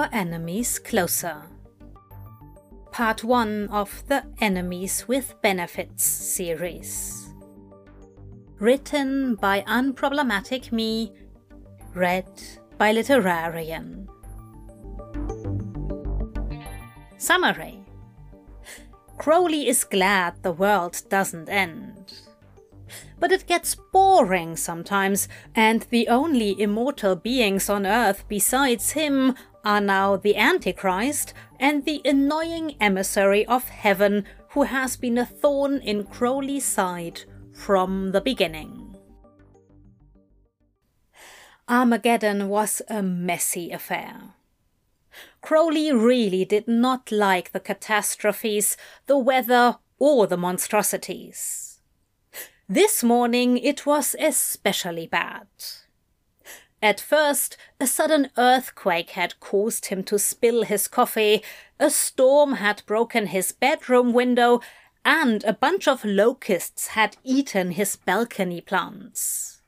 [0.00, 1.42] your enemies closer.
[2.90, 7.28] Part 1 of the Enemies with Benefits series.
[8.58, 11.12] Written by Unproblematic Me,
[11.92, 12.30] read
[12.78, 14.08] by Literarian.
[17.18, 17.84] Summary
[19.18, 22.14] Crowley is glad the world doesn't end.
[23.18, 29.80] But it gets boring sometimes, and the only immortal beings on earth besides him are
[29.80, 36.04] now the Antichrist and the annoying emissary of heaven who has been a thorn in
[36.04, 38.96] Crowley's side from the beginning.
[41.68, 44.34] Armageddon was a messy affair.
[45.40, 51.80] Crowley really did not like the catastrophes, the weather, or the monstrosities.
[52.68, 55.46] This morning it was especially bad.
[56.82, 61.42] At first, a sudden earthquake had caused him to spill his coffee,
[61.78, 64.60] a storm had broken his bedroom window,
[65.04, 69.60] and a bunch of locusts had eaten his balcony plants.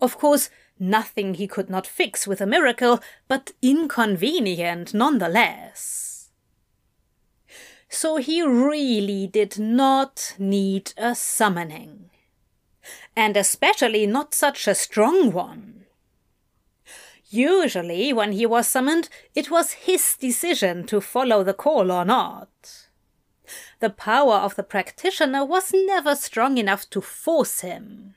[0.00, 6.30] Of course, nothing he could not fix with a miracle, but inconvenient nonetheless.
[7.88, 12.10] So he really did not need a summoning.
[13.16, 15.73] And especially not such a strong one.
[17.34, 22.86] Usually, when he was summoned, it was his decision to follow the call or not.
[23.80, 28.14] The power of the practitioner was never strong enough to force him.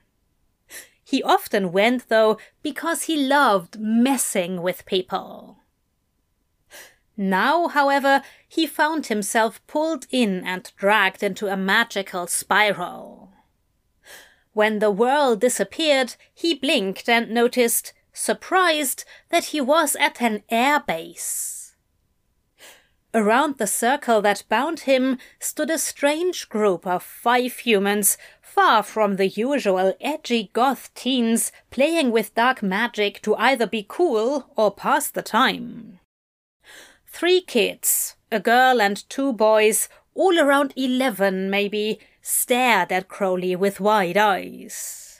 [1.03, 5.63] He often went, though, because he loved messing with people.
[7.17, 13.31] Now, however, he found himself pulled in and dragged into a magical spiral.
[14.53, 20.79] When the whirl disappeared, he blinked and noticed surprised that he was at an air
[20.79, 21.75] base.
[23.13, 29.15] Around the circle that bound him stood a strange group of five humans, far from
[29.15, 35.09] the usual edgy goth teens playing with dark magic to either be cool or pass
[35.09, 35.99] the time.
[37.05, 43.79] Three kids, a girl and two boys, all around eleven maybe, stared at Crowley with
[43.79, 45.19] wide eyes.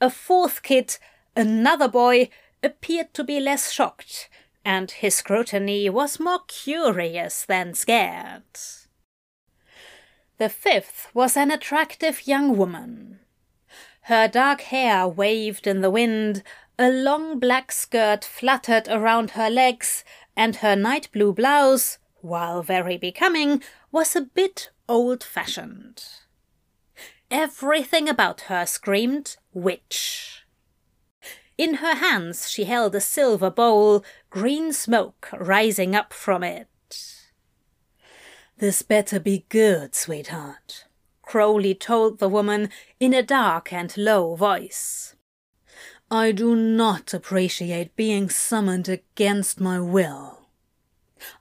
[0.00, 0.98] A fourth kid
[1.34, 2.28] Another boy
[2.62, 4.28] appeared to be less shocked,
[4.64, 8.42] and his scrutiny was more curious than scared.
[10.38, 13.20] The fifth was an attractive young woman.
[14.02, 16.42] Her dark hair waved in the wind,
[16.78, 20.04] a long black skirt fluttered around her legs,
[20.36, 26.04] and her night blue blouse, while very becoming, was a bit old fashioned.
[27.30, 30.41] Everything about her screamed witch.
[31.62, 36.66] In her hands she held a silver bowl, green smoke rising up from it.
[38.58, 40.86] This better be good, sweetheart,
[41.22, 42.68] Crowley told the woman
[42.98, 45.14] in a dark and low voice.
[46.10, 50.40] I do not appreciate being summoned against my will.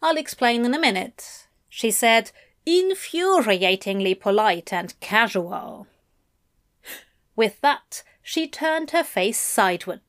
[0.03, 2.29] I'll explain in a minute, she said,
[2.67, 5.87] infuriatingly polite and casual.
[7.35, 9.99] With that, she turned her face sideward.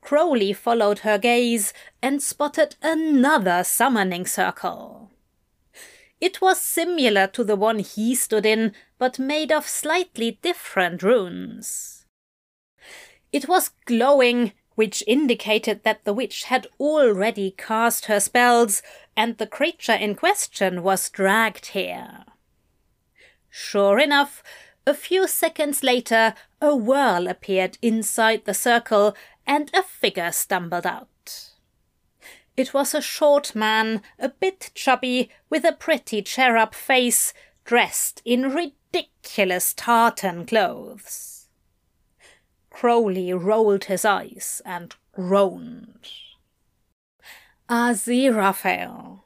[0.00, 5.10] Crowley followed her gaze and spotted another summoning circle.
[6.20, 12.06] It was similar to the one he stood in, but made of slightly different runes.
[13.32, 18.82] It was glowing, which indicated that the witch had already cast her spells,
[19.16, 22.24] and the creature in question was dragged here.
[23.50, 24.44] Sure enough,
[24.86, 31.50] a few seconds later, a whirl appeared inside the circle and a figure stumbled out.
[32.56, 37.34] It was a short man, a bit chubby, with a pretty cherub face,
[37.64, 41.48] dressed in ridiculous tartan clothes.
[42.70, 46.08] Crowley rolled his eyes and groaned.
[47.68, 49.23] Aziraphale,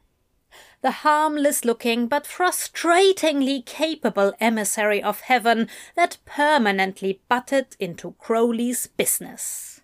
[0.81, 9.81] the harmless looking but frustratingly capable emissary of heaven that permanently butted into Crowley's business.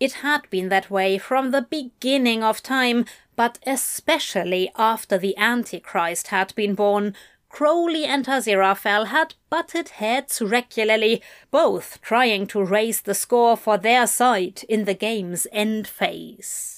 [0.00, 3.06] It had been that way from the beginning of time,
[3.36, 7.14] but especially after the Antichrist had been born,
[7.48, 11.22] Crowley and Aziraphale had butted heads regularly,
[11.52, 16.73] both trying to raise the score for their side in the game's end phase.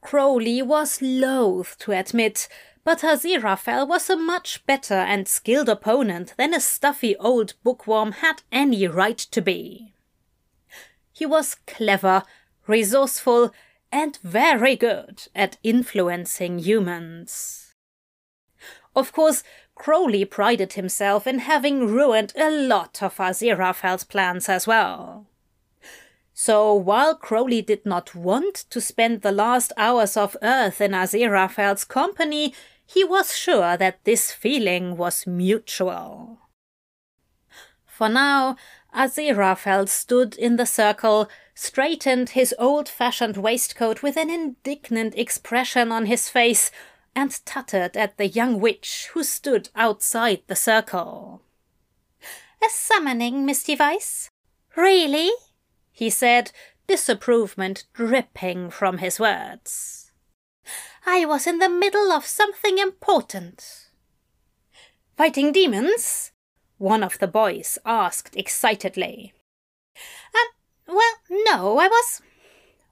[0.00, 2.48] Crowley was loath to admit,
[2.84, 8.42] but Aziraphale was a much better and skilled opponent than a stuffy old bookworm had
[8.50, 9.92] any right to be.
[11.12, 12.22] He was clever,
[12.66, 13.52] resourceful,
[13.92, 17.74] and very good at influencing humans.
[18.96, 19.42] Of course,
[19.74, 25.26] Crowley prided himself in having ruined a lot of Aziraphale's plans as well.
[26.42, 31.84] So while Crowley did not want to spend the last hours of Earth in Aziraphale's
[31.84, 32.54] company,
[32.86, 36.38] he was sure that this feeling was mutual.
[37.84, 38.56] For now,
[38.96, 46.30] Aziraphale stood in the circle, straightened his old-fashioned waistcoat with an indignant expression on his
[46.30, 46.70] face,
[47.14, 51.42] and tutted at the young witch who stood outside the circle.
[52.64, 54.30] A summoning, Miss Device?
[54.74, 55.30] Really?
[56.00, 56.50] He said,
[56.86, 60.12] disapproval dripping from his words.
[61.04, 63.90] I was in the middle of something important.
[65.14, 66.32] Fighting demons?
[66.78, 69.34] One of the boys asked excitedly.
[70.34, 72.22] Um, well, no, I was.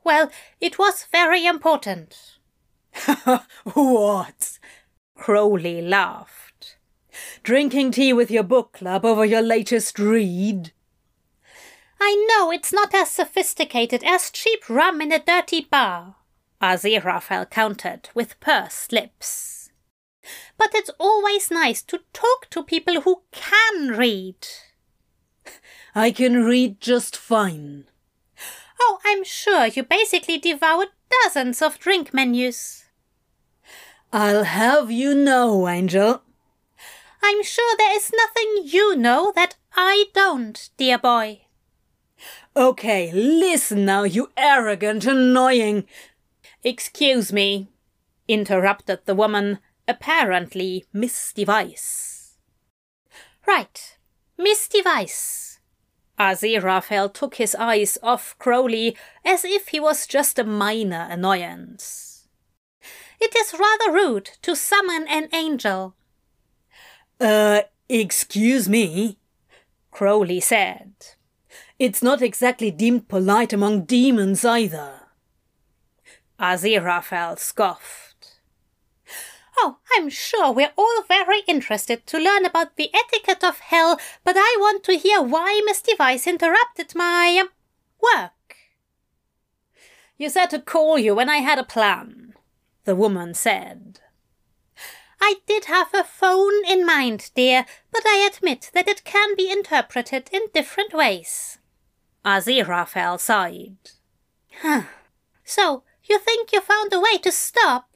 [0.05, 2.37] Well, it was very important.
[3.73, 4.59] what?
[5.17, 6.77] Crowley laughed.
[7.43, 10.73] Drinking tea with your book club over your latest read?
[12.01, 16.17] I know it's not as sophisticated as cheap rum in a dirty bar,
[16.63, 19.71] Aziraphale countered with pursed lips.
[20.57, 24.47] But it's always nice to talk to people who can read.
[25.95, 27.87] I can read just fine.
[28.81, 30.89] Oh, I'm sure you basically devoured
[31.25, 32.85] dozens of drink menus.
[34.13, 36.23] I'll have you know, Angel.
[37.23, 41.43] I'm sure there is nothing you know that I don't, dear boy.
[42.57, 45.87] Okay, listen now, you arrogant, annoying.
[46.65, 47.69] Excuse me,
[48.27, 52.37] interrupted the woman, apparently Miss Device.
[53.47, 53.99] Right,
[54.37, 55.61] Miss Device.
[56.19, 62.29] Aziraphale took his eyes off Crowley as if he was just a minor annoyance.
[63.21, 65.95] It is rather rude to summon an angel.
[67.21, 69.19] Uh, excuse me,
[69.91, 70.93] Crowley said.
[71.79, 75.03] It's not exactly deemed polite among demons either.
[76.41, 78.09] Aziraphale scoffed.
[79.57, 84.37] Oh, I'm sure we're all very interested to learn about the etiquette of hell, but
[84.37, 87.49] I want to hear why Miss Device interrupted my um,
[88.03, 88.33] work.
[90.17, 92.35] You said to call you when I had a plan,
[92.85, 94.01] the woman said.
[95.21, 99.51] I did have a phone in mind, dear, but I admit that it can be
[99.51, 101.58] interpreted in different ways.
[102.29, 103.79] Aziraphale sighed.
[104.61, 104.83] Huh.
[105.45, 107.89] So, you think you found a way to stop?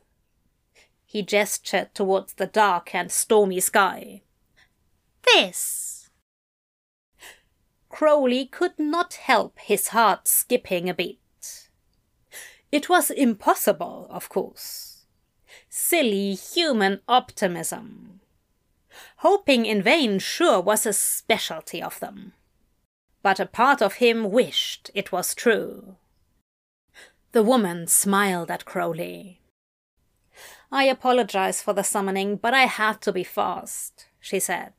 [1.04, 4.22] He gestured towards the dark and stormy sky.
[5.22, 6.08] This.
[7.90, 11.68] Crowley could not help his heart skipping a beat.
[12.70, 15.04] It was impossible, of course.
[15.68, 18.20] Silly human optimism.
[19.16, 22.32] Hoping in vain sure was a specialty of them
[23.22, 25.96] but a part of him wished it was true.
[27.32, 29.40] The woman smiled at Crowley.
[30.70, 34.72] I apologize for the summoning, but I had to be fast, she said.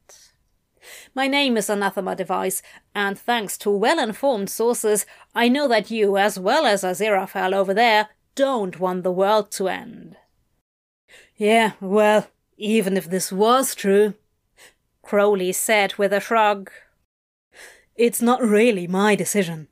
[1.15, 2.61] My name is Anathema Device,
[2.93, 7.73] and thanks to well informed sources, I know that you, as well as Aziraphale over
[7.73, 10.17] there, don't want the world to end.
[11.37, 14.15] Yeah, well, even if this was true,
[15.01, 16.71] Crowley said with a shrug.
[17.95, 19.67] It's not really my decision.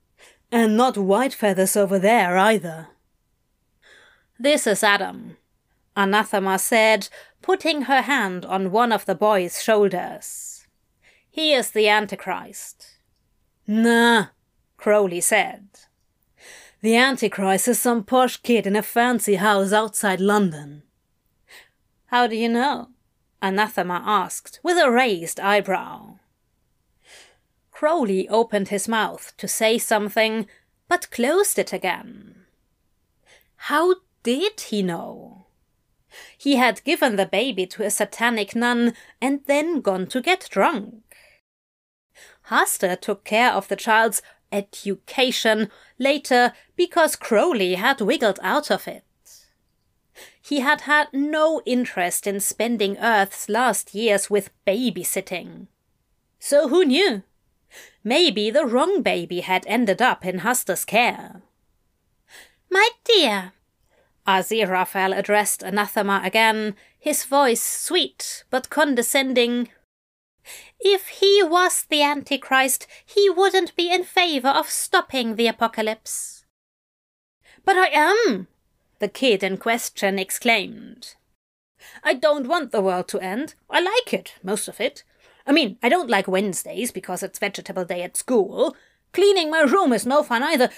[0.52, 2.90] And not Whitefeather's over there either.
[4.38, 5.38] This is Adam,
[5.96, 7.10] Anathema said,
[7.42, 10.68] putting her hand on one of the boy's shoulders.
[11.30, 12.98] He is the Antichrist.
[13.68, 14.28] Nah,
[14.78, 15.68] Crowley said.
[16.82, 20.84] The Antichrist is some posh kid in a fancy house outside London.
[22.08, 22.90] How do you know?
[23.42, 26.18] Anathema asked, with a raised eyebrow.
[27.82, 30.46] Crowley opened his mouth to say something,
[30.88, 32.46] but closed it again.
[33.56, 35.48] How did he know?
[36.38, 41.02] He had given the baby to a satanic nun and then gone to get drunk.
[42.52, 44.22] Hastur took care of the child's
[44.52, 49.04] education later because Crowley had wiggled out of it.
[50.40, 55.66] He had had no interest in spending Earth's last years with babysitting.
[56.38, 57.24] So who knew?
[58.04, 61.42] Maybe the wrong baby had ended up in Hastur's care.
[62.70, 63.54] My dear,
[64.28, 69.70] Aziraphale addressed Anathema again, his voice sweet but condescending.
[70.80, 76.46] If he was the Antichrist, he wouldn't be in favor of stopping the apocalypse.
[77.64, 78.48] But I am!
[79.00, 81.16] The kid in question exclaimed.
[82.04, 83.56] I don't want the world to end.
[83.70, 85.04] I like it, most of it.
[85.52, 88.74] I mean, I don't like Wednesdays because it's vegetable day at school.
[89.12, 90.70] Cleaning my room is no fun either.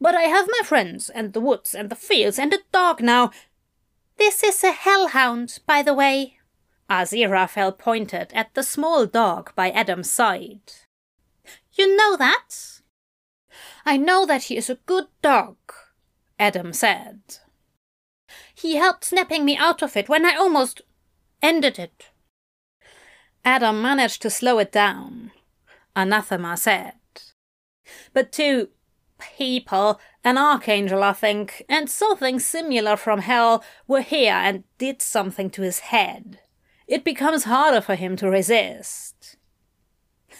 [0.00, 3.32] But I have my friends, and the woods, and the fields, and a dog now.
[4.18, 6.38] This is a hellhound, by the way.
[6.88, 10.74] Aziraphale pointed at the small dog by Adam's side.
[11.72, 12.82] You know that?
[13.84, 15.56] I know that he is a good dog,
[16.38, 17.18] Adam said.
[18.54, 20.82] He helped snapping me out of it when I almost
[21.42, 22.10] ended it.
[23.44, 25.30] Adam managed to slow it down,
[25.96, 26.94] Anathema said.
[28.12, 28.68] But two
[29.18, 35.50] people, an archangel, I think, and something similar from hell were here and did something
[35.50, 36.40] to his head.
[36.86, 39.36] It becomes harder for him to resist.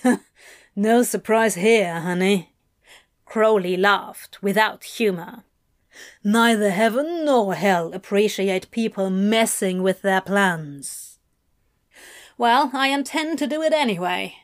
[0.77, 2.55] no surprise here, honey.
[3.25, 5.45] Crowley laughed without humor.
[6.25, 11.10] Neither heaven nor hell appreciate people messing with their plans.
[12.41, 14.35] Well, I intend to do it anyway,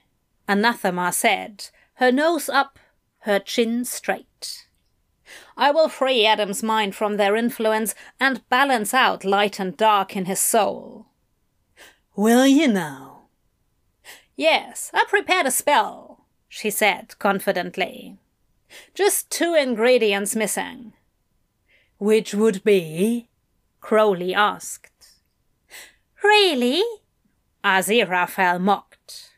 [0.47, 2.79] Anathema said, her nose up,
[3.21, 4.67] her chin straight.
[5.57, 10.27] I will free Adam's mind from their influence and balance out light and dark in
[10.27, 11.07] his soul.
[12.15, 13.29] Will you now?
[14.37, 18.19] Yes, I prepared a spell, she said confidently.
[18.93, 20.93] Just two ingredients missing.
[21.97, 23.31] Which would be?
[23.81, 25.23] Crowley asked.
[26.23, 26.83] Really?
[27.67, 29.33] Aziraphale mocked.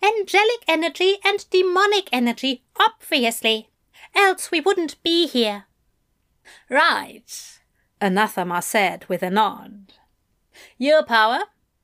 [0.00, 3.68] Angelic energy and demonic energy, obviously.
[4.14, 5.64] Else we wouldn't be here.
[6.70, 7.58] Right,
[8.00, 9.92] Anathema said with a nod.
[10.78, 11.40] Your power,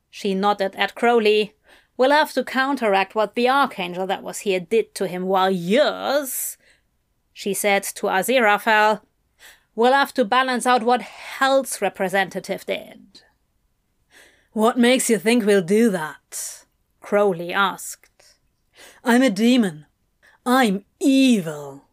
[0.08, 1.54] she nodded at Crowley,
[1.96, 6.56] will have to counteract what the archangel that was here did to him, while yours,
[7.32, 9.00] she said to Aziraphale,
[9.74, 13.22] will have to balance out what Hell's representative did.
[14.52, 16.64] What makes you think we'll do that?
[17.00, 18.34] Crowley asked.
[19.04, 19.86] I'm a demon.
[20.44, 21.84] I'm evil.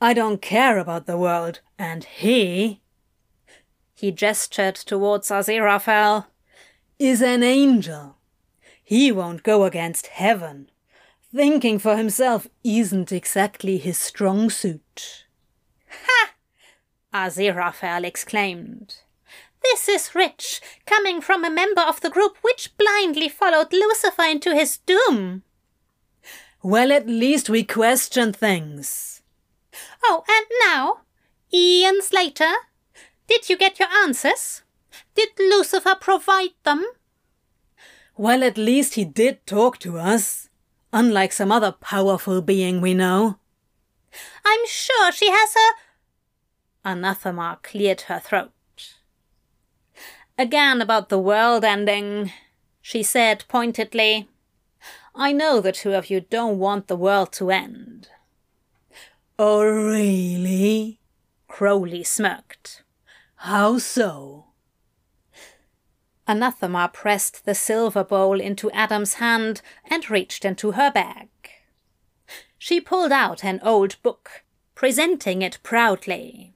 [0.00, 2.82] I don't care about the world, and he.
[3.94, 6.26] He gestured towards Aziraphale.
[6.98, 8.16] Is an angel.
[8.84, 10.70] He won't go against heaven.
[11.34, 15.24] Thinking for himself isn't exactly his strong suit.
[15.88, 16.34] Ha!
[17.14, 18.96] Aziraphale exclaimed.
[19.70, 24.54] This is rich, coming from a member of the group which blindly followed Lucifer into
[24.54, 25.42] his doom.
[26.62, 29.20] Well, at least we question things.
[30.02, 31.00] Oh, and now,
[31.52, 32.50] eons later,
[33.26, 34.62] did you get your answers?
[35.14, 36.86] Did Lucifer provide them?
[38.16, 40.48] Well, at least he did talk to us,
[40.94, 43.38] unlike some other powerful being we know.
[44.46, 46.88] I'm sure she has a.
[46.88, 48.50] Anathema cleared her throat.
[50.40, 52.30] Again about the world ending,
[52.80, 54.28] she said pointedly.
[55.12, 58.08] I know the two of you don't want the world to end.
[59.36, 61.00] Oh, really?
[61.48, 62.84] Crowley smirked.
[63.34, 64.44] How so?
[66.28, 71.28] Anathema pressed the silver bowl into Adam's hand and reached into her bag.
[72.58, 74.44] She pulled out an old book,
[74.76, 76.54] presenting it proudly.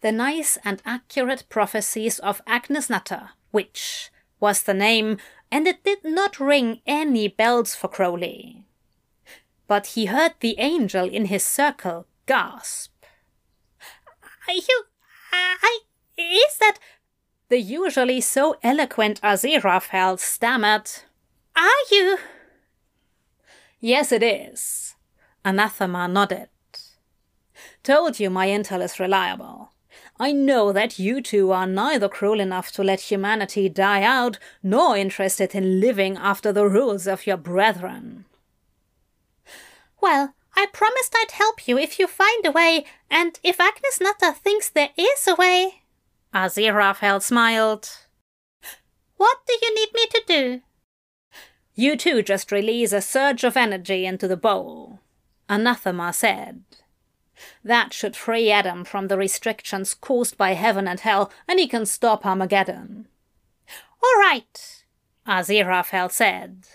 [0.00, 5.18] The Nice and Accurate Prophecies of Agnes Nutter, which was the name,
[5.50, 8.64] and it did not ring any bells for Crowley.
[9.66, 12.92] But he heard the angel in his circle gasp.
[14.46, 14.84] Are you,
[15.32, 15.80] I,
[16.16, 16.78] is that
[17.48, 20.90] the usually so eloquent Aziraphale stammered.
[21.56, 22.18] Are you?
[23.80, 24.94] Yes, it is.
[25.44, 26.50] Anathema nodded.
[27.82, 29.72] Told you my intel is reliable.
[30.20, 34.96] I know that you two are neither cruel enough to let humanity die out, nor
[34.96, 38.24] interested in living after the rules of your brethren.
[40.00, 44.32] Well, I promised I'd help you if you find a way, and if Agnes Nutter
[44.32, 45.82] thinks there is a way.
[46.34, 47.88] Ah, Aziraphale smiled.
[49.16, 50.60] What do you need me to do?
[51.74, 54.98] You two just release a surge of energy into the bowl,
[55.48, 56.64] Anathema said.
[57.62, 61.86] That should free Adam from the restrictions caused by heaven and hell, and he can
[61.86, 63.08] stop Armageddon.
[64.02, 64.84] All right,
[65.26, 66.66] Aziraphale said.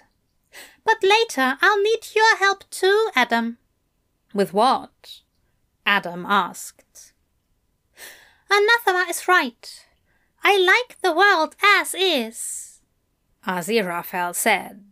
[0.86, 3.58] But later I'll need your help too, Adam.
[4.34, 5.22] With what?
[5.86, 7.14] Adam asked.
[8.50, 9.86] Anathema is right.
[10.44, 12.82] I like the world as is.
[13.48, 14.84] Aziraphale said.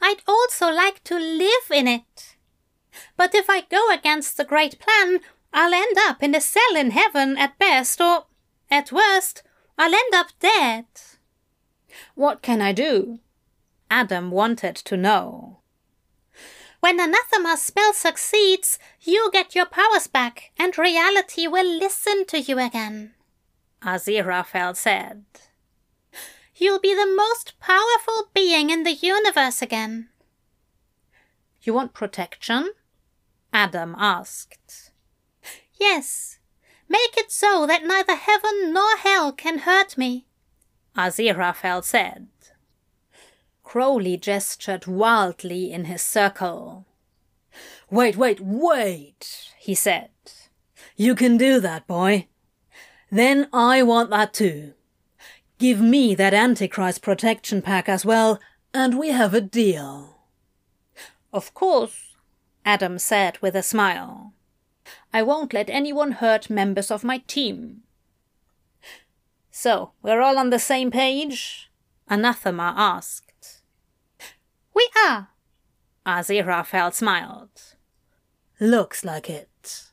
[0.00, 2.29] I'd also like to live in it.
[3.20, 5.20] But if I go against the great plan,
[5.52, 8.24] I'll end up in a cell in heaven at best, or
[8.70, 9.42] at worst,
[9.76, 10.86] I'll end up dead.
[12.14, 13.18] What can I do?
[13.90, 15.58] Adam wanted to know.
[16.80, 22.58] When anathema's spell succeeds, you get your powers back, and reality will listen to you
[22.58, 23.12] again.
[23.82, 25.26] Aziraphale said.
[26.54, 30.08] You'll be the most powerful being in the universe again.
[31.60, 32.70] You want protection?
[33.52, 34.90] Adam asked.
[35.78, 36.38] Yes.
[36.88, 40.26] Make it so that neither heaven nor hell can hurt me,
[40.96, 42.26] Aziraphale said.
[43.62, 46.86] Crowley gestured wildly in his circle.
[47.88, 50.10] Wait, wait, wait, he said.
[50.96, 52.26] You can do that, boy.
[53.10, 54.74] Then I want that too.
[55.58, 58.40] Give me that Antichrist protection pack as well,
[58.74, 60.16] and we have a deal.
[61.32, 62.09] Of course,
[62.64, 64.34] Adam said with a smile.
[65.12, 67.82] I won't let anyone hurt members of my team.
[69.50, 71.70] So, we're all on the same page?
[72.08, 73.62] Anathema asked.
[74.74, 75.28] We are.
[76.06, 77.74] Aziraphale smiled.
[78.58, 79.84] Looks like it.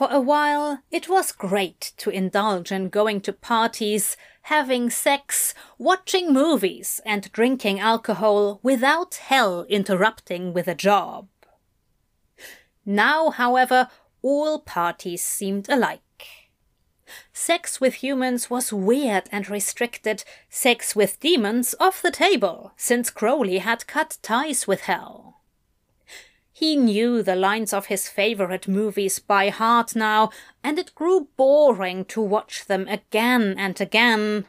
[0.00, 6.32] For a while, it was great to indulge in going to parties, having sex, watching
[6.32, 11.28] movies, and drinking alcohol without hell interrupting with a job.
[12.86, 13.90] Now, however,
[14.22, 16.00] all parties seemed alike.
[17.34, 23.58] Sex with humans was weird and restricted, sex with demons off the table, since Crowley
[23.58, 25.39] had cut ties with hell.
[26.60, 30.28] He knew the lines of his favorite movies by heart now,
[30.62, 34.44] and it grew boring to watch them again and again.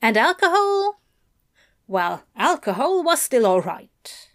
[0.00, 1.00] And alcohol?
[1.88, 4.28] Well, alcohol was still all right.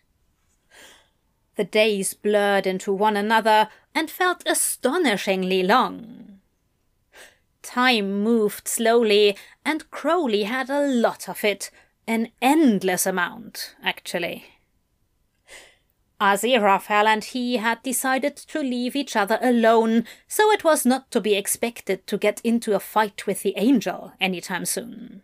[1.55, 6.41] The days blurred into one another and felt astonishingly long.
[7.61, 11.71] Time moved slowly, and Crowley had a lot of it,
[12.05, 14.58] an endless amount, actually.
[16.19, 21.21] Aziraphale and he had decided to leave each other alone, so it was not to
[21.21, 25.21] be expected to get into a fight with the angel anytime soon.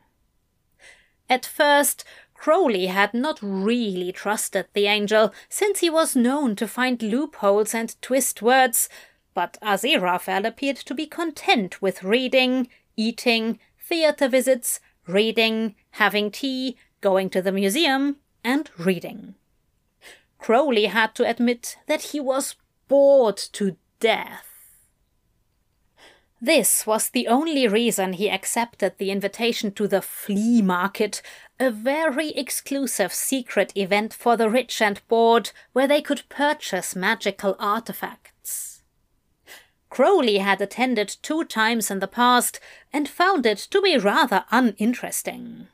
[1.30, 7.02] At first, Crowley had not really trusted the angel, since he was known to find
[7.02, 8.88] loopholes and twist words,
[9.34, 17.30] but Aziraphale appeared to be content with reading, eating, theatre visits, reading, having tea, going
[17.32, 19.36] to the museum, and reading.
[20.46, 22.56] Crowley had to admit that he was
[22.88, 24.46] bored to death.
[26.40, 31.24] This was the only reason he accepted the invitation to the flea market,
[31.60, 37.56] a very exclusive secret event for the rich and bored where they could purchase magical
[37.58, 38.84] artifacts.
[39.90, 42.60] Crowley had attended two times in the past
[42.94, 45.70] and found it to be rather uninteresting.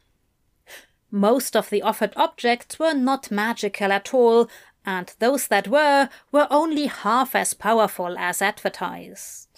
[1.12, 4.50] Most of the offered objects were not magical at all,
[4.86, 9.50] and those that were were only half as powerful as advertised.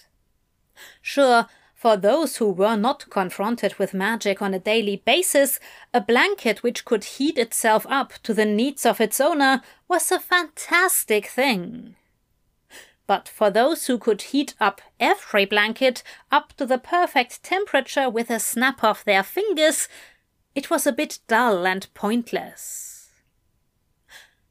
[1.02, 5.60] Sure, for those who were not confronted with magic on a daily basis,
[5.94, 10.20] a blanket which could heat itself up to the needs of its owner was a
[10.20, 11.96] fantastic thing.
[13.06, 18.30] But for those who could heat up every blanket up to the perfect temperature with
[18.30, 19.90] a snap of their fingers,
[20.56, 23.10] it was a bit dull and pointless.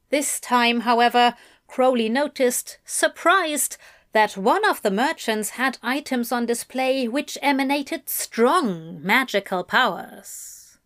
[0.09, 1.35] This time, however,
[1.67, 3.77] Crowley noticed, surprised,
[4.11, 10.77] that one of the merchants had items on display which emanated strong magical powers.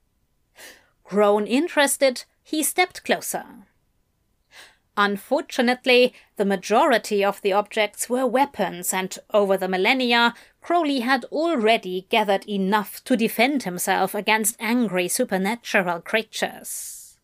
[1.03, 3.45] Grown interested, he stepped closer.
[4.95, 10.33] Unfortunately, the majority of the objects were weapons, and over the millennia,
[10.67, 17.17] Crowley had already gathered enough to defend himself against angry supernatural creatures.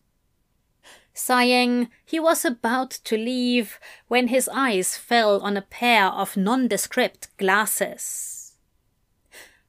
[1.12, 3.78] Sighing, he was about to leave
[4.08, 8.56] when his eyes fell on a pair of nondescript glasses.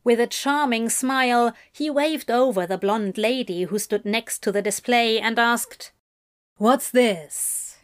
[0.06, 4.62] With a charming smile, he waved over the blonde lady who stood next to the
[4.62, 5.92] display and asked,
[6.56, 7.76] What's this?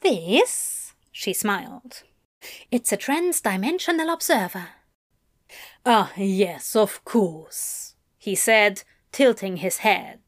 [0.00, 0.94] This?
[1.12, 2.02] She smiled.
[2.72, 4.70] It's a transdimensional observer.
[5.88, 10.18] Ah, yes, of course, he said, tilting his head.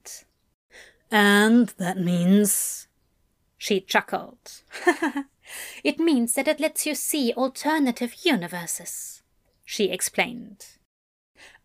[1.10, 2.86] And that means.
[3.56, 4.62] She chuckled.
[5.82, 9.24] it means that it lets you see alternative universes,
[9.64, 10.64] she explained.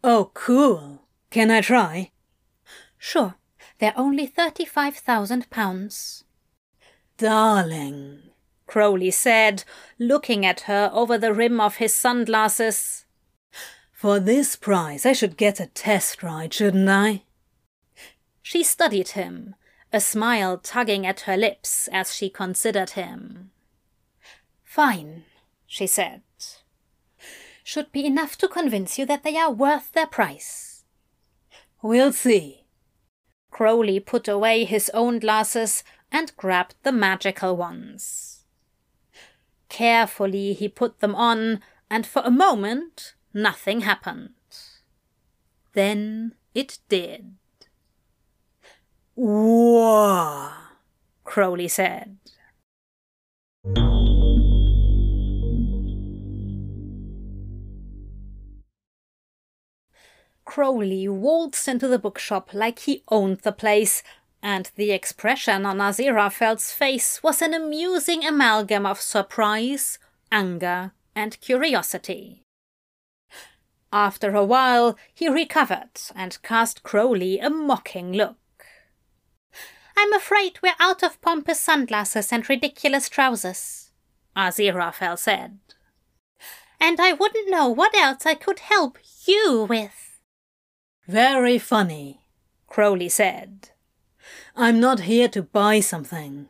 [0.03, 1.03] Oh, cool.
[1.29, 2.11] Can I try?
[2.97, 3.35] Sure.
[3.77, 6.23] They're only thirty-five thousand pounds.
[7.17, 8.23] Darling,
[8.65, 9.63] Crowley said,
[9.99, 13.02] looking at her over the rim of his sunglasses.
[14.03, 17.23] For this price, I should get a test ride, shouldn't I?
[18.41, 19.55] She studied him,
[19.93, 23.51] a smile tugging at her lips as she considered him.
[24.65, 25.23] Fine,
[25.65, 26.21] she said.
[27.63, 30.83] Should be enough to convince you that they are worth their price.
[31.81, 32.65] We'll see.
[33.51, 38.43] Crowley put away his own glasses and grabbed the magical ones.
[39.69, 44.31] Carefully he put them on, and for a moment nothing happened.
[45.73, 47.35] Then it did.
[49.15, 50.51] Whoa,
[51.23, 52.17] Crowley said.
[60.45, 64.03] Crowley waltzed into the bookshop like he owned the place,
[64.41, 69.97] and the expression on Aziraphale's face was an amusing amalgam of surprise,
[70.31, 72.42] anger, and curiosity.
[73.93, 78.65] After a while, he recovered and cast Crowley a mocking look.
[79.95, 83.91] I'm afraid we're out of pompous sunglasses and ridiculous trousers,
[84.35, 85.59] Aziraphale said.
[86.79, 90.19] And I wouldn't know what else I could help you with.
[91.07, 92.25] Very funny,
[92.65, 93.69] Crowley said.
[94.55, 96.49] I'm not here to buy something.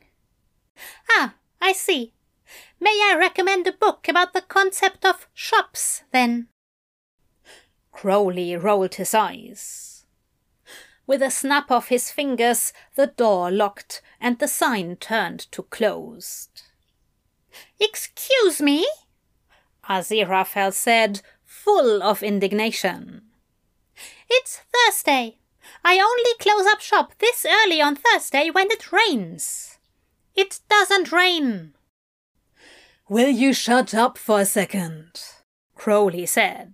[1.12, 2.14] Ah, I see.
[2.80, 6.48] May I recommend a book about the concept of shops, then?
[7.94, 10.06] Crowley rolled his eyes.
[11.06, 16.64] With a snap of his fingers, the door locked and the sign turned to closed.
[17.80, 18.88] Excuse me?
[19.88, 23.24] Aziraphale said, full of indignation.
[24.30, 25.38] It's Thursday.
[25.84, 29.78] I only close up shop this early on Thursday when it rains.
[30.36, 31.74] It doesn't rain.
[33.10, 35.22] Will you shut up for a second?
[35.76, 36.74] Crowley said.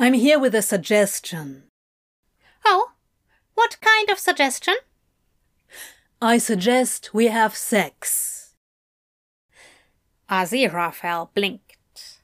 [0.00, 1.64] I'm here with a suggestion.
[2.64, 2.92] Oh,
[3.54, 4.76] what kind of suggestion?
[6.22, 8.54] I suggest we have sex.
[10.30, 12.20] Aziraphale blinked.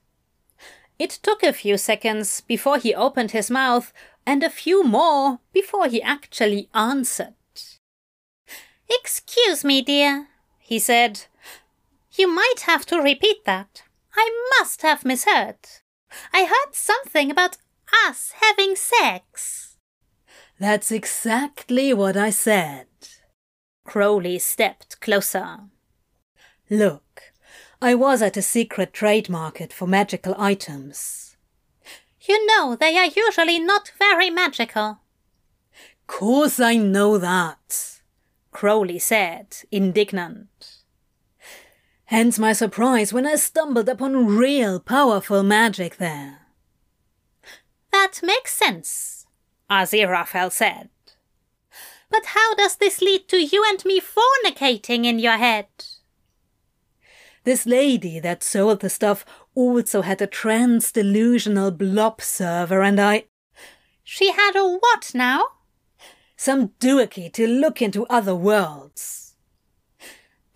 [1.00, 3.92] It took a few seconds before he opened his mouth,
[4.24, 7.34] and a few more before he actually answered.
[8.88, 10.28] Excuse me, dear,
[10.60, 11.22] he said.
[12.12, 13.82] You might have to repeat that.
[14.14, 15.58] I must have misheard.
[16.32, 17.56] I heard something about
[18.06, 19.76] us having sex.
[20.58, 22.86] That's exactly what I said.
[23.84, 25.60] Crowley stepped closer.
[26.70, 27.22] Look,
[27.82, 31.36] I was at a secret trade market for magical items.
[32.20, 35.00] You know they are usually not very magical.
[36.06, 38.00] Course I know that,
[38.52, 40.78] Crowley said, indignant.
[42.06, 46.43] Hence my surprise when I stumbled upon real powerful magic there.
[47.94, 49.24] That makes sense,
[49.70, 50.88] Aziraphale said.
[52.10, 55.68] But how does this lead to you and me fornicating in your head?
[57.44, 63.26] This lady that sold the stuff also had a trans-delusional blob server and I...
[64.02, 65.44] She had a what now?
[66.36, 69.36] Some doohickey to look into other worlds.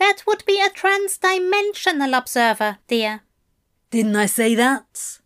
[0.00, 3.22] That would be a trans-dimensional observer, dear.
[3.92, 5.17] Didn't I say that?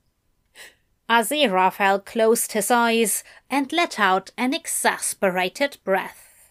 [1.13, 6.51] Aziraphale closed his eyes and let out an exasperated breath.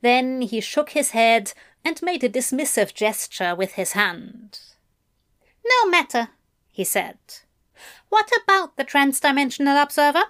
[0.00, 1.52] Then he shook his head
[1.84, 4.60] and made a dismissive gesture with his hand.
[5.62, 6.28] No matter,
[6.72, 7.18] he said.
[8.08, 10.24] What about the transdimensional observer?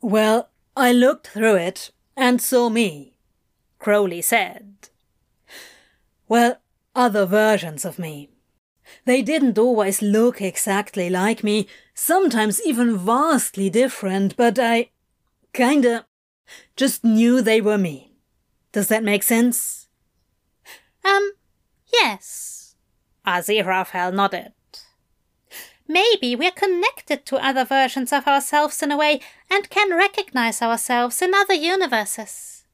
[0.00, 3.14] Well, I looked through it and saw me,
[3.78, 4.88] Crowley said.
[6.26, 6.58] Well,
[6.96, 8.29] other versions of me.
[9.04, 14.90] They didn't always look exactly like me, sometimes even vastly different, but I
[15.52, 16.06] kinda
[16.76, 18.12] just knew they were me.
[18.72, 19.88] Does that make sense?
[21.04, 21.32] Um,
[21.92, 22.76] yes.
[23.26, 24.52] Aziraphale nodded.
[25.88, 31.20] Maybe we're connected to other versions of ourselves in a way and can recognize ourselves
[31.20, 32.64] in other universes.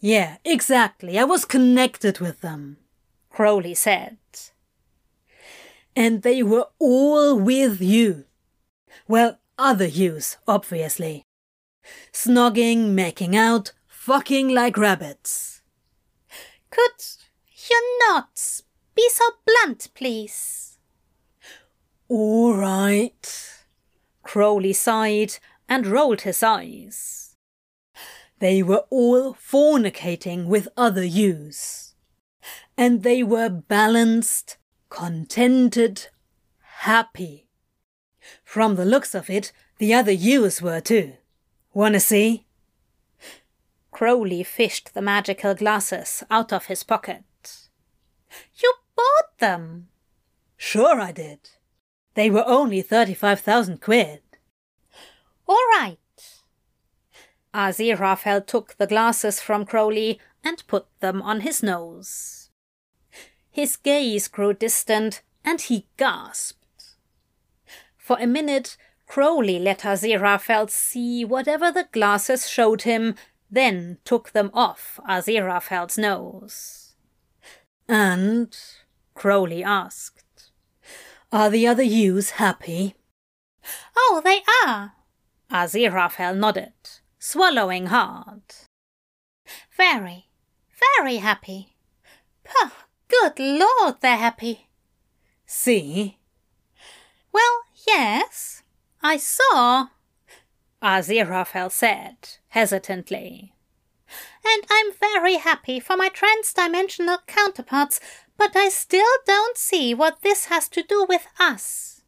[0.00, 1.18] Yeah, exactly.
[1.18, 2.76] I was connected with them,
[3.30, 4.18] Crowley said.
[5.94, 8.24] And they were all with you.
[9.06, 11.24] Well, other yous, obviously.
[12.12, 15.62] Snogging, making out, fucking like rabbits.
[16.70, 17.04] Could
[17.70, 18.62] you not
[18.94, 20.78] be so blunt, please?
[22.08, 23.62] All right.
[24.22, 27.36] Crowley sighed and rolled his eyes.
[28.38, 31.94] they were all fornicating with other youths.
[32.76, 34.56] And they were balanced,
[34.92, 36.08] contented,
[36.80, 37.48] happy.
[38.44, 41.14] From the looks of it, the other youths were too.
[41.72, 42.46] Wanna see?
[43.90, 47.24] Crowley fished the magical glasses out of his pocket.
[48.62, 49.88] You bought them?
[50.58, 51.40] Sure I did.
[52.14, 54.20] They were only 35,000 quid.
[55.48, 55.98] All right.
[57.54, 62.41] Aziraphale took the glasses from Crowley and put them on his nose.
[63.52, 66.96] His gaze grew distant and he gasped.
[67.98, 73.14] For a minute, Crowley let Aziraphale see whatever the glasses showed him,
[73.50, 76.94] then took them off Aziraphale's nose.
[77.86, 78.56] And?
[79.14, 80.50] Crowley asked.
[81.30, 82.94] Are the other youths happy?
[83.94, 84.94] Oh, they are.
[85.50, 86.72] Aziraphale nodded,
[87.18, 88.42] swallowing hard.
[89.76, 90.28] Very,
[91.02, 91.76] very happy.
[92.44, 92.70] Puh,
[93.12, 94.68] good lord, they're happy.
[95.46, 96.18] See?
[97.32, 98.62] Well, yes.
[99.02, 99.88] I saw,
[100.82, 102.16] Aziraphale said,
[102.48, 103.54] hesitantly.
[104.44, 108.00] And I'm very happy for my trans-dimensional counterparts,
[108.36, 112.02] but I still don't see what this has to do with us.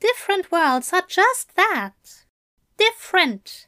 [0.00, 2.24] Different worlds are just that.
[2.78, 3.66] Different.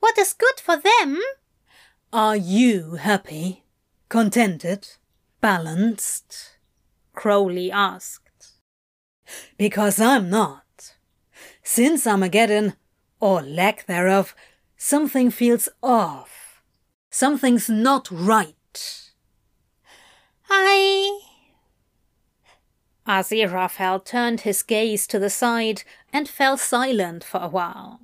[0.00, 1.20] What is good for them?
[2.12, 3.64] Are you happy?
[4.08, 4.88] Contented?
[5.40, 6.56] Balanced?
[7.14, 8.52] Crowley asked.
[9.56, 10.94] Because I'm not.
[11.62, 12.74] Since Armageddon,
[13.20, 14.34] or lack thereof,
[14.76, 16.62] something feels off.
[17.10, 19.12] Something's not right.
[20.50, 21.20] I.
[23.06, 28.00] Aziraphale turned his gaze to the side and fell silent for a while.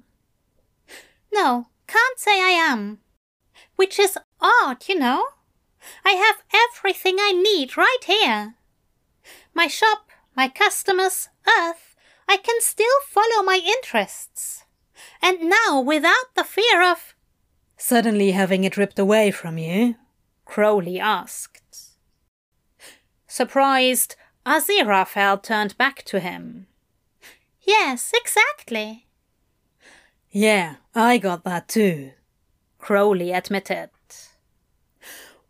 [1.33, 3.01] No, can't say I am.
[3.77, 5.25] Which is odd, you know.
[6.05, 8.55] I have everything I need right here.
[9.55, 11.95] My shop, my customers, Earth,
[12.29, 14.65] I can still follow my interests.
[15.23, 17.15] And now, without the fear of.
[17.77, 19.97] Suddenly having it ripped away from you?
[20.45, 21.61] Crowley asked.
[23.27, 24.17] Surprised,
[24.47, 26.67] Aziraphale turned back to him.
[27.61, 29.07] Yes, exactly.
[30.31, 32.13] Yeah, I got that too,
[32.79, 33.91] Crowley admitted.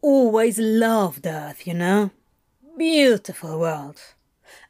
[0.05, 2.11] Always loved Earth, you know.
[2.77, 3.99] Beautiful world.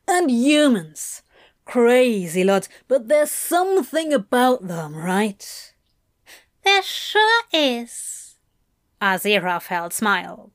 [0.06, 1.22] And humans.
[1.64, 5.74] Crazy lot, but there's something about them, right?
[6.62, 8.36] There sure is.
[9.02, 10.52] Aziraphale smiled.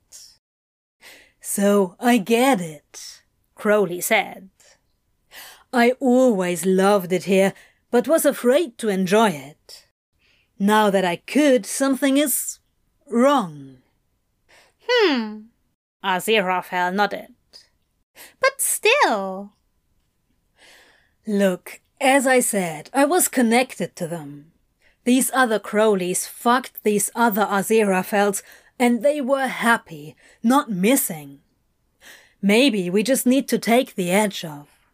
[1.41, 3.23] So I get it,
[3.55, 4.49] Crowley said.
[5.73, 7.53] I always loved it here,
[7.91, 9.87] but was afraid to enjoy it.
[10.57, 12.59] Now that I could, something is
[13.09, 13.78] wrong.
[14.89, 15.41] Hmm.
[16.03, 17.33] Aziraphale nodded.
[18.39, 19.53] But still.
[21.27, 24.51] Look, as I said, I was connected to them.
[25.03, 28.41] These other Crowleys fucked these other Aziraphales,
[28.77, 31.41] and they were happy, not missing.
[32.41, 34.91] Maybe we just need to take the edge off.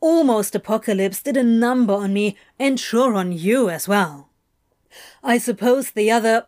[0.00, 4.30] Almost Apocalypse did a number on me, and sure on you as well.
[5.22, 6.46] I suppose the other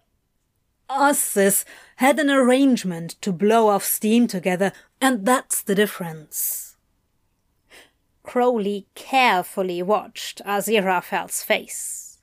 [0.89, 1.65] us's
[2.01, 6.75] had an arrangement to blow off steam together, and that's the difference.
[8.23, 12.23] Crowley carefully watched Aziraphale's face.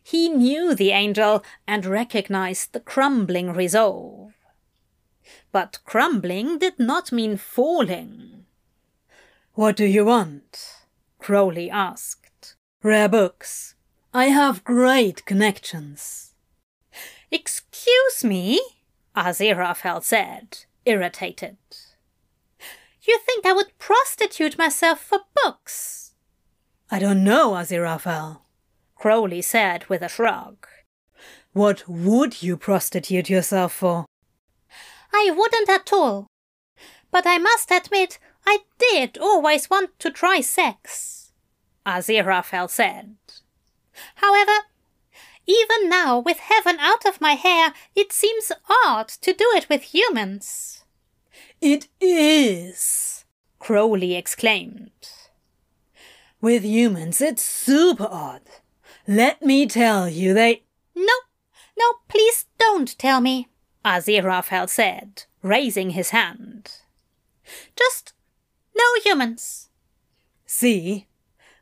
[0.00, 4.32] He knew the angel and recognized the crumbling resolve.
[5.50, 8.44] But crumbling did not mean falling.
[9.54, 10.84] What do you want?
[11.18, 12.54] Crowley asked.
[12.80, 13.74] Rare books.
[14.14, 16.34] I have great connections.
[17.32, 17.71] Excuse
[18.24, 18.60] me,
[19.16, 21.56] Aziraphale said, irritated.
[23.02, 26.14] You think I would prostitute myself for books?
[26.90, 28.40] I don't know, Aziraphale,
[28.94, 30.66] Crowley said with a shrug.
[31.52, 34.06] What would you prostitute yourself for?
[35.12, 36.26] I wouldn't at all.
[37.10, 41.32] But I must admit, I did always want to try sex.
[41.84, 43.16] Aziraphale said.
[44.16, 44.52] However,
[45.46, 48.52] even now, with heaven out of my hair, it seems
[48.84, 50.84] odd to do it with humans.
[51.60, 53.24] It is,
[53.58, 54.90] Crowley exclaimed.
[56.40, 58.42] With humans, it's super odd.
[59.06, 60.62] Let me tell you, they.
[60.94, 61.14] No,
[61.78, 63.48] no, please don't tell me,
[63.84, 66.72] Aziraphale said, raising his hand.
[67.76, 68.12] Just
[68.76, 69.68] no humans.
[70.46, 71.06] See?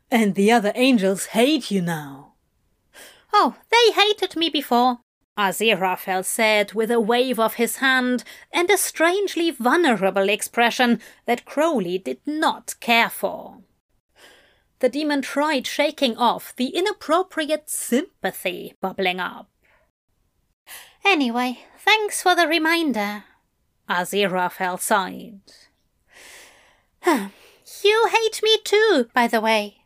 [0.09, 2.30] And the other angels hate you now.
[3.33, 4.99] Oh, they hated me before.
[5.37, 11.97] Aziraphale said with a wave of his hand and a strangely vulnerable expression that Crowley
[11.97, 13.59] did not care for.
[14.79, 19.49] The demon tried shaking off the inappropriate sympathy bubbling up.
[21.05, 23.23] Anyway, thanks for the reminder.
[23.89, 25.41] Aziraphale sighed.
[27.05, 29.77] you hate me too, by the way.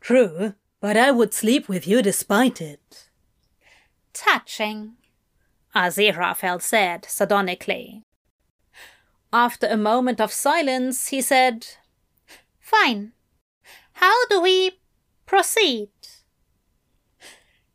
[0.00, 3.08] True, but I would sleep with you despite it.
[4.12, 4.94] Touching,
[5.74, 8.04] Aziraphale said sardonically.
[9.32, 11.66] After a moment of silence, he said,
[12.60, 13.12] Fine.
[13.94, 14.78] How do we
[15.26, 15.90] proceed?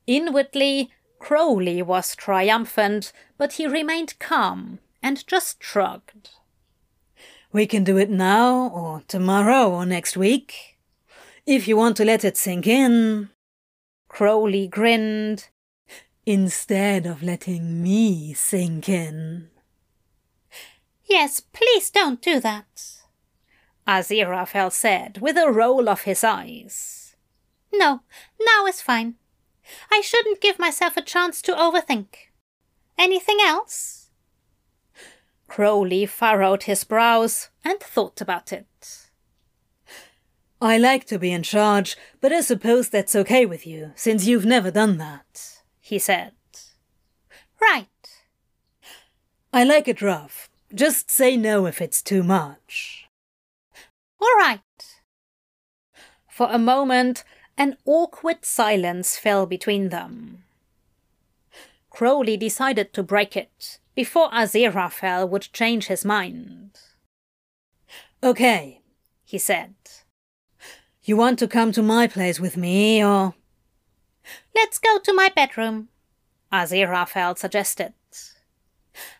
[0.07, 0.89] Inwardly,
[1.19, 6.31] Crowley was triumphant, but he remained calm and just shrugged.
[7.51, 10.72] We can do it now, or tomorrow, or next week.
[11.45, 13.29] If you want to let it sink in.
[14.07, 15.49] Crowley grinned.
[16.25, 19.49] Instead of letting me sink in.
[21.03, 23.01] Yes, please don't do that.
[23.85, 27.15] Aziraphale said with a roll of his eyes.
[27.73, 28.03] No,
[28.39, 29.15] now is fine.
[29.91, 32.31] I shouldn't give myself a chance to overthink.
[32.97, 34.11] Anything else?
[35.49, 39.02] Crowley furrowed his brows and thought about it.
[40.63, 44.45] I like to be in charge, but I suppose that's okay with you, since you've
[44.45, 46.31] never done that, he said.
[47.61, 47.89] Right.
[49.51, 50.49] I like it rough.
[50.73, 53.09] Just say no if it's too much.
[54.21, 54.61] All right.
[56.29, 57.25] For a moment,
[57.57, 60.45] an awkward silence fell between them.
[61.89, 66.79] Crowley decided to break it before Aziraphale would change his mind.
[68.23, 68.79] Okay,
[69.25, 69.73] he said.
[71.05, 73.33] You want to come to my place with me, or.
[74.55, 75.89] Let's go to my bedroom,
[76.51, 77.93] Aziraphale suggested.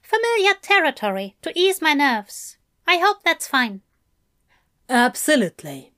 [0.01, 2.57] Familiar territory to ease my nerves.
[2.87, 3.81] I hope that's fine.
[4.87, 5.91] Absolutely.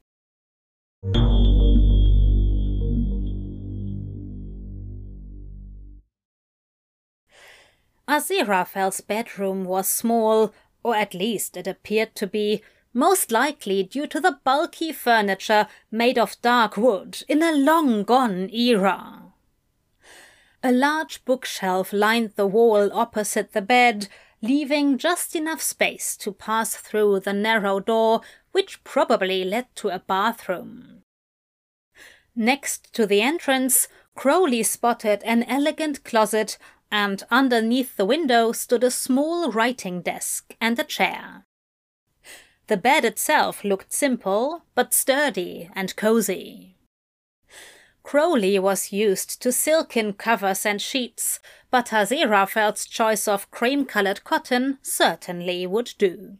[8.07, 12.63] Aziraphale's bedroom was small, or at least it appeared to be,
[12.95, 18.49] most likely due to the bulky furniture made of dark wood in a long gone
[18.51, 19.21] era.
[20.63, 24.07] A large bookshelf lined the wall opposite the bed,
[24.41, 28.21] leaving just enough space to pass through the narrow door
[28.53, 31.01] which probably led to a bathroom.
[32.33, 36.57] Next to the entrance, Crowley spotted an elegant closet
[36.91, 41.44] and underneath the window stood a small writing desk and a chair.
[42.67, 46.75] The bed itself looked simple, but sturdy and cozy.
[48.01, 51.39] Crowley was used to silken covers and sheets,
[51.71, 56.37] but Aziraphale's choice of cream-colored cotton certainly would do.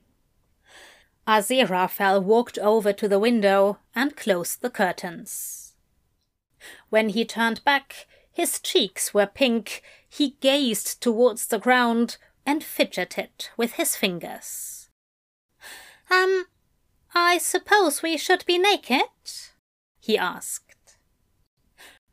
[1.27, 5.73] Aziraphale walked over to the window and closed the curtains.
[6.89, 13.49] When he turned back, his cheeks were pink, he gazed towards the ground and fidgeted
[13.57, 14.74] with his fingers.
[16.09, 16.45] Um,
[17.13, 19.03] I suppose we should be naked?
[19.99, 20.97] he asked.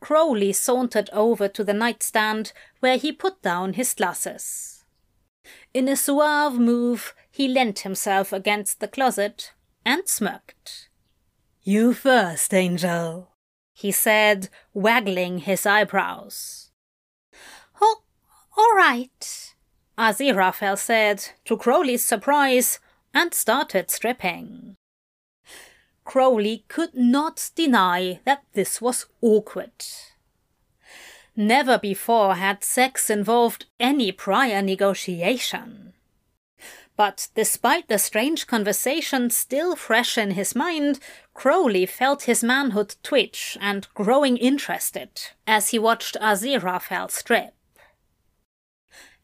[0.01, 4.85] Crowley sauntered over to the nightstand where he put down his glasses.
[5.73, 9.53] In a suave move, he leant himself against the closet
[9.85, 10.89] and smirked.
[11.63, 13.29] You first, Angel,
[13.73, 16.71] he said, waggling his eyebrows.
[17.81, 18.03] Oh,
[18.57, 19.55] all right,
[19.97, 22.81] Aziraphale said, to Crowley's surprise,
[23.15, 24.77] and started stripping.
[26.05, 29.85] Crowley could not deny that this was awkward.
[31.37, 35.95] Never before had sex involved any prior negotiation.
[36.97, 40.99] But despite the strange conversation still fresh in his mind,
[41.33, 45.09] Crowley felt his manhood twitch and growing interested
[45.47, 47.55] as he watched Aziraphale strip.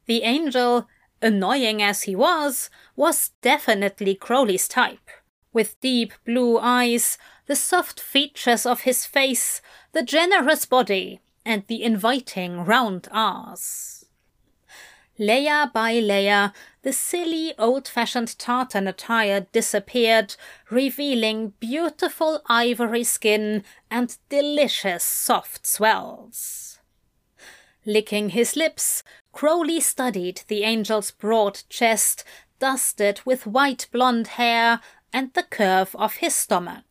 [0.06, 0.88] The angel,
[1.22, 5.10] annoying as he was, was definitely Crowley's type,
[5.52, 9.60] with deep blue eyes, the soft features of his face,
[9.92, 14.04] the generous body, and the inviting round R's.
[15.18, 16.52] Layer by layer,
[16.82, 20.36] the silly old-fashioned tartan attire disappeared,
[20.70, 26.67] revealing beautiful ivory skin and delicious soft swells.
[27.86, 29.02] Licking his lips,
[29.32, 32.24] Crowley studied the angel's broad chest,
[32.58, 34.80] dusted with white blonde hair,
[35.12, 36.84] and the curve of his stomach.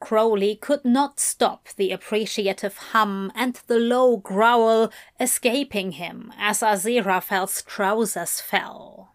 [0.00, 7.62] Crowley could not stop the appreciative hum and the low growl escaping him as Aziraphale's
[7.62, 9.14] trousers fell.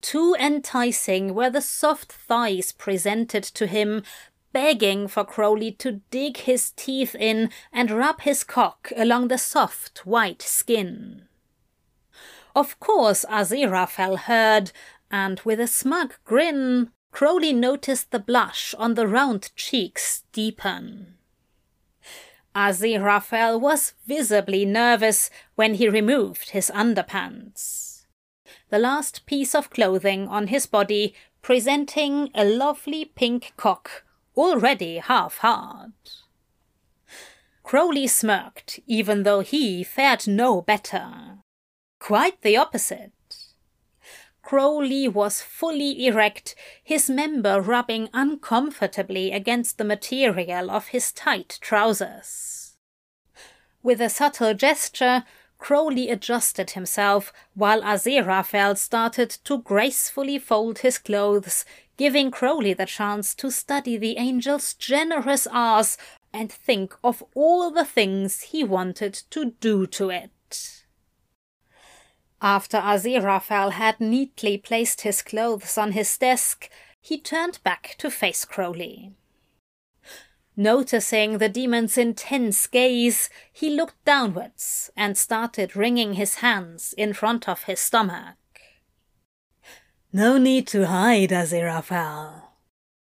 [0.00, 4.02] Too enticing were the soft thighs presented to him,
[4.52, 10.06] begging for Crowley to dig his teeth in and rub his cock along the soft
[10.06, 11.22] white skin.
[12.54, 14.72] Of course, Aziraphale heard,
[15.10, 21.14] and with a smug grin, Crowley noticed the blush on the round cheeks deepen.
[22.54, 28.04] Aziraphale was visibly nervous when he removed his underpants.
[28.68, 34.04] The last piece of clothing on his body presenting a lovely pink cock,
[34.36, 35.92] already half hard.
[37.62, 41.38] Crowley smirked, even though he fared no better.
[41.98, 43.12] Quite the opposite.
[44.42, 52.76] Crowley was fully erect, his member rubbing uncomfortably against the material of his tight trousers.
[53.82, 55.24] With a subtle gesture,
[55.58, 61.64] Crowley adjusted himself while Aziraphale started to gracefully fold his clothes,
[62.02, 65.96] giving Crowley the chance to study the angel's generous arse
[66.32, 70.84] and think of all the things he wanted to do to it.
[72.40, 76.68] After Aziraphale had neatly placed his clothes on his desk,
[77.00, 79.12] he turned back to face Crowley.
[80.56, 87.48] Noticing the demon's intense gaze, he looked downwards and started wringing his hands in front
[87.48, 88.41] of his stomach.
[90.12, 92.42] No need to hide, Aziraphale,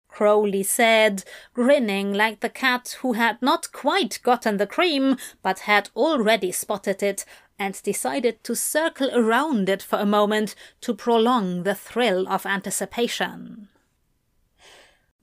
[0.09, 5.89] Crowley said, grinning like the cat who had not quite gotten the cream, but had
[5.95, 7.23] already spotted it
[7.57, 13.69] and decided to circle around it for a moment to prolong the thrill of anticipation.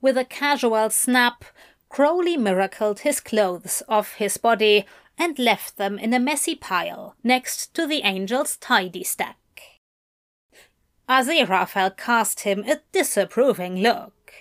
[0.01, 1.45] With a casual snap,
[1.89, 4.85] Crowley miracled his clothes off his body
[5.17, 9.37] and left them in a messy pile next to the angel's tidy stack.
[11.07, 14.33] Aziraphale cast him a disapproving look.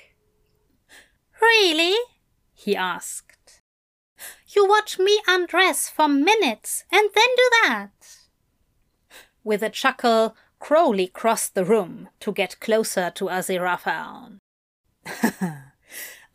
[1.40, 1.96] Really?
[2.54, 3.60] he asked.
[4.48, 7.90] You watch me undress for minutes and then do that.
[9.42, 14.38] With a chuckle, Crowley crossed the room to get closer to Aziraphale.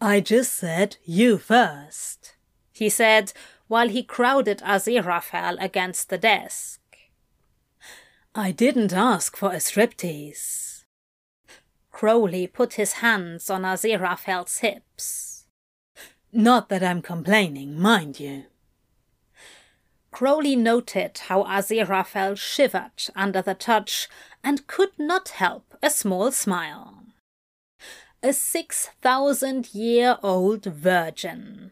[0.01, 2.35] I just said you first,
[2.71, 3.33] he said
[3.67, 6.78] while he crowded Aziraphale against the desk.
[8.35, 10.83] I didn't ask for a striptease.
[11.91, 15.45] Crowley put his hands on Aziraphale's hips.
[16.31, 18.45] Not that I'm complaining, mind you.
[20.11, 24.07] Crowley noted how Aziraphale shivered under the touch
[24.43, 27.03] and could not help a small smile.
[28.21, 31.71] A six thousand year old virgin.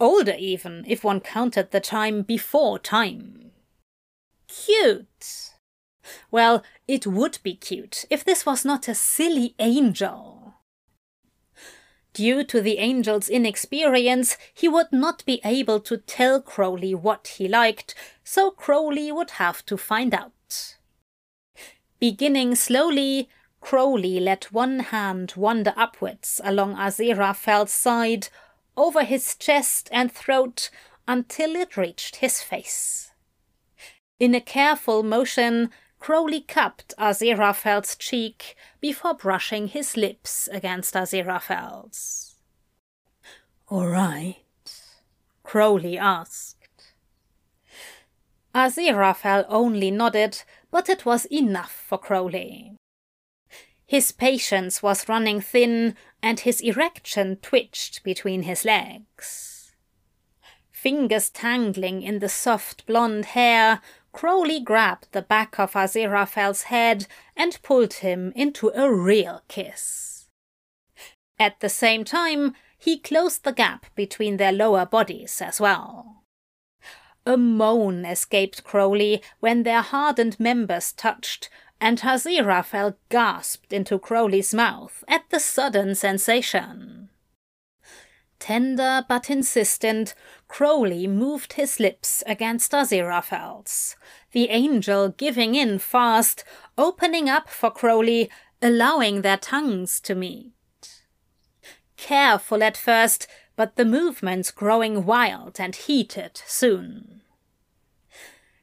[0.00, 3.52] Older even, if one counted the time before time.
[4.48, 5.43] Cute.
[6.30, 10.54] Well, it would be cute if this was not a silly angel.
[12.12, 17.48] Due to the angel's inexperience, he would not be able to tell Crowley what he
[17.48, 20.76] liked, so Crowley would have to find out.
[21.98, 23.28] Beginning slowly,
[23.60, 28.28] Crowley let one hand wander upwards along Aziraphale's side,
[28.76, 30.70] over his chest and throat,
[31.08, 33.10] until it reached his face.
[34.20, 35.70] In a careful motion,
[36.04, 42.34] Crowley cupped Aziraphale's cheek before brushing his lips against Aziraphale's.
[43.68, 44.36] All right,
[45.44, 46.92] Crowley asked.
[48.54, 52.76] Aziraphale only nodded, but it was enough for Crowley.
[53.86, 59.72] His patience was running thin, and his erection twitched between his legs.
[60.70, 63.80] Fingers tangling in the soft blonde hair,
[64.14, 67.06] Crowley grabbed the back of Aziraphale's head
[67.36, 70.28] and pulled him into a real kiss.
[71.38, 76.22] At the same time, he closed the gap between their lower bodies as well.
[77.26, 81.50] A moan escaped Crowley when their hardened members touched,
[81.80, 87.08] and Aziraphale gasped into Crowley's mouth at the sudden sensation.
[88.44, 90.14] Tender but insistent,
[90.48, 93.96] Crowley moved his lips against Aziraphale's,
[94.32, 96.44] the angel giving in fast,
[96.76, 98.28] opening up for Crowley,
[98.60, 100.52] allowing their tongues to meet.
[101.96, 103.26] Careful at first,
[103.56, 107.22] but the movements growing wild and heated soon.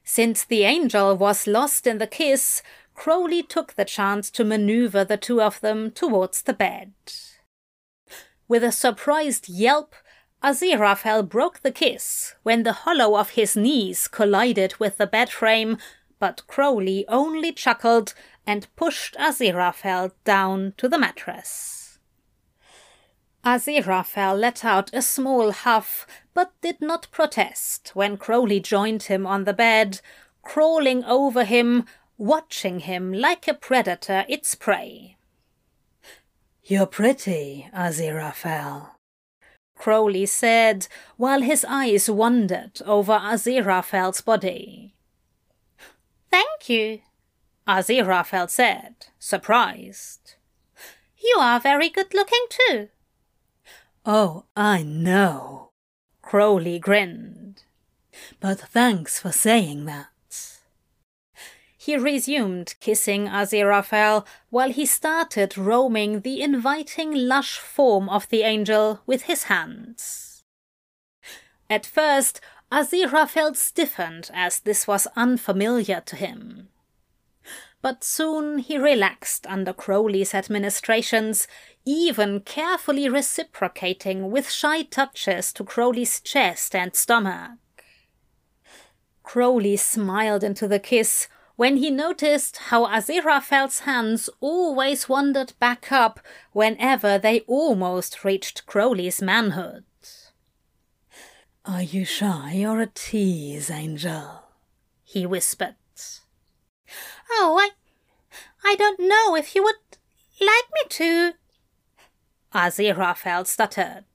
[0.03, 2.61] Since the angel was lost in the kiss,
[2.93, 6.93] Crowley took the chance to maneuver the two of them towards the bed.
[8.51, 9.95] With a surprised yelp,
[10.43, 15.77] Aziraphale broke the kiss when the hollow of his knees collided with the bed frame,
[16.19, 18.13] but Crowley only chuckled
[18.45, 21.97] and pushed Aziraphale down to the mattress.
[23.45, 29.45] Aziraphale let out a small huff, but did not protest when Crowley joined him on
[29.45, 30.01] the bed,
[30.41, 31.85] crawling over him,
[32.17, 35.15] watching him like a predator its prey.
[36.71, 38.91] You're pretty, Aziraphale,
[39.75, 44.95] Crowley said, while his eyes wandered over Aziraphale's body.
[46.29, 47.01] Thank you,
[47.67, 50.35] Aziraphale said, surprised.
[51.21, 52.87] You are very good looking too.
[54.05, 55.71] Oh, I know,
[56.21, 57.63] Crowley grinned.
[58.39, 60.07] But thanks for saying that.
[61.83, 69.01] He resumed kissing Aziraphale while he started roaming the inviting lush form of the angel
[69.07, 70.43] with his hands.
[71.71, 72.39] At first,
[72.71, 76.69] Aziraphale stiffened as this was unfamiliar to him.
[77.81, 81.47] But soon he relaxed under Crowley's administrations,
[81.83, 87.57] even carefully reciprocating with shy touches to Crowley's chest and stomach.
[89.23, 91.27] Crowley smiled into the kiss,
[91.61, 96.19] when he noticed how Aziraphale's hands always wandered back up
[96.53, 99.83] whenever they almost reached Crowley's manhood.
[101.63, 104.41] Are you shy or a tease, Angel?
[105.03, 105.75] he whispered.
[107.29, 107.69] Oh, I.
[108.67, 109.75] I don't know if you would
[110.39, 111.33] like me to.
[112.55, 114.05] Aziraphale stuttered.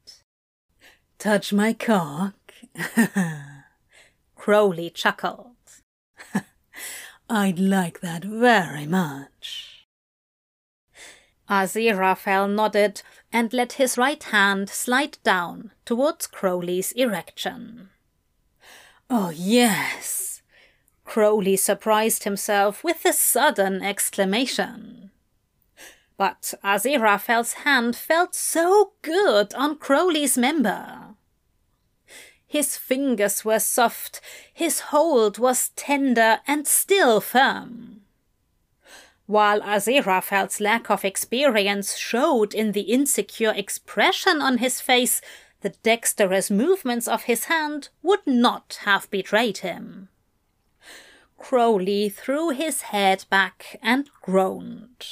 [1.20, 2.34] Touch my cock?
[4.34, 5.55] Crowley chuckled.
[7.28, 9.86] I'd like that very much.
[11.48, 13.02] Aziraphale nodded
[13.32, 17.90] and let his right hand slide down towards Crowley's erection.
[19.10, 20.42] Oh, yes!
[21.04, 25.10] Crowley surprised himself with a sudden exclamation.
[26.16, 31.15] But Aziraphale's hand felt so good on Crowley's member.
[32.46, 34.20] His fingers were soft,
[34.52, 38.02] his hold was tender and still firm.
[39.26, 45.20] While Aziraphale's lack of experience showed in the insecure expression on his face,
[45.62, 50.08] the dexterous movements of his hand would not have betrayed him.
[51.38, 55.06] Crowley threw his head back and groaned.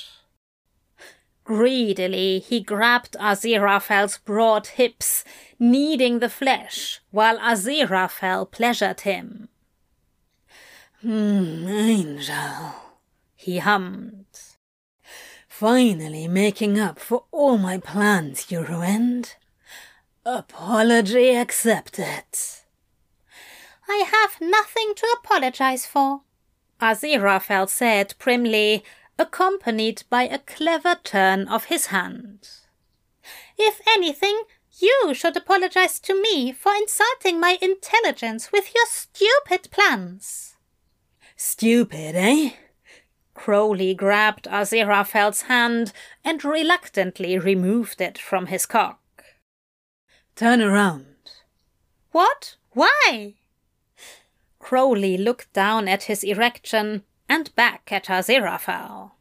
[1.44, 5.24] Greedily he grabbed Aziraphale's broad hips,
[5.58, 9.48] kneading the flesh, while Aziraphale pleasured him.
[11.02, 12.74] Hmm, angel,
[13.34, 14.24] he hummed.
[15.46, 19.36] Finally making up for all my plans you ruined.
[20.24, 22.24] Apology accepted.
[23.86, 26.22] I have nothing to apologize for,
[26.80, 28.82] Aziraphale said primly,
[29.18, 32.48] accompanied by a clever turn of his hand.
[33.56, 34.42] If anything,
[34.78, 40.56] you should apologize to me for insulting my intelligence with your stupid plans.
[41.36, 42.50] Stupid, eh?
[43.34, 45.92] Crowley grabbed Aziraphale's hand
[46.24, 49.00] and reluctantly removed it from his cock.
[50.36, 51.06] Turn around.
[52.12, 52.56] What?
[52.70, 53.34] Why?
[54.58, 59.12] Crowley looked down at his erection and back at Aziraphale.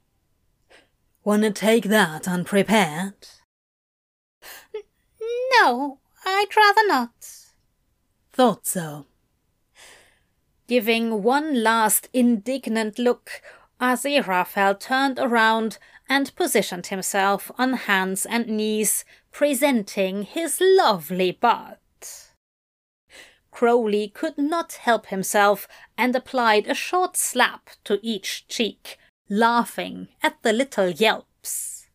[1.24, 3.28] Wanna take that unprepared?
[4.76, 4.82] N-
[5.60, 7.12] no, I'd rather not.
[8.34, 9.06] Thought so.
[10.68, 13.42] Giving one last indignant look,
[13.80, 15.78] Aziraphale turned around
[16.10, 21.80] and positioned himself on hands and knees, presenting his lovely butt.
[23.54, 28.98] Crowley could not help himself and applied a short slap to each cheek,
[29.30, 31.86] laughing at the little yelps.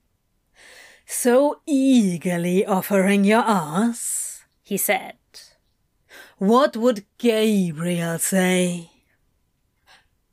[1.04, 5.16] So eagerly offering your ass, he said.
[6.38, 8.90] What would Gabriel say?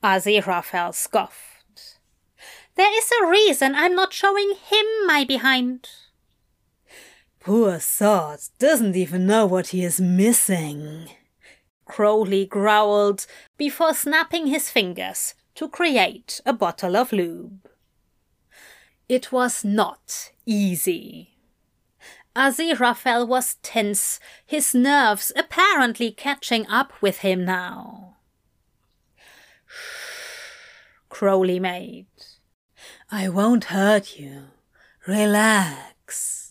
[0.04, 1.98] Aziraphale scoffed.
[2.76, 5.90] There is a reason I'm not showing him my behind.
[7.46, 11.12] Poor sod doesn't even know what he is missing.
[11.86, 17.70] Crowley growled before snapping his fingers to create a bottle of lube.
[19.08, 21.36] It was not easy.
[22.36, 28.16] Aziraphale was tense, his nerves apparently catching up with him now.
[31.10, 32.08] Crowley made.
[33.12, 34.46] I won't hurt you.
[35.06, 36.45] Relax.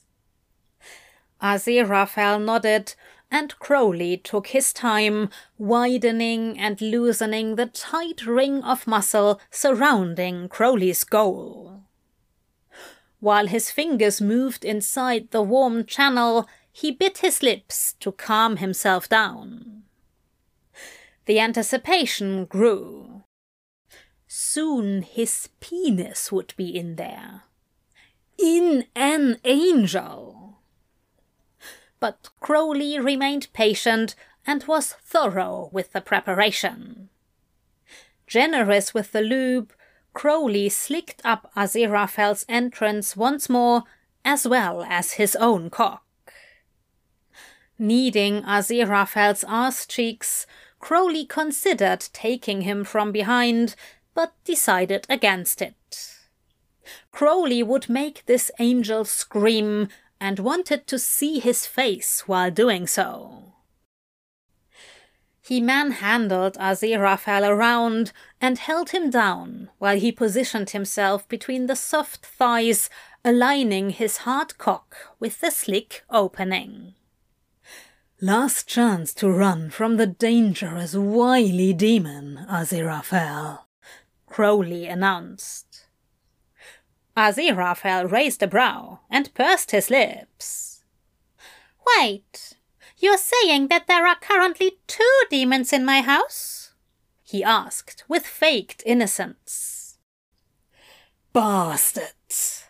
[1.45, 2.95] Aziraphale nodded,
[3.31, 5.29] and Crowley took his time,
[5.59, 11.83] widening and loosening the tight ring of muscle surrounding Crowley's goal.
[13.21, 19.07] While his fingers moved inside the warm channel, he bit his lips to calm himself
[19.09, 19.83] down.
[21.27, 23.25] The anticipation grew.
[24.27, 27.43] Soon his penis would be in there.
[28.39, 30.44] In an angel.
[32.05, 34.15] But Crowley remained patient
[34.47, 37.09] and was thorough with the preparation.
[38.27, 39.73] Generous with the lube,
[40.13, 43.85] Crowley slicked up Aziraphale's entrance once more,
[44.23, 46.05] as well as his own cock.
[47.79, 50.47] Kneading Aziraphale's ass cheeks,
[50.81, 53.77] Crowley considered taking him from behind,
[54.13, 56.19] but decided against it.
[57.11, 59.89] Crowley would make this angel scream
[60.21, 63.55] and wanted to see his face while doing so.
[65.47, 72.25] He manhandled Aziraphale around and held him down while he positioned himself between the soft
[72.25, 72.89] thighs,
[73.23, 76.95] aligning his hard cock with the slick opening.
[78.23, 83.65] Last chance to run from the dangerous, wily demon, Aziraphale,
[84.27, 85.64] Crowley announced.
[87.17, 90.83] Aziraphale raised a brow and pursed his lips.
[91.99, 92.55] Wait,
[92.99, 96.73] you're saying that there are currently two demons in my house?
[97.23, 99.99] He asked with faked innocence.
[101.33, 102.65] Bastards!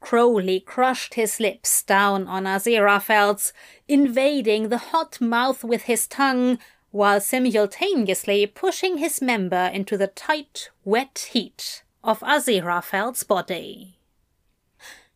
[0.00, 3.52] Crowley crushed his lips down on Aziraphale's,
[3.86, 6.58] invading the hot mouth with his tongue,
[6.90, 13.98] while simultaneously pushing his member into the tight, wet heat of Aziraphale's body.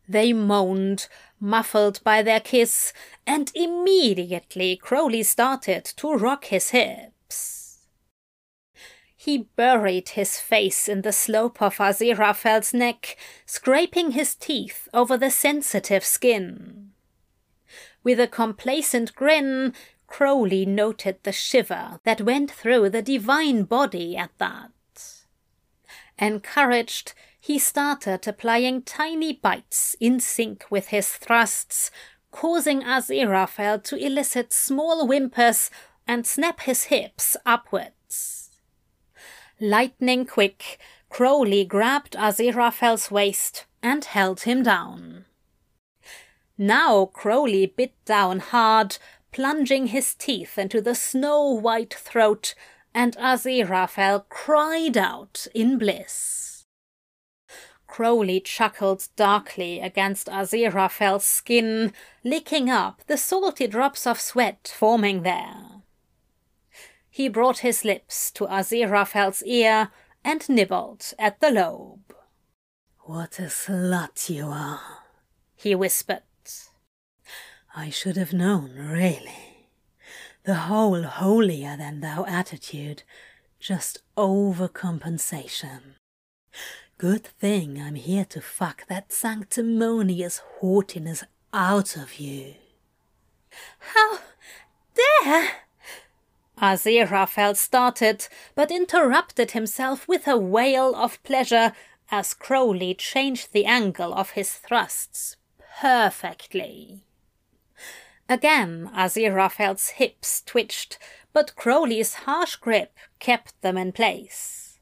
[0.07, 1.07] They moaned,
[1.39, 2.93] muffled by their kiss,
[3.25, 7.79] and immediately Crowley started to rock his hips.
[9.15, 13.17] He buried his face in the slope of Aziraphale's neck,
[13.47, 16.91] scraping his teeth over the sensitive skin.
[18.03, 19.73] With a complacent grin,
[20.05, 24.69] Crowley noted the shiver that went through the divine body at that.
[26.17, 31.91] Encouraged, he started applying tiny bites in sync with his thrusts,
[32.31, 35.69] causing Aziraphale to elicit small whimpers
[36.07, 38.51] and snap his hips upwards.
[39.59, 45.25] Lightning quick, Crowley grabbed Aziraphale's waist and held him down.
[46.57, 48.97] Now Crowley bit down hard,
[49.31, 52.55] plunging his teeth into the snow white throat,
[52.95, 56.65] and Aziraphale cried out in bliss.
[57.87, 61.91] Crowley chuckled darkly against Aziraphale's skin,
[62.23, 65.83] licking up the salty drops of sweat forming there.
[67.09, 69.91] He brought his lips to Aziraphale's ear
[70.23, 72.15] and nibbled at the lobe.
[73.01, 75.03] What a slut you are,
[75.53, 76.23] he whispered.
[77.75, 79.54] I should have known, really.
[80.45, 83.01] The whole holier than thou attitude,
[83.59, 85.95] just overcompensation.
[86.99, 92.53] Good thing I'm here to fuck that sanctimonious haughtiness out of you.
[93.79, 94.19] How
[94.93, 95.49] dare!
[96.61, 101.73] Aziraphale started, but interrupted himself with a wail of pleasure
[102.11, 105.37] as Crowley changed the angle of his thrusts
[105.81, 107.04] perfectly.
[108.27, 110.97] Again, Aziraphale's hips twitched,
[111.31, 114.79] but Crowley's harsh grip kept them in place.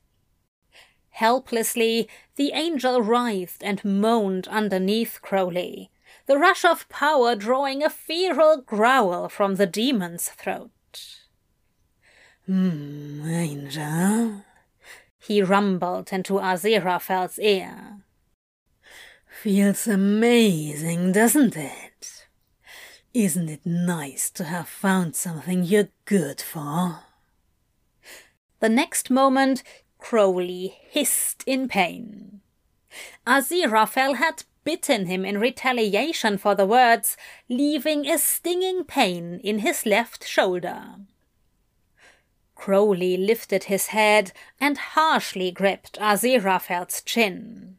[1.10, 5.92] Helplessly, the angel writhed and moaned underneath Crowley,
[6.26, 10.72] the rush of power drawing a feral growl from the demon's throat.
[12.46, 14.44] Hmm, Angel,
[15.20, 18.00] he rumbled into Aziraphale's ear.
[19.42, 22.23] Feels amazing, doesn't it?
[23.14, 27.02] Isn't it nice to have found something you're good for?
[28.60, 29.62] The next moment,
[30.00, 32.42] Crowley hissed in pain.
[33.28, 37.16] Aziraphale had bitten him in retaliation for the words,
[37.48, 40.96] leaving a stinging pain in his left shoulder.
[42.56, 47.78] Crowley lifted his head and harshly gripped Aziraphale's chin.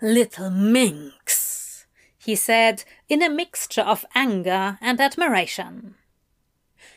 [0.00, 1.53] Little minx,
[2.24, 5.94] he said in a mixture of anger and admiration.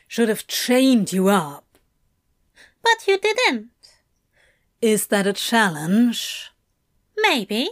[0.08, 1.66] Should have chained you up.
[2.82, 3.70] But you didn't.
[4.82, 6.52] Is that a challenge?
[7.18, 7.70] Maybe.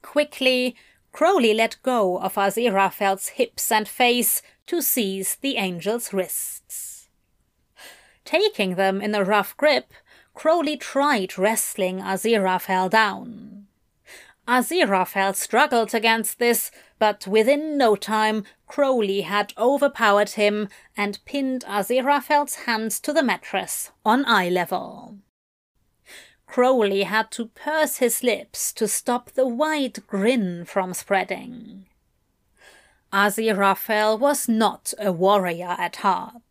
[0.00, 0.76] Quickly,
[1.12, 7.08] Crowley let go of Aziraphale's hips and face to seize the angel's wrists.
[8.24, 9.92] Taking them in a rough grip,
[10.34, 13.65] Crowley tried wrestling Aziraphale down.
[14.46, 22.54] Aziraphale struggled against this, but within no time Crowley had overpowered him and pinned Aziraphale's
[22.66, 25.18] hands to the mattress on eye level.
[26.46, 31.86] Crowley had to purse his lips to stop the wide grin from spreading.
[33.12, 36.42] Aziraphale was not a warrior at heart.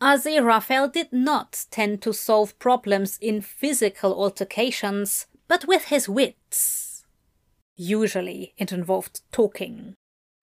[0.00, 7.04] Aziraphale did not tend to solve problems in physical altercations, but with his wits.
[7.76, 9.94] Usually it involved talking.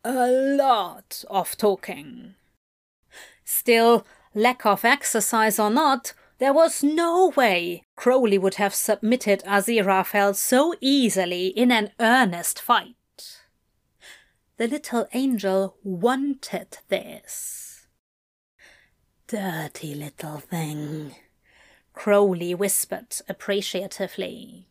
[0.04, 2.36] A lot of talking.
[3.46, 10.36] Still, lack of exercise or not, there was no way Crowley would have submitted Aziraphale
[10.36, 12.96] so easily in an earnest fight.
[14.58, 17.88] The little angel wanted this.
[19.28, 21.16] Dirty little thing,
[21.94, 24.68] Crowley whispered appreciatively.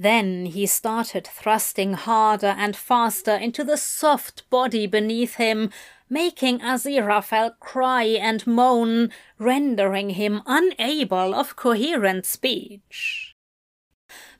[0.00, 5.68] Then he started thrusting harder and faster into the soft body beneath him,
[6.08, 13.34] making Aziraphale cry and moan, rendering him unable of coherent speech.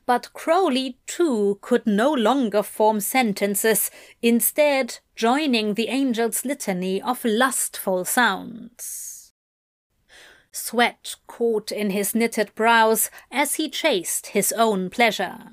[0.07, 8.03] But Crowley too could no longer form sentences, instead joining the angel's litany of lustful
[8.03, 9.10] sounds.
[10.51, 15.51] Sweat caught in his knitted brows as he chased his own pleasure.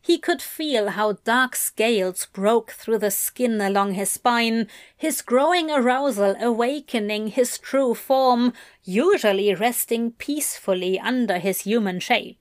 [0.00, 5.70] He could feel how dark scales broke through the skin along his spine, his growing
[5.70, 12.38] arousal awakening his true form, usually resting peacefully under his human shape.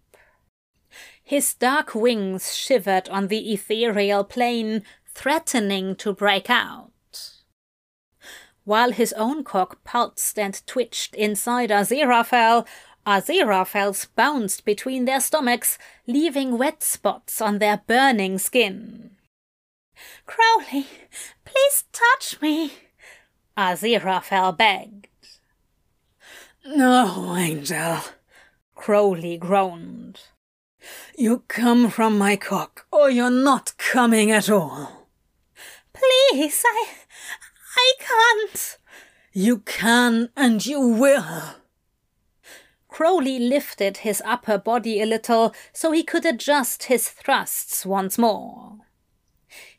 [1.23, 4.83] His dark wings shivered on the ethereal plane,
[5.13, 6.92] threatening to break out.
[8.65, 12.65] While his own cock pulsed and twitched inside Aziraphale,
[13.05, 19.11] Aziraphale's bounced between their stomachs, leaving wet spots on their burning skin.
[20.25, 20.87] Crowley,
[21.43, 22.71] please touch me,
[23.57, 25.07] Aziraphale begged.
[26.65, 27.99] No, Angel,
[28.75, 30.21] Crowley groaned.
[31.17, 35.07] You come from my cock, or you're not coming at all.
[35.93, 36.87] Please, I.
[37.75, 38.77] I can't.
[39.31, 41.55] You can and you will.
[42.87, 48.77] Crowley lifted his upper body a little so he could adjust his thrusts once more.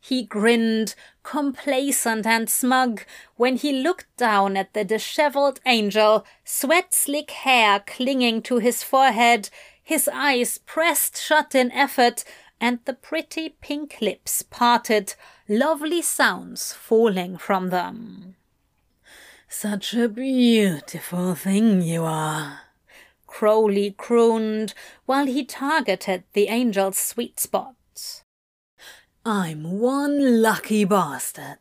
[0.01, 3.03] He grinned, complacent and smug,
[3.36, 9.51] when he looked down at the disheveled angel, sweat slick hair clinging to his forehead,
[9.82, 12.24] his eyes pressed shut in effort,
[12.61, 15.14] and the pretty pink lips parted,
[15.49, 18.36] lovely sounds falling from them.
[19.49, 22.61] Such a beautiful thing you are,
[23.26, 24.74] Crowley crooned
[25.07, 27.74] while he targeted the angel's sweet spot.
[29.24, 31.59] I'm one lucky bastard.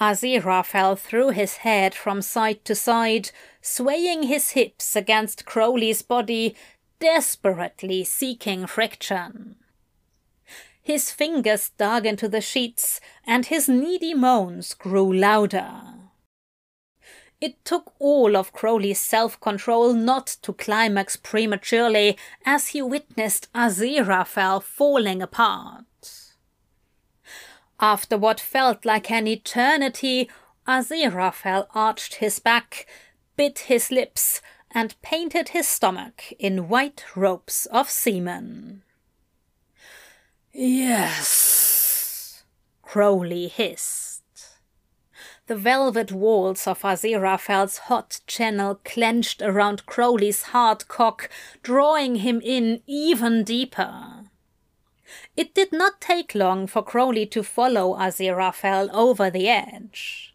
[0.00, 3.30] Aziraphale threw his head from side to side,
[3.60, 6.56] swaying his hips against Crowley's body
[7.00, 9.56] desperately seeking friction.
[10.90, 15.70] His fingers dug into the sheets, and his needy moans grew louder.
[17.40, 24.60] It took all of Crowley's self control not to climax prematurely as he witnessed Aziraphale
[24.60, 25.84] falling apart.
[27.78, 30.28] After what felt like an eternity,
[30.66, 32.88] Aziraphale arched his back,
[33.36, 38.82] bit his lips, and painted his stomach in white ropes of semen.
[40.52, 42.42] Yes,
[42.82, 44.22] Crowley hissed.
[45.46, 51.30] The velvet walls of Aziraphale's hot channel clenched around Crowley's hard cock,
[51.62, 54.26] drawing him in even deeper.
[55.36, 60.34] It did not take long for Crowley to follow Aziraphale over the edge.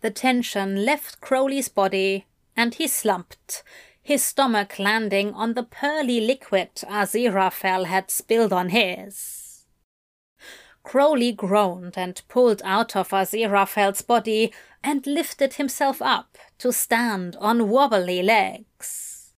[0.00, 2.26] The tension left Crowley's body
[2.56, 3.62] and he slumped,
[4.02, 9.64] his stomach landing on the pearly liquid Aziraphale had spilled on his.
[10.82, 17.68] Crowley groaned and pulled out of Aziraphale's body and lifted himself up to stand on
[17.68, 19.34] wobbly legs.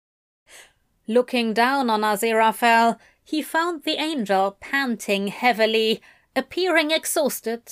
[1.07, 6.01] Looking down on Aziraphale, he found the angel panting heavily,
[6.35, 7.71] appearing exhausted,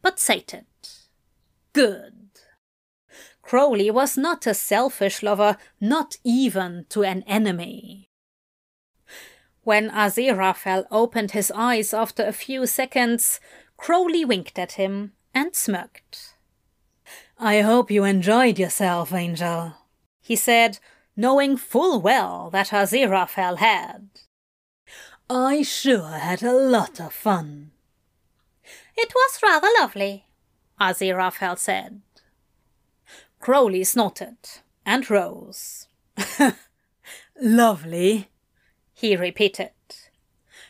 [0.00, 0.66] but sated.
[1.72, 2.17] Good.
[3.48, 8.10] Crowley was not a selfish lover, not even to an enemy.
[9.62, 13.40] When Aziraphale opened his eyes after a few seconds,
[13.78, 16.34] Crowley winked at him and smirked.
[17.38, 19.76] I hope you enjoyed yourself, Angel,
[20.20, 20.78] he said,
[21.16, 24.10] knowing full well that Aziraphale had.
[25.30, 27.70] I sure had a lot of fun.
[28.94, 30.26] It was rather lovely,
[30.78, 32.02] Aziraphale said.
[33.40, 34.36] Crowley snorted
[34.84, 35.86] and rose.
[37.40, 38.28] lovely,
[38.92, 39.70] he repeated.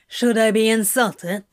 [0.07, 1.45] Should I be insulted?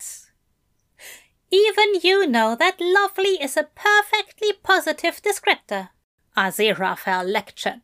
[1.51, 5.89] Even you know that lovely is a perfectly positive descriptor,
[6.35, 7.81] Aziraphale lectured.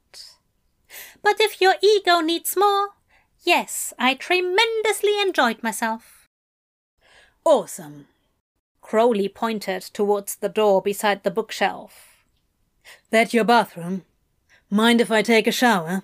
[1.22, 2.90] But if your ego needs more,
[3.44, 6.28] yes, I tremendously enjoyed myself.
[7.46, 8.08] Awesome.
[8.82, 12.11] Crowley pointed towards the door beside the bookshelf.
[13.12, 14.06] That your bathroom?
[14.70, 16.04] Mind if I take a shower?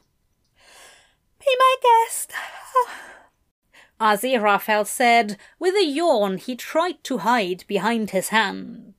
[1.39, 2.34] Be my guest.
[2.36, 4.14] Ah.
[4.14, 8.93] Aziraphale said with a yawn he tried to hide behind his hand.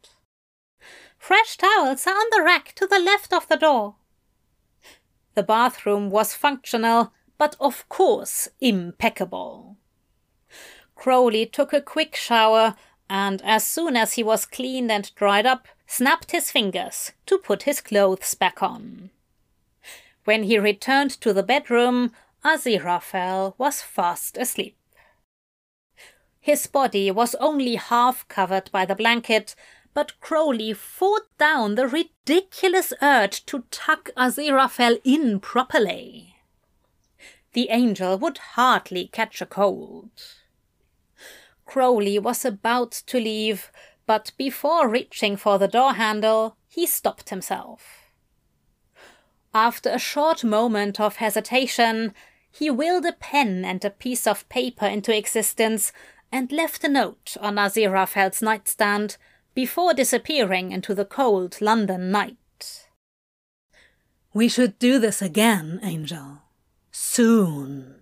[1.18, 3.96] Fresh towels are on the rack to the left of the door.
[5.34, 9.76] The bathroom was functional, but of course impeccable.
[10.94, 12.74] Crowley took a quick shower
[13.10, 17.64] and, as soon as he was cleaned and dried up, snapped his fingers to put
[17.64, 19.10] his clothes back on.
[20.24, 22.12] When he returned to the bedroom,
[22.44, 24.76] Aziraphale was fast asleep.
[26.38, 29.56] His body was only half covered by the blanket,
[29.94, 36.36] but Crowley fought down the ridiculous urge to tuck Aziraphale in properly.
[37.54, 40.10] The angel would hardly catch a cold.
[41.64, 43.72] Crowley was about to leave,
[44.08, 48.10] but before reaching for the door handle, he stopped himself.
[49.52, 52.14] After a short moment of hesitation,
[52.50, 55.92] he willed a pen and a piece of paper into existence
[56.32, 59.18] and left a note on Aziraphale's nightstand
[59.54, 62.88] before disappearing into the cold London night.
[64.32, 66.38] We should do this again, Angel.
[66.90, 67.96] Soon.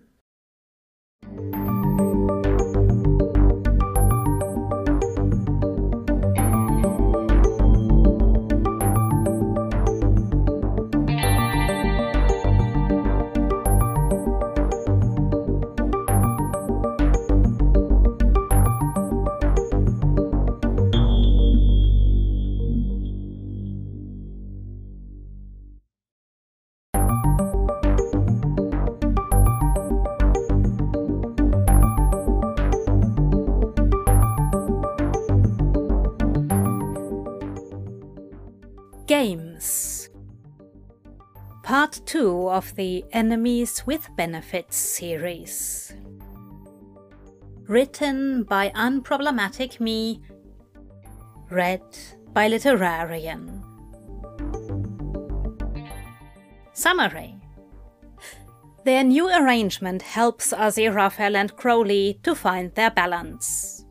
[39.07, 40.09] Games
[41.63, 45.93] Part 2 of the Enemies with Benefits series.
[47.69, 50.19] Written by Unproblematic Me,
[51.49, 51.83] read
[52.33, 53.63] by Literarian.
[56.73, 57.39] Summary
[58.83, 63.85] Their new arrangement helps Aziraphale and Crowley to find their balance.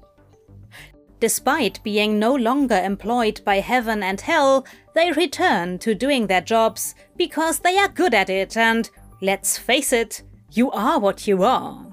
[1.19, 6.95] Despite being no longer employed by heaven and hell, they return to doing their jobs
[7.17, 8.91] because they are good at it and,
[9.23, 11.87] let's face it, you are what you are.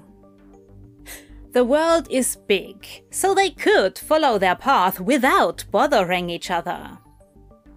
[1.52, 6.98] The world is big, so they could follow their path without bothering each other.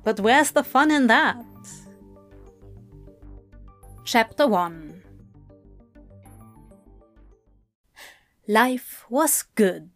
[0.04, 1.46] But where's the fun in that?
[4.04, 5.04] Chapter 1
[8.48, 9.90] Life was good.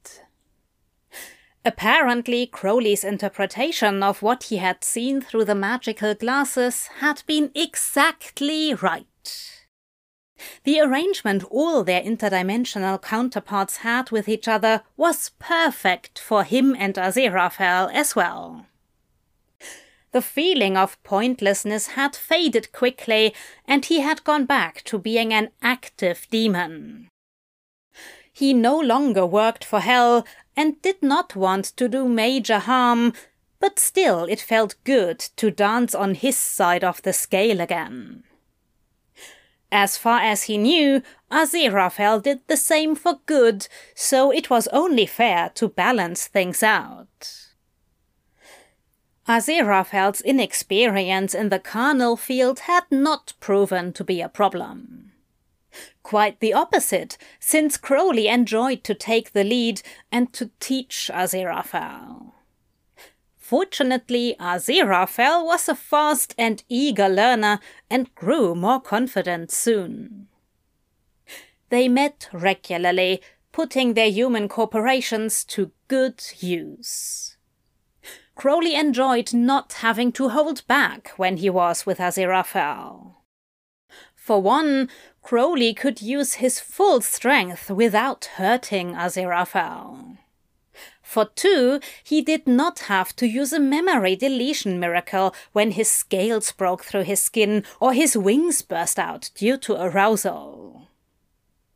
[1.63, 8.73] Apparently, Crowley's interpretation of what he had seen through the magical glasses had been exactly
[8.73, 9.05] right.
[10.63, 16.95] The arrangement all their interdimensional counterparts had with each other was perfect for him and
[16.95, 18.65] Aziraphale as well.
[20.13, 23.33] The feeling of pointlessness had faded quickly,
[23.65, 27.07] and he had gone back to being an active demon.
[28.41, 30.25] He no longer worked for Hell
[30.57, 33.13] and did not want to do major harm,
[33.59, 38.23] but still it felt good to dance on his side of the scale again.
[39.71, 45.05] As far as he knew, Aziraphale did the same for good, so it was only
[45.05, 47.45] fair to balance things out.
[49.27, 55.10] Aziraphale's inexperience in the carnal field had not proven to be a problem.
[56.03, 59.81] Quite the opposite, since Crowley enjoyed to take the lead
[60.11, 62.31] and to teach Aziraphale.
[63.37, 70.27] Fortunately, Aziraphale was a fast and eager learner and grew more confident soon.
[71.69, 73.21] they met regularly,
[73.51, 77.37] putting their human corporations to good use.
[78.35, 83.15] Crowley enjoyed not having to hold back when he was with Aziraphale.
[84.31, 84.87] For one,
[85.21, 90.19] Crowley could use his full strength without hurting Aziraphale.
[91.03, 96.53] For two, he did not have to use a memory deletion miracle when his scales
[96.53, 100.87] broke through his skin or his wings burst out due to arousal.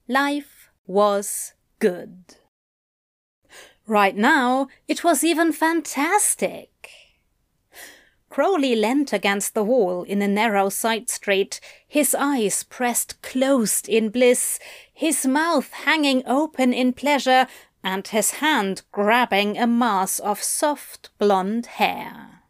[0.07, 2.37] Life was good.
[3.85, 7.04] Right now, it was even fantastic.
[8.29, 14.09] Crowley leant against the wall in a narrow side street, his eyes pressed closed in
[14.09, 14.59] bliss,
[14.93, 17.47] his mouth hanging open in pleasure,
[17.83, 22.41] and his hand grabbing a mass of soft blonde hair.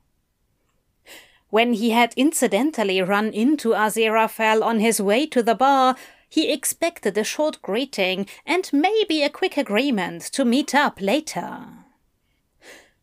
[1.50, 5.96] When he had incidentally run into Aziraphale on his way to the bar,
[6.28, 11.85] he expected a short greeting and maybe a quick agreement to meet up later.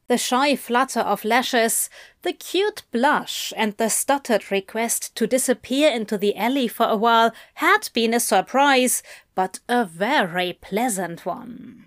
[0.09, 1.89] The shy flutter of lashes,
[2.23, 7.33] the cute blush, and the stuttered request to disappear into the alley for a while
[7.55, 9.03] had been a surprise,
[9.35, 11.87] but a very pleasant one.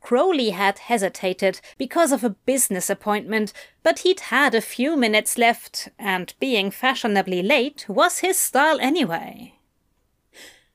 [0.00, 3.52] Crowley had hesitated because of a business appointment,
[3.82, 9.54] but he'd had a few minutes left, and being fashionably late was his style anyway.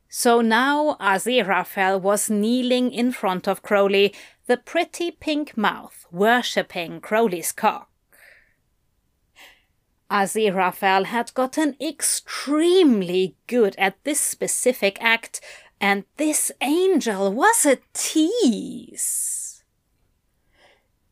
[0.10, 4.14] So now Aziraphale was kneeling in front of Crowley,
[4.52, 7.90] the pretty pink mouth worshipping Crowley's cock.
[10.10, 15.40] Aziraphale had gotten extremely good at this specific act,
[15.80, 19.64] and this angel was a tease.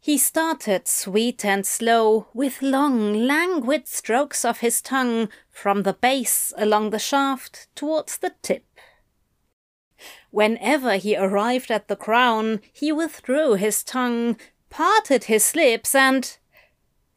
[0.01, 6.51] He started sweet and slow, with long, languid strokes of his tongue from the base
[6.57, 8.68] along the shaft towards the tip.
[10.31, 14.37] Whenever he arrived at the crown, he withdrew his tongue,
[14.69, 16.37] parted his lips, and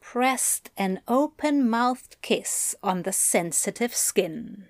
[0.00, 4.66] pressed an open mouthed kiss on the sensitive skin.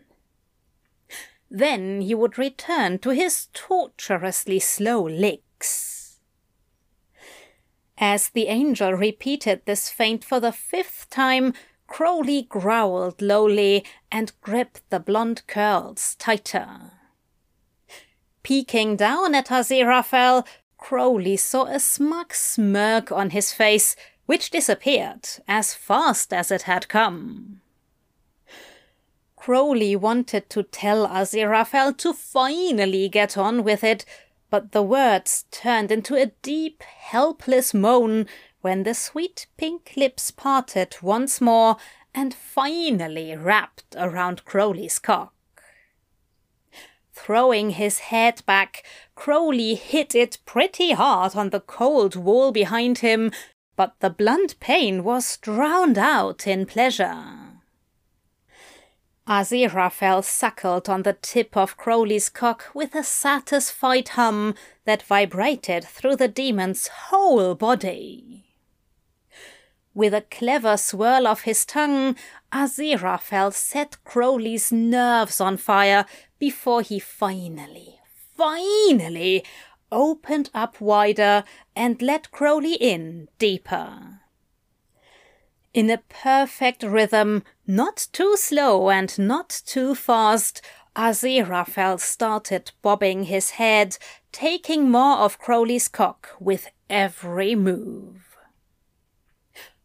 [1.51, 6.21] Then he would return to his torturously slow licks.
[7.99, 11.53] As the angel repeated this feint for the fifth time,
[11.87, 16.93] Crowley growled lowly and gripped the blonde curls tighter.
[18.43, 23.95] Peeking down at Aziraphale, Crowley saw a smug smirk on his face,
[24.27, 27.61] which disappeared as fast as it had come.
[29.37, 34.05] Crowley wanted to tell Aziraphale to finally get on with it,
[34.51, 38.27] but the words turned into a deep, helpless moan
[38.61, 41.77] when the sweet pink lips parted once more
[42.15, 45.33] and finally wrapped around Crowley's cock.
[47.25, 48.83] Throwing his head back,
[49.15, 53.31] Crowley hit it pretty hard on the cold wall behind him,
[53.77, 57.25] but the blunt pain was drowned out in pleasure.
[59.29, 66.17] Aziraphale suckled on the tip of Crowley's cock with a satisfied hum that vibrated through
[66.17, 68.47] the demon's whole body.
[69.95, 72.17] With a clever swirl of his tongue,
[72.53, 76.05] Aziraphale set Crowley's nerves on fire
[76.39, 77.99] before he finally,
[78.37, 79.45] finally
[79.91, 81.45] opened up wider
[81.75, 84.23] and let Crowley in deeper
[85.75, 90.61] in a perfect rhythm, not too slow and not too fast,
[90.95, 93.97] Aziraphale started bobbing his head,
[94.31, 98.37] taking more of Crowley's cock with every move.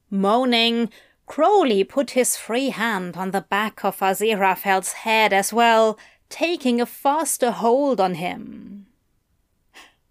[0.10, 0.90] Moaning,
[1.28, 6.00] Crowley put his free hand on the back of Aziraphale's head as well,
[6.30, 8.88] taking a faster hold on him.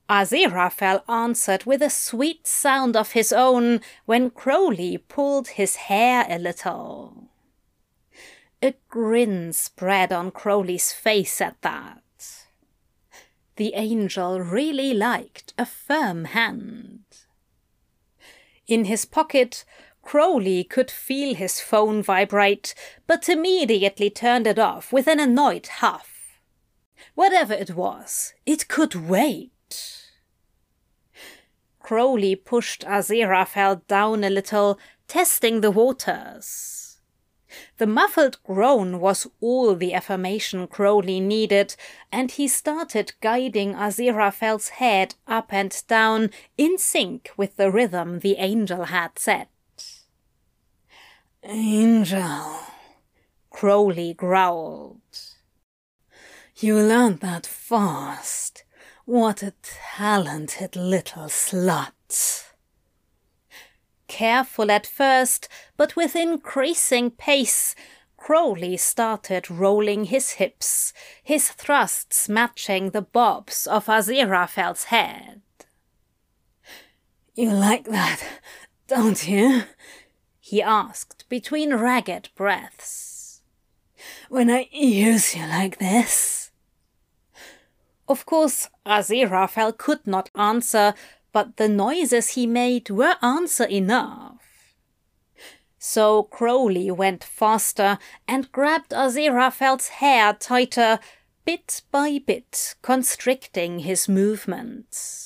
[0.09, 6.39] Aziraphale answered with a sweet sound of his own when Crowley pulled his hair a
[6.39, 7.25] little.
[8.63, 12.03] A grin spread on Crowley's face at that.
[13.57, 17.05] The angel really liked a firm hand.
[18.67, 19.65] In his pocket,
[20.07, 22.77] Crowley could feel his phone vibrate,
[23.09, 26.39] but immediately turned it off with an annoyed huff.
[27.17, 29.51] Whatever it was, it could wait.
[31.81, 34.79] Crowley pushed Aziraphale down a little,
[35.09, 36.99] testing the waters.
[37.79, 41.75] The muffled groan was all the affirmation Crowley needed,
[42.13, 48.37] and he started guiding Aziraphale's head up and down in sync with the rhythm the
[48.37, 49.49] angel had set.
[51.49, 52.59] Angel,
[53.51, 55.01] Crowley growled.
[56.57, 58.65] You learned that fast.
[59.05, 62.51] What a talented little slut.
[64.09, 67.77] Careful at first, but with increasing pace,
[68.17, 70.93] Crowley started rolling his hips,
[71.23, 75.43] his thrusts matching the bobs of Aziraphale's head.
[77.37, 78.21] You like that,
[78.89, 79.63] don't you?
[80.47, 83.43] He asked between ragged breaths.
[84.29, 86.53] When I use you like this?
[88.07, 90.95] Of course, Aziraphale could not answer,
[91.33, 94.77] but the noises he made were answer enough.
[95.81, 101.01] So Crowley went faster and grabbed Aziraphale's hair tighter,
[101.45, 105.26] bit by bit, constricting his movements.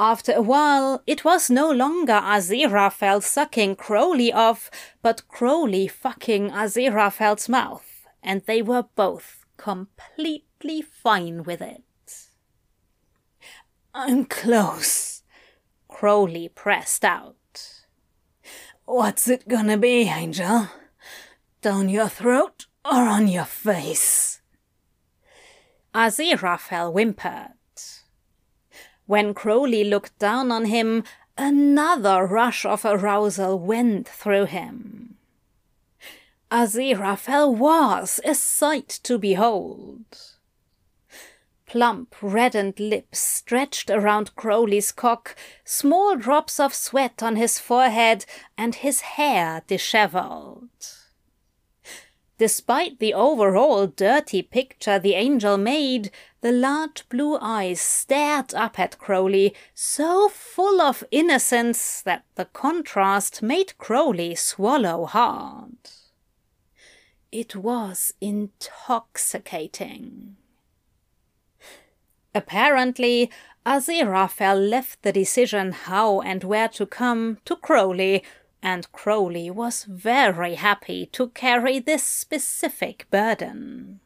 [0.00, 4.70] After a while, it was no longer Aziraphale sucking Crowley off,
[5.02, 11.82] but Crowley fucking Aziraphale's mouth, and they were both completely fine with it.
[13.92, 15.24] I'm close.
[15.88, 17.34] Crowley pressed out.
[18.84, 20.68] What's it gonna be, Angel?
[21.60, 24.40] Down your throat or on your face?
[25.92, 27.57] Aziraphale whimpered.
[29.08, 31.02] When Crowley looked down on him,
[31.38, 35.16] another rush of arousal went through him.
[36.52, 40.04] Aziraphale was a sight to behold.
[41.64, 45.34] Plump, reddened lips stretched around Crowley's cock,
[45.64, 48.26] small drops of sweat on his forehead,
[48.58, 50.68] and his hair dishevelled.
[52.36, 56.10] Despite the overall dirty picture the angel made,
[56.40, 63.42] the large blue eyes stared up at Crowley, so full of innocence that the contrast
[63.42, 65.76] made Crowley swallow hard.
[67.32, 70.36] It was intoxicating.
[72.34, 73.30] Apparently,
[73.66, 78.22] Aziraphale left the decision how and where to come to Crowley,
[78.62, 84.00] and Crowley was very happy to carry this specific burden.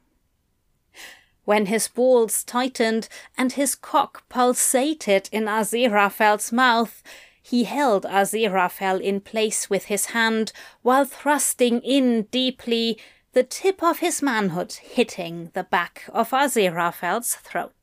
[1.53, 7.03] When his balls tightened and his cock pulsated in Aziraphale's mouth,
[7.43, 12.99] he held Aziraphale in place with his hand while thrusting in deeply,
[13.35, 17.75] the tip of his manhood hitting the back of Aziraphale's throat.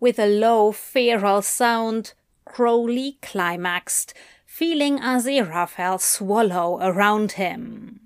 [0.00, 2.14] With a low, feral sound,
[2.46, 4.14] Crowley climaxed,
[4.46, 7.99] feeling Aziraphale swallow around him.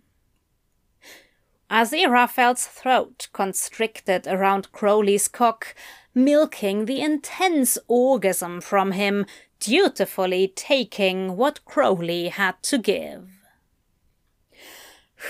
[1.70, 5.74] Aziraphale's throat constricted around Crowley's cock,
[6.14, 9.26] milking the intense orgasm from him,
[9.60, 13.30] dutifully taking what Crowley had to give.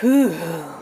[0.00, 0.34] Whew.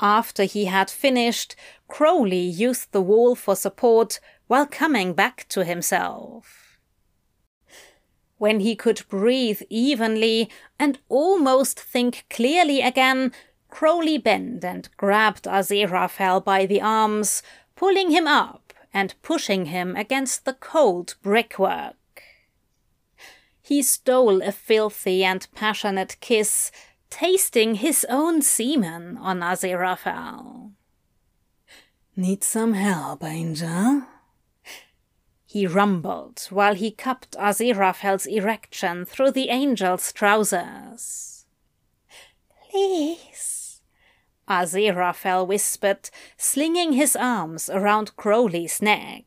[0.00, 1.56] After he had finished,
[1.88, 6.65] Crowley used the wall for support while coming back to himself.
[8.38, 13.32] When he could breathe evenly and almost think clearly again,
[13.70, 17.42] Crowley bent and grabbed Aziraphale by the arms,
[17.74, 21.94] pulling him up and pushing him against the cold brickwork.
[23.62, 26.70] He stole a filthy and passionate kiss
[27.10, 30.72] tasting his own semen on Aziraphale.
[32.14, 34.04] Need some help, Angel?
[35.46, 41.46] He rumbled while he cupped Aziraphale's erection through the angel's trousers.
[42.70, 43.80] Please,
[44.48, 49.24] Aziraphale whispered, slinging his arms around Crowley's neck.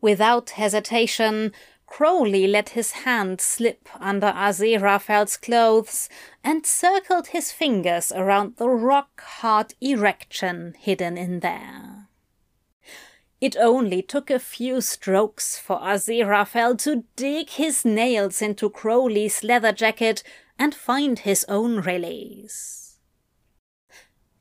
[0.00, 1.52] Without hesitation,
[1.86, 6.08] Crowley let his hand slip under Aziraphale's clothes
[6.42, 11.93] and circled his fingers around the rock-hard erection hidden in there.
[13.44, 19.70] It only took a few strokes for Aziraphale to dig his nails into Crowley's leather
[19.70, 20.22] jacket
[20.58, 22.96] and find his own release.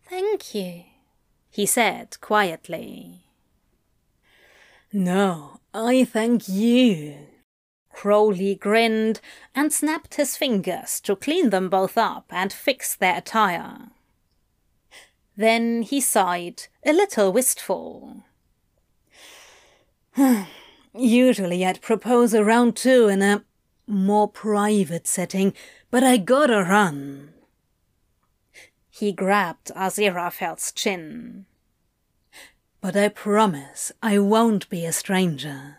[0.06, 0.86] Thank you,
[1.52, 3.26] he said quietly.
[4.94, 7.28] No, I thank you,
[7.92, 9.20] Crowley grinned
[9.54, 13.90] and snapped his fingers to clean them both up and fix their attire.
[15.36, 18.24] Then he sighed, a little wistful.
[20.94, 23.44] Usually I'd propose a round two in a
[23.88, 25.54] more private setting,
[25.90, 27.34] but I gotta run.
[28.90, 31.46] He grabbed Aziraphale's chin.
[32.80, 35.78] But I promise I won't be a stranger.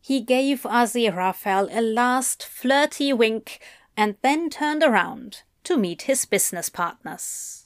[0.00, 3.60] He gave Aziraphale a last flirty wink
[3.96, 7.61] and then turned around, to meet his business partners.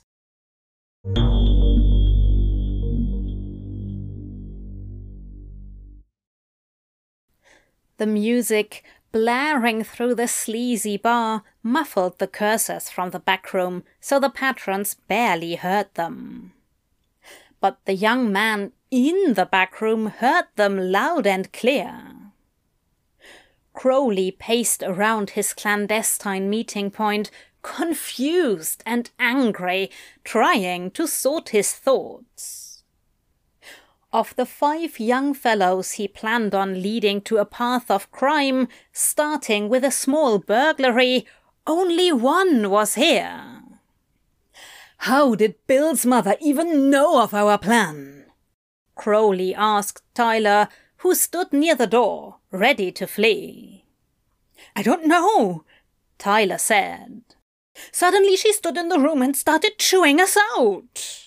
[7.98, 14.20] The music, blaring through the sleazy bar, muffled the curses from the back room so
[14.20, 16.52] the patrons barely heard them.
[17.60, 22.12] But the young man in the back room heard them loud and clear.
[23.73, 27.31] Crowley paced around his clandestine meeting point,
[27.62, 29.90] confused and angry,
[30.24, 32.65] trying to sort his thoughts.
[34.16, 39.68] Of the five young fellows he planned on leading to a path of crime, starting
[39.68, 41.26] with a small burglary,
[41.66, 43.60] only one was here.
[44.97, 48.24] How did Bill's mother even know of our plan?
[48.94, 50.68] Crowley asked Tyler,
[51.01, 53.84] who stood near the door, ready to flee.
[54.74, 55.66] I don't know,
[56.16, 57.20] Tyler said.
[57.93, 61.25] Suddenly she stood in the room and started chewing us out.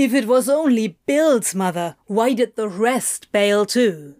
[0.00, 4.14] If it was only Bill's mother, why did the rest bail too?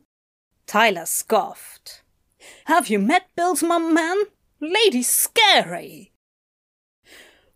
[0.66, 2.02] Tyler scoffed.
[2.64, 4.16] Have you met Bill's mum, man?
[4.60, 6.10] Lady scary.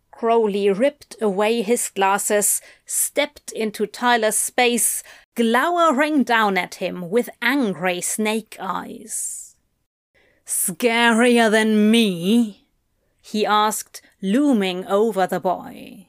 [0.09, 5.03] Crowley ripped away his glasses, stepped into Tyler's space,
[5.35, 9.57] glowering down at him with angry snake eyes.
[10.45, 12.69] Scarier than me?
[13.21, 16.07] he asked, looming over the boy.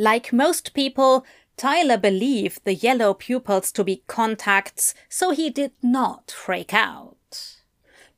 [0.00, 1.26] Like most people,
[1.56, 7.56] Tyler believed the yellow pupils to be contacts, so he did not freak out.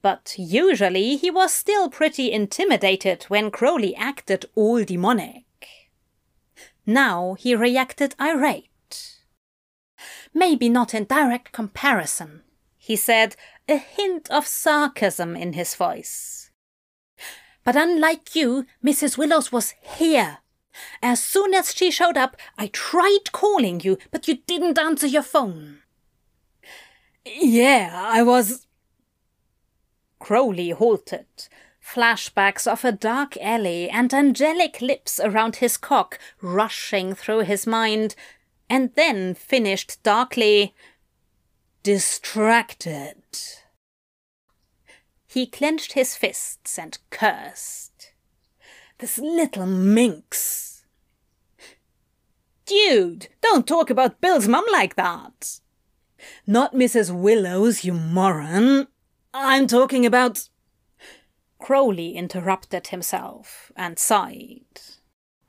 [0.02, 5.47] But usually he was still pretty intimidated when Crowley acted all demonic.
[6.85, 9.16] Now he reacted irate.
[10.35, 12.43] Maybe not in direct comparison,
[12.77, 13.36] he said,
[13.66, 16.51] a hint of sarcasm in his voice.
[17.65, 19.16] But unlike you, Mrs.
[19.16, 20.39] Willows was here
[21.02, 25.23] as soon as she showed up, I tried calling you, but you didn't answer your
[25.23, 25.78] phone.
[27.24, 28.66] Yeah, I was.
[30.19, 31.27] Crowley halted.
[31.82, 38.15] Flashbacks of a dark alley and angelic lips around his cock rushing through his mind,
[38.69, 40.74] and then finished darkly.
[41.82, 43.16] Distracted.
[45.27, 48.12] He clenched his fists and cursed.
[48.98, 50.70] This little minx.
[52.71, 55.59] Dude, don't talk about Bill's mum like that.
[56.47, 57.11] Not Mrs.
[57.11, 58.87] Willows, you moron.
[59.35, 60.49] I'm talking about.
[61.59, 64.81] Crowley interrupted himself and sighed.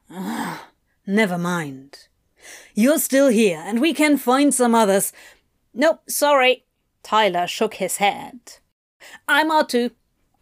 [0.10, 0.69] Ah,
[1.06, 2.07] never mind.
[2.73, 5.14] You're still here, and we can find some others.
[5.76, 6.65] No, sorry.
[7.03, 8.39] Tyler shook his head.
[9.27, 9.91] I'm out too.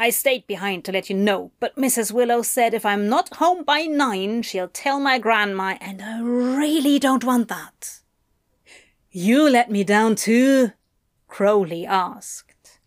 [0.02, 2.14] I stayed behind to let you know, but Mrs.
[2.14, 7.00] Willow said if I'm not home by nine, she'll tell my grandma, and I really
[7.00, 8.00] don't want that.
[9.12, 10.72] You let me down too?
[11.28, 12.80] Crowley asked.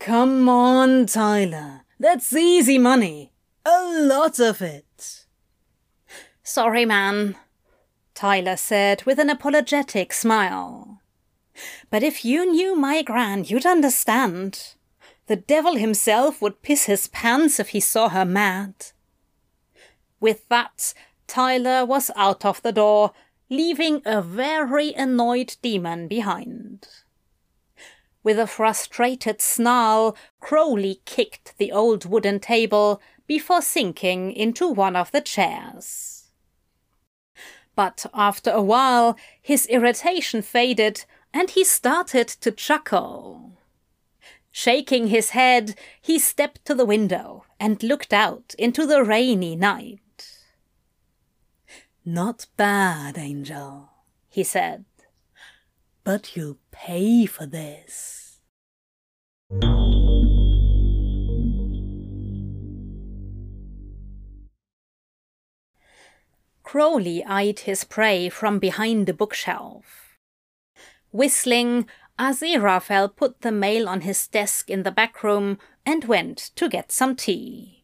[0.00, 1.82] Come on, Tyler.
[2.00, 3.32] That's easy money.
[3.64, 5.26] A lot of it.
[6.42, 7.36] Sorry, man,
[8.14, 11.00] Tyler said with an apologetic smile.
[11.90, 14.74] But if you knew my gran, you'd understand.
[15.30, 18.86] The devil himself would piss his pants if he saw her mad.
[20.18, 20.92] With that,
[21.28, 23.12] Tyler was out of the door,
[23.48, 26.88] leaving a very annoyed demon behind.
[28.24, 35.12] With a frustrated snarl, Crowley kicked the old wooden table before sinking into one of
[35.12, 36.32] the chairs.
[37.76, 43.59] But after a while, his irritation faded and he started to chuckle.
[44.52, 50.00] Shaking his head, he stepped to the window and looked out into the rainy night.
[52.04, 53.90] Not bad, Angel,
[54.28, 54.84] he said.
[56.02, 58.40] But you pay for this.
[66.62, 70.16] Crowley eyed his prey from behind the bookshelf.
[71.10, 71.86] Whistling,
[72.20, 76.92] Aziraphale put the mail on his desk in the back room and went to get
[76.92, 77.82] some tea.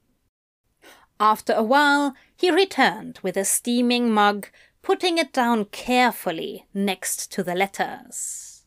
[1.18, 4.48] After a while, he returned with a steaming mug,
[4.82, 8.66] putting it down carefully next to the letters.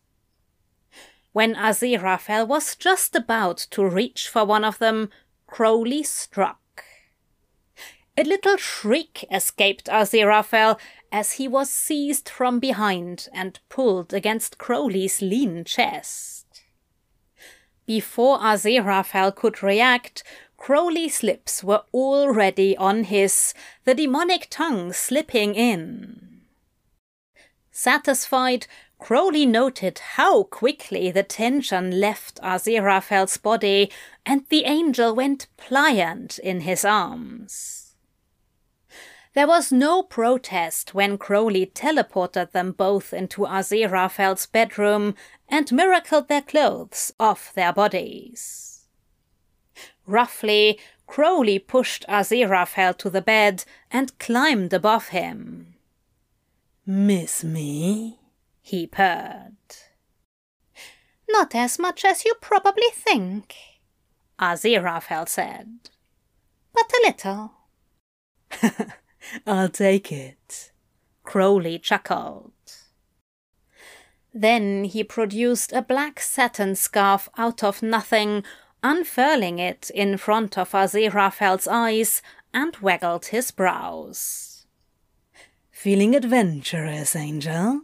[1.34, 5.12] When Aziraphale was just about to reach for one of them,
[5.46, 6.59] Crowley struck.
[8.20, 10.78] A little shriek escaped Aziraphale
[11.10, 16.46] as he was seized from behind and pulled against Crowley's lean chest.
[17.86, 20.22] Before Aziraphale could react,
[20.58, 23.54] Crowley's lips were already on his,
[23.86, 26.42] the demonic tongue slipping in.
[27.72, 28.68] Satisfied,
[29.00, 33.90] Crowley noted how quickly the tension left Aziraphale's body
[34.26, 37.79] and the angel went pliant in his arms.
[39.40, 45.16] There was no protest when Crowley teleported them both into Aziraphale's bedroom
[45.48, 48.82] and miracled their clothes off their bodies.
[50.06, 55.76] Roughly, Crowley pushed Aziraphale to the bed and climbed above him.
[56.86, 58.20] Miss me?
[58.62, 59.56] he purred.
[61.30, 63.56] Not as much as you probably think,
[64.38, 65.92] Aziraphale said.
[66.74, 67.54] But a little.
[69.46, 70.72] I'll take it.
[71.24, 72.52] Crowley chuckled.
[74.34, 78.44] Then he produced a black satin scarf out of nothing,
[78.84, 82.22] unfurling it in front of Aziraphale's eyes,
[82.54, 84.66] and waggled his brows.
[85.72, 87.82] Feeling adventurous, Angel?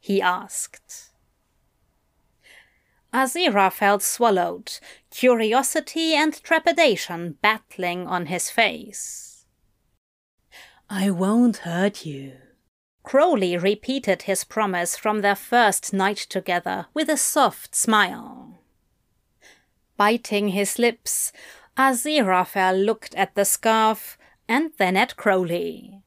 [0.00, 1.10] he asked.
[3.12, 4.78] Aziraphale swallowed,
[5.10, 9.33] curiosity and trepidation battling on his face.
[10.96, 12.34] I won't hurt you.
[13.02, 18.60] Crowley repeated his promise from their first night together with a soft smile.
[19.96, 21.32] Biting his lips,
[21.76, 24.16] Aziraphale looked at the scarf
[24.48, 26.04] and then at Crowley.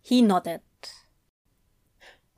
[0.00, 0.62] He nodded.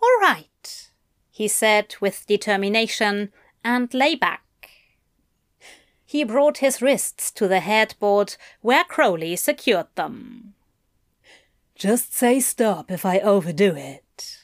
[0.02, 0.90] All right,
[1.30, 3.32] he said with determination,
[3.62, 4.42] and lay back.
[6.04, 10.54] He brought his wrists to the headboard where Crowley secured them.
[11.76, 14.38] Just say stop if I overdo it,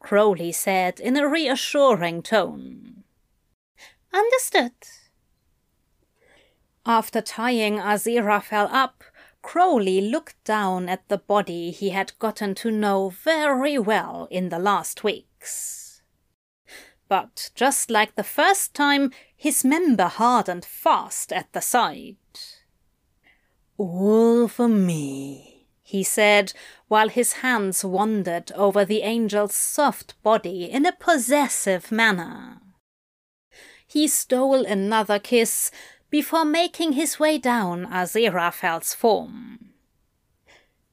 [0.00, 3.04] Crowley said in a reassuring tone.
[4.12, 4.72] Understood.
[6.84, 9.04] After tying Aziraphale up,
[9.40, 14.58] Crowley looked down at the body he had gotten to know very well in the
[14.58, 16.02] last weeks.
[17.08, 22.16] But just like the first time, his member hardened fast at the side.
[23.78, 25.53] All for me,
[25.84, 26.52] he said,
[26.88, 32.60] while his hands wandered over the angel's soft body in a possessive manner.
[33.86, 35.70] He stole another kiss,
[36.14, 39.70] before making his way down Aziraphale's form.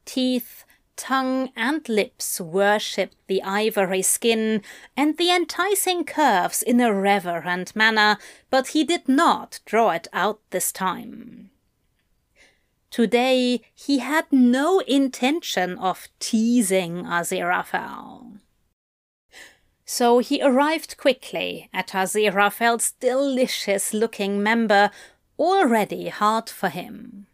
[0.03, 0.65] Teeth,
[0.95, 4.63] tongue, and lips worshipped the ivory skin
[4.97, 8.17] and the enticing curves in a reverent manner,
[8.49, 11.50] but he did not draw it out this time.
[12.91, 18.39] Today he had no intention of teasing Aziraphale.
[19.85, 24.91] So he arrived quickly at Aziraphale's delicious looking member,
[25.39, 27.27] already hard for him.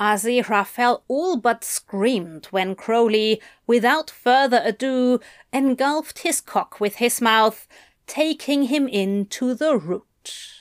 [0.00, 5.20] Aziraphale all but screamed when Crowley, without further ado,
[5.52, 7.68] engulfed his cock with his mouth,
[8.08, 10.59] taking him into the root.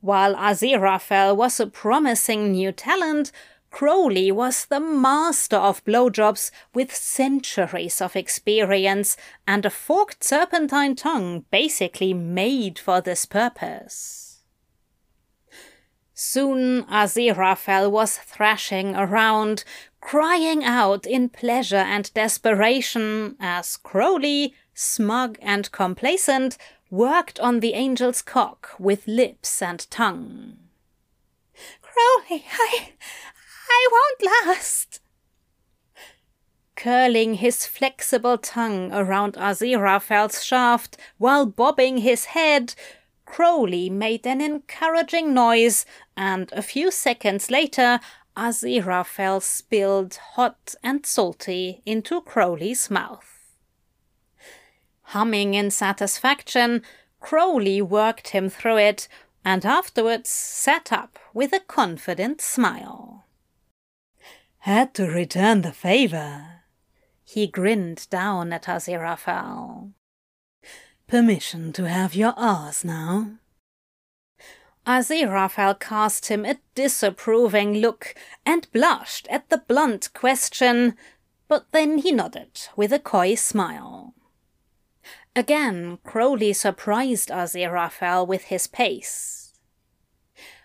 [0.00, 3.32] While Aziraphale was a promising new talent,
[3.70, 9.16] Crowley was the master of blowjobs with centuries of experience
[9.46, 14.42] and a forked serpentine tongue basically made for this purpose.
[16.14, 19.64] Soon Aziraphale was thrashing around,
[20.00, 26.56] crying out in pleasure and desperation as Crowley, smug and complacent,
[26.90, 30.56] worked on the angel's cock with lips and tongue.
[31.82, 32.92] Crowley, I,
[33.68, 35.00] I won't last.
[36.76, 42.74] Curling his flexible tongue around Aziraphale's shaft while bobbing his head,
[43.26, 45.84] Crowley made an encouraging noise,
[46.16, 48.00] and a few seconds later,
[48.36, 53.37] Aziraphale spilled hot and salty into Crowley's mouth.
[55.12, 56.82] Humming in satisfaction,
[57.18, 59.08] Crowley worked him through it,
[59.42, 63.24] and afterwards sat up with a confident smile.
[64.58, 66.60] Had to return the favor.
[67.24, 69.92] He grinned down at Aziraphale.
[71.06, 73.30] Permission to have your arse now?
[74.86, 78.14] Aziraphale cast him a disapproving look
[78.44, 80.98] and blushed at the blunt question,
[81.48, 84.12] but then he nodded with a coy smile.
[85.36, 89.52] Again, Crowley surprised Aziraphale with his pace.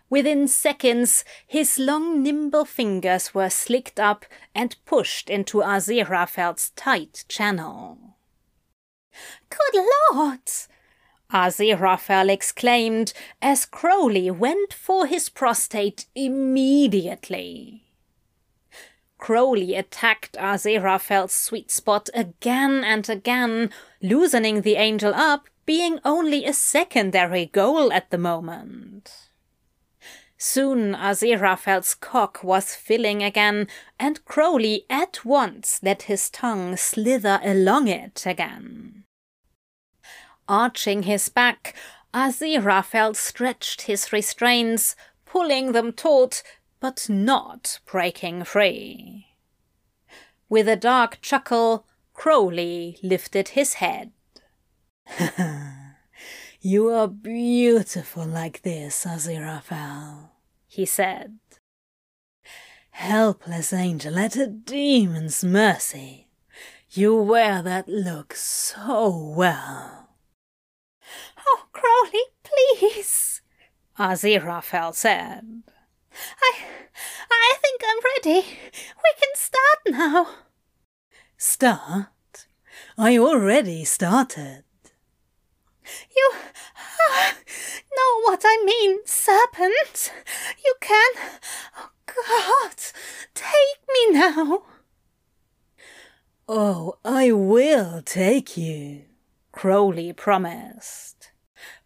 [0.10, 8.18] Within seconds, his long, nimble fingers were slicked up and pushed into Aziraphale's tight channel.
[9.50, 10.42] Good lord!
[11.32, 17.84] Aziraphale exclaimed as Crowley went for his prostate immediately.
[19.18, 23.72] Crowley attacked Aziraphale's sweet spot again and again,
[24.04, 29.30] loosening the angel up being only a secondary goal at the moment.
[30.38, 33.66] Soon Aziraphale's cock was filling again,
[33.98, 39.06] and Crowley at once let his tongue slither along it again.
[40.50, 41.74] Arching his back,
[42.14, 46.44] Aziraphale stretched his restraints, pulling them taut,
[46.82, 49.28] but not breaking free.
[50.50, 54.12] With a dark chuckle, Crowley lifted his head.
[56.62, 60.30] you are beautiful like this, Aziraphale,
[60.68, 61.40] he said.
[62.92, 66.28] Helpless angel at a demon's mercy.
[66.92, 70.10] You wear that look so well.
[71.46, 73.42] Oh, Crowley, please,
[73.98, 75.64] Aziraphale said.
[76.40, 76.54] I,
[77.32, 78.48] I think I'm ready.
[78.48, 80.28] We can start now.
[81.46, 82.48] Start?
[82.98, 84.64] I already started.
[86.16, 87.32] You uh,
[87.98, 90.14] know what I mean, serpent.
[90.64, 91.12] You can.
[91.78, 92.76] Oh, God,
[93.34, 94.64] take me now.
[96.48, 99.02] Oh, I will take you,
[99.52, 101.32] Crowley promised.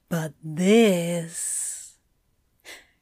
[0.07, 1.95] But this.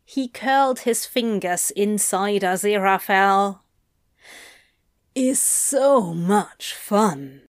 [0.05, 3.59] He curled his fingers inside Aziraphale.
[5.17, 7.43] Is so much fun.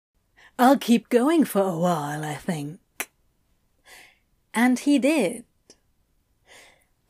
[0.57, 3.11] I'll keep going for a while, I think.
[4.55, 5.45] And he did.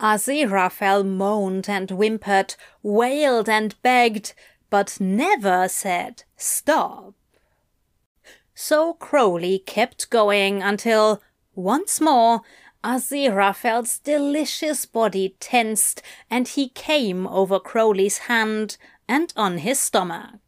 [0.00, 4.32] Aziraphale moaned and whimpered, wailed and begged,
[4.70, 7.12] but never said stop.
[8.54, 11.22] So Crowley kept going until,
[11.54, 12.40] once more,
[12.82, 16.00] Aziraphale's delicious body tensed
[16.30, 20.40] and he came over Crowley's hand and on his stomach.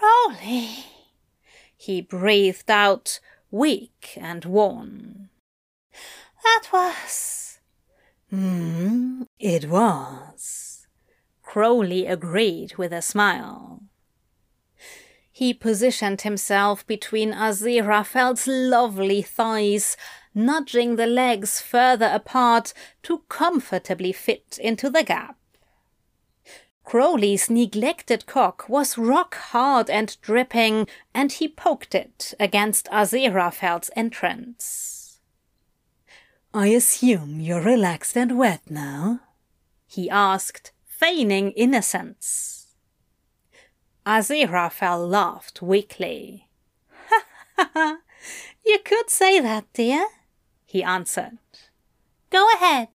[0.00, 0.86] Crowley,
[1.76, 3.20] he breathed out,
[3.50, 5.28] weak and worn.
[6.42, 7.58] That was.
[8.30, 10.86] Hmm, it was.
[11.42, 13.82] Crowley agreed with a smile.
[15.30, 19.98] He positioned himself between Aziraphale's lovely thighs,
[20.34, 22.72] nudging the legs further apart
[23.02, 25.36] to comfortably fit into the gap.
[26.90, 35.20] Crowley's neglected cock was rock hard and dripping, and he poked it against Aziraphale's entrance.
[36.52, 39.20] I assume you're relaxed and wet now?
[39.86, 42.74] he asked, feigning innocence.
[44.04, 46.48] Aziraphale laughed weakly.
[47.06, 47.22] Ha
[47.54, 47.98] ha ha!
[48.66, 50.08] You could say that, dear,
[50.66, 51.38] he answered.
[52.30, 52.88] Go ahead.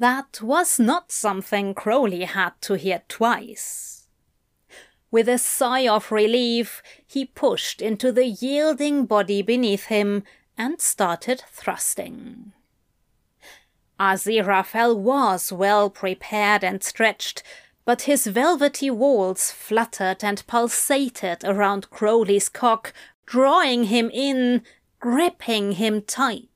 [0.00, 4.08] That was not something Crowley had to hear twice.
[5.10, 10.22] With a sigh of relief, he pushed into the yielding body beneath him
[10.56, 12.54] and started thrusting.
[13.98, 17.42] Aziraphale was well prepared and stretched,
[17.84, 22.94] but his velvety walls fluttered and pulsated around Crowley's cock,
[23.26, 24.62] drawing him in,
[24.98, 26.49] gripping him tight.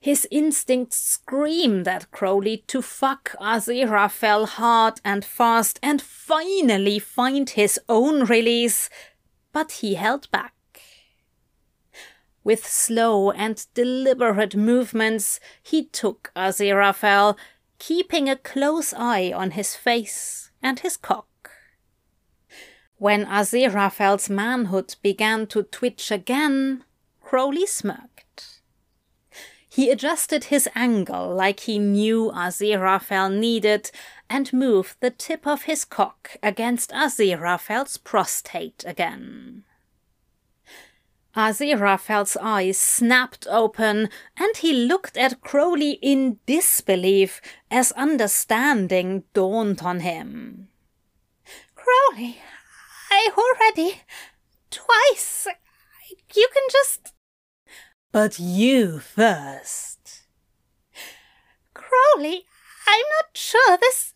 [0.00, 7.80] His instincts screamed at Crowley to fuck Aziraphale hard and fast and finally find his
[7.88, 8.88] own release,
[9.52, 10.52] but he held back.
[12.44, 17.36] With slow and deliberate movements, he took Aziraphale,
[17.80, 21.50] keeping a close eye on his face and his cock.
[22.98, 26.84] When Aziraphale's manhood began to twitch again,
[27.20, 28.15] Crowley smirked.
[29.76, 33.90] He adjusted his angle like he knew Aziraphale needed
[34.30, 39.64] and moved the tip of his cock against Aziraphale's prostate again.
[41.36, 44.08] Aziraphale's eyes snapped open
[44.38, 50.68] and he looked at Crowley in disbelief as understanding dawned on him.
[51.74, 52.38] Crowley,
[53.10, 54.00] I already.
[54.70, 55.46] twice.
[56.34, 57.12] You can just.
[58.16, 60.22] But you first.
[61.74, 62.46] Crowley,
[62.88, 64.14] I'm not sure this.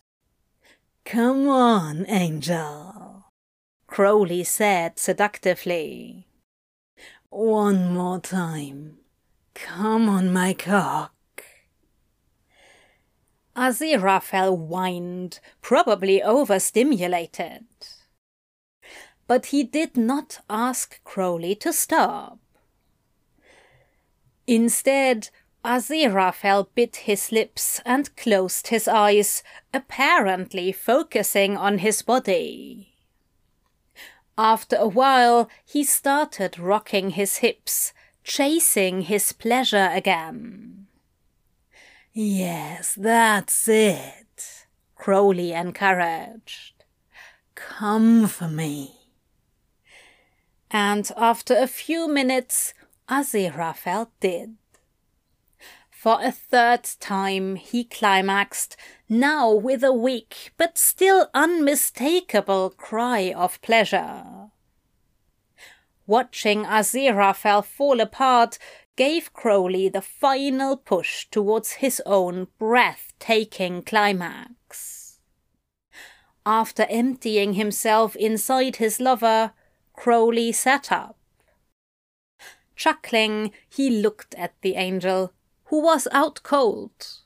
[1.05, 3.25] Come on, Angel,
[3.85, 6.25] Crowley said seductively.
[7.29, 8.97] One more time.
[9.53, 11.13] Come on, my cock.
[13.55, 17.67] Aziraphale whined, probably overstimulated.
[19.27, 22.40] but he did not ask Crowley to stop.
[24.51, 25.29] Instead,
[25.63, 32.93] Aziraphale bit his lips and closed his eyes, apparently focusing on his body.
[34.37, 37.93] After a while, he started rocking his hips,
[38.25, 40.87] chasing his pleasure again.
[42.11, 44.65] Yes, that's it,
[44.95, 46.83] Crowley encouraged.
[47.55, 48.95] Come for me.
[50.69, 52.73] And after a few minutes,
[53.11, 54.55] Aziraphale did.
[55.89, 58.77] For a third time he climaxed,
[59.09, 64.49] now with a weak but still unmistakable cry of pleasure.
[66.07, 68.57] Watching Aziraphale fall apart
[68.95, 75.19] gave Crowley the final push towards his own breathtaking climax.
[76.45, 79.51] After emptying himself inside his lover,
[79.93, 81.20] Crowley sat up.
[82.81, 85.33] Chuckling, he looked at the angel
[85.65, 87.19] who was out cold.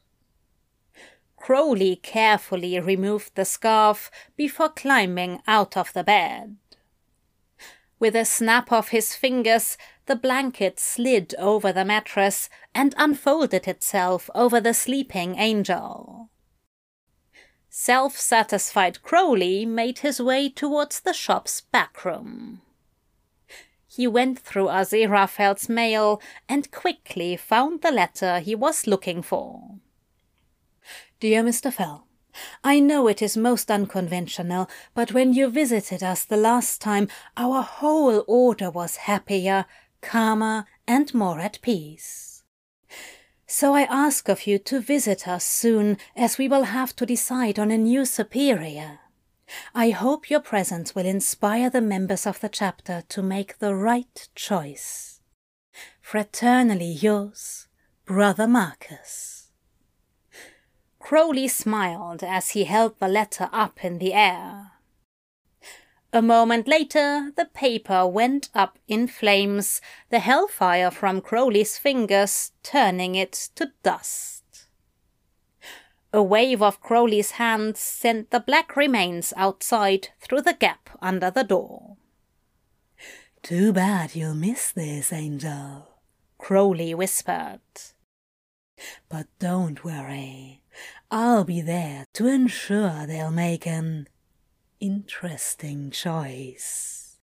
[1.37, 6.57] Crowley carefully removed the scarf before climbing out of the bed.
[7.99, 9.77] With a snap of his fingers,
[10.07, 16.31] the blanket slid over the mattress and unfolded itself over the sleeping angel.
[17.69, 22.61] Self satisfied Crowley made his way towards the shop's back room.
[23.95, 29.79] He went through Aziraphale's mail and quickly found the letter he was looking for.
[31.21, 31.71] Dear Mr.
[31.71, 32.07] Fell,
[32.61, 37.07] I know it is most unconventional, but when you visited us the last time,
[37.37, 39.65] our whole order was happier,
[40.01, 42.43] calmer, and more at peace.
[43.47, 47.57] So I ask of you to visit us soon, as we will have to decide
[47.57, 48.99] on a new superior.
[49.73, 54.27] I hope your presence will inspire the members of the chapter to make the right
[54.35, 55.21] choice.
[56.01, 57.67] Fraternally yours,
[58.05, 59.51] Brother Marcus.
[60.99, 64.71] Crowley smiled as he held the letter up in the air.
[66.11, 73.15] A moment later, the paper went up in flames, the hellfire from Crowley's fingers turning
[73.15, 74.34] it to dust.
[76.15, 81.43] A wave of Crowley's hands sent the black remains outside through the gap under the
[81.43, 81.97] door.
[83.43, 85.89] Too bad you'll miss this, Angel,
[86.37, 87.59] Crowley whispered.
[89.09, 90.61] But don't worry,
[91.11, 94.07] I'll be there to ensure they'll make an
[94.79, 97.17] interesting choice.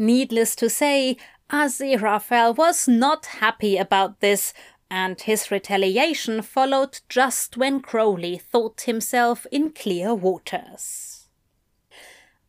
[0.00, 1.16] Needless to say,
[1.50, 4.54] Aziraphale was not happy about this,
[4.88, 11.26] and his retaliation followed just when Crowley thought himself in clear waters.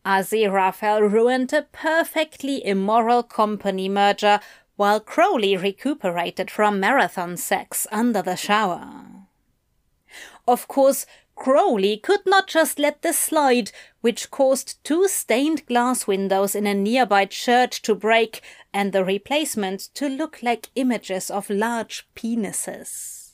[0.06, 4.38] Aziraphale ruined a perfectly immoral company merger
[4.76, 9.10] while Crowley recuperated from marathon sex under the shower.
[10.46, 11.04] Of course,
[11.40, 13.72] Crowley could not just let this slide,
[14.02, 18.42] which caused two stained glass windows in a nearby church to break
[18.74, 23.32] and the replacement to look like images of large penises.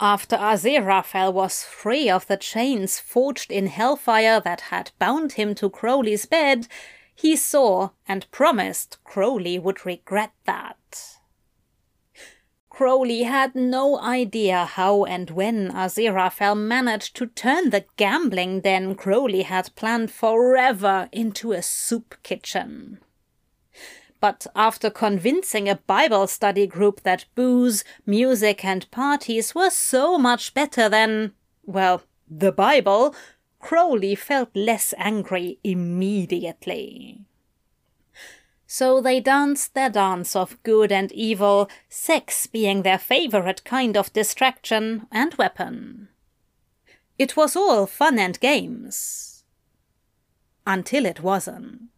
[0.00, 5.68] After Aziraphale was free of the chains forged in hellfire that had bound him to
[5.68, 6.66] Crowley's bed,
[7.14, 11.19] he saw and promised Crowley would regret that.
[12.80, 19.42] Crowley had no idea how and when Aziraphale managed to turn the gambling den Crowley
[19.42, 22.98] had planned forever into a soup kitchen.
[24.18, 30.54] But after convincing a Bible study group that booze, music, and parties were so much
[30.54, 31.34] better than,
[31.66, 32.00] well,
[32.30, 33.14] the Bible,
[33.58, 37.26] Crowley felt less angry immediately.
[38.72, 44.12] So they danced their dance of good and evil, sex being their favorite kind of
[44.12, 46.08] distraction and weapon.
[47.18, 49.42] It was all fun and games.
[50.64, 51.90] Until it wasn't.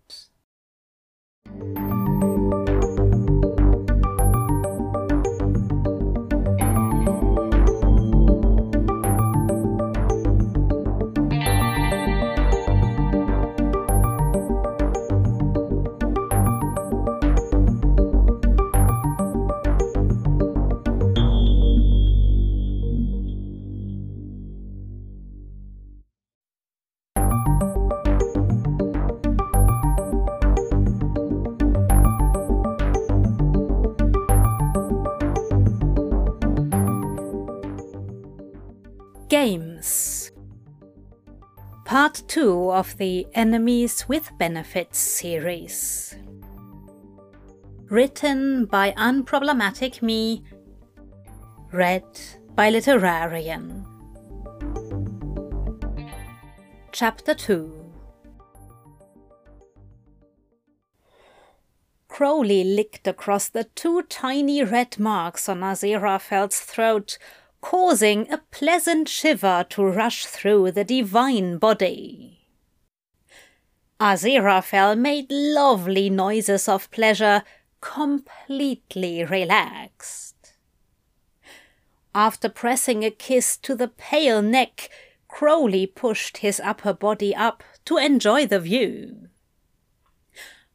[41.93, 46.16] Part 2 of the Enemies with Benefits series.
[47.90, 50.43] Written by Unproblematic Me,
[51.70, 52.06] read
[52.55, 53.85] by Literarian.
[56.93, 57.93] Chapter 2
[62.09, 67.19] Crowley licked across the two tiny red marks on Aziraphale's throat,
[67.62, 72.47] causing a pleasant shiver to rush through the divine body.
[73.98, 77.44] Aziraphale made lovely noises of pleasure,
[77.80, 80.55] completely relaxed.
[82.14, 84.90] After pressing a kiss to the pale neck,
[85.28, 89.28] Crowley pushed his upper body up to enjoy the view.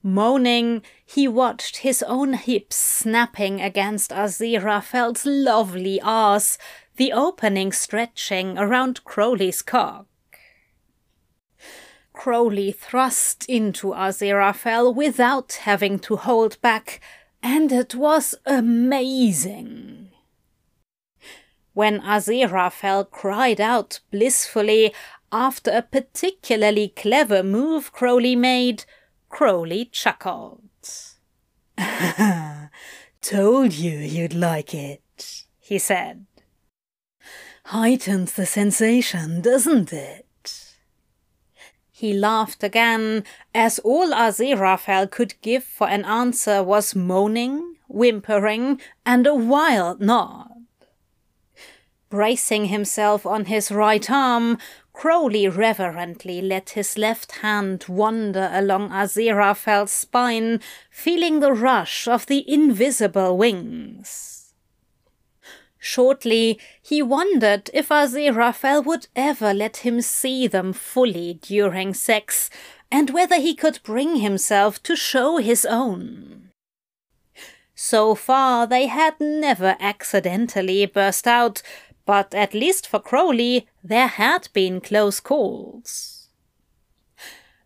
[0.01, 6.58] Moaning, he watched his own hips snapping against Aziraphale's lovely ass,
[6.98, 10.06] the opening stretching around Crowley's cock.
[12.12, 17.00] Crowley thrust into Aziraphale without having to hold back,
[17.42, 20.10] and it was amazing.
[21.74, 24.94] When Aziraphale cried out blissfully
[25.32, 28.84] after a particularly clever move Crowley made,
[29.30, 30.66] Crowley chuckled.
[33.22, 36.26] Told you you'd like it, he said.
[37.66, 40.26] Heightens the sensation, doesn't it?
[41.91, 43.24] He laughed again,
[43.56, 50.52] as all Aziraphale could give for an answer was moaning, whimpering, and a wild nod.
[52.10, 54.60] Bracing himself on his right arm,
[54.98, 60.60] Crowley reverently let his left hand wander along Aziraphale's spine,
[60.90, 64.56] feeling the rush of the invisible wings.
[65.78, 72.49] Shortly, he wondered if Aziraphale would ever let him see them fully during sex,
[72.91, 76.49] and whether he could bring himself to show his own.
[77.76, 81.61] So far, they had never accidentally burst out,
[82.08, 86.30] but at least for Crowley, there had been close calls.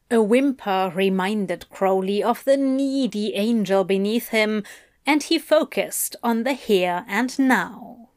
[0.09, 4.63] A whimper reminded Crowley of the needy angel beneath him,
[5.05, 8.09] and he focused on the here and now.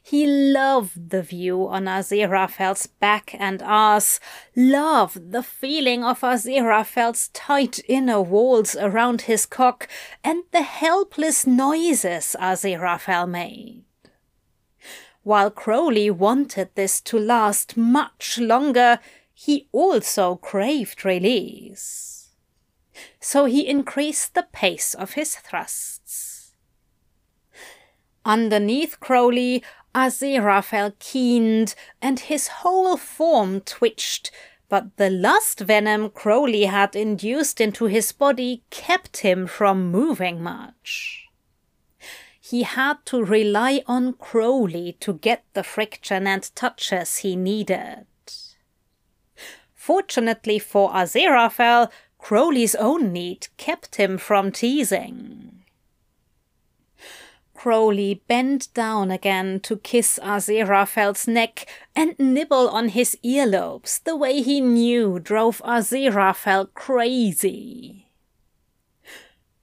[0.00, 4.20] He loved the view on Aziraphale's back and ass,
[4.54, 9.88] loved the feeling of Aziraphale's tight inner walls around his cock,
[10.22, 13.84] and the helpless noises Aziraphale made.
[15.24, 18.98] While Crowley wanted this to last much longer,
[19.32, 22.30] he also craved release.
[23.20, 26.54] So he increased the pace of his thrusts.
[28.24, 29.62] Underneath Crowley,
[29.94, 34.30] Aziraphale keened, and his whole form twitched,
[34.68, 41.21] but the lust venom Crowley had induced into his body kept him from moving much
[42.52, 48.04] he had to rely on Crowley to get the friction and touches he needed.
[49.74, 55.64] Fortunately for Aziraphale, Crowley's own need kept him from teasing.
[57.54, 61.66] Crowley bent down again to kiss Aziraphale's neck
[61.96, 68.01] and nibble on his earlobes the way he knew drove Aziraphale crazy.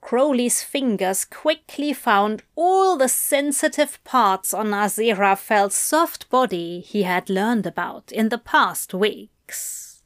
[0.10, 7.68] Crowley's fingers quickly found all the sensitive parts on Aziraphale's soft body he had learned
[7.68, 10.02] about in the past weeks.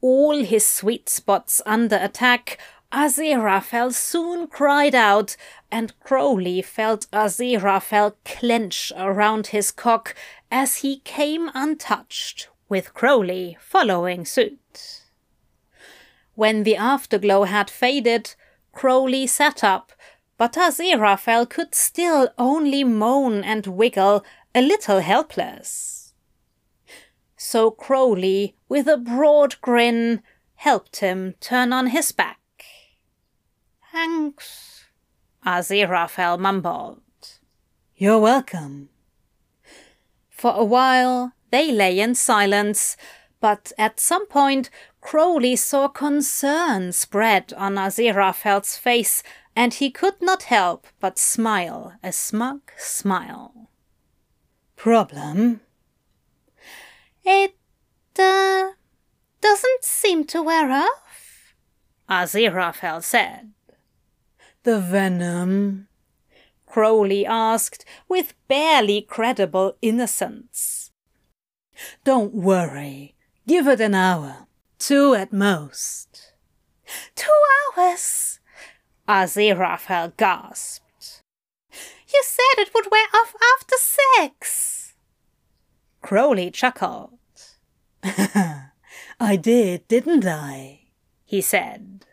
[0.00, 2.58] All his sweet spots under attack,
[2.92, 5.36] Aziraphale soon cried out,
[5.68, 10.14] and Crowley felt Aziraphale clench around his cock
[10.48, 15.02] as he came untouched, with Crowley following suit.
[16.36, 18.36] When the afterglow had faded,
[18.76, 19.90] Crowley sat up,
[20.36, 24.22] but Aziraphale could still only moan and wiggle,
[24.54, 26.12] a little helpless.
[27.38, 30.22] So Crowley, with a broad grin,
[30.56, 32.38] helped him turn on his back.
[33.92, 34.84] Thanks,
[35.46, 37.00] Aziraphale mumbled.
[37.96, 38.90] You're welcome.
[40.28, 42.98] For a while they lay in silence,
[43.40, 44.68] but at some point
[45.06, 49.22] Crowley saw concern spread on Aziraphale's face,
[49.54, 53.70] and he could not help but smile a smug smile.
[54.74, 55.60] Problem?
[57.24, 57.54] It,
[58.18, 58.70] uh,
[59.40, 61.54] doesn't seem to wear off,
[62.10, 63.52] Aziraphale said.
[64.64, 65.86] The venom?
[66.66, 70.90] Crowley asked with barely credible innocence.
[72.02, 73.14] Don't worry.
[73.46, 74.45] Give it an hour.
[74.86, 76.30] Two at most.
[77.16, 77.40] Two
[77.76, 78.38] hours?
[79.08, 81.22] Aziraphale gasped.
[82.06, 84.94] You said it would wear off after six.
[86.02, 87.18] Crowley chuckled.
[88.04, 90.82] I did, didn't I?
[91.24, 92.06] He said.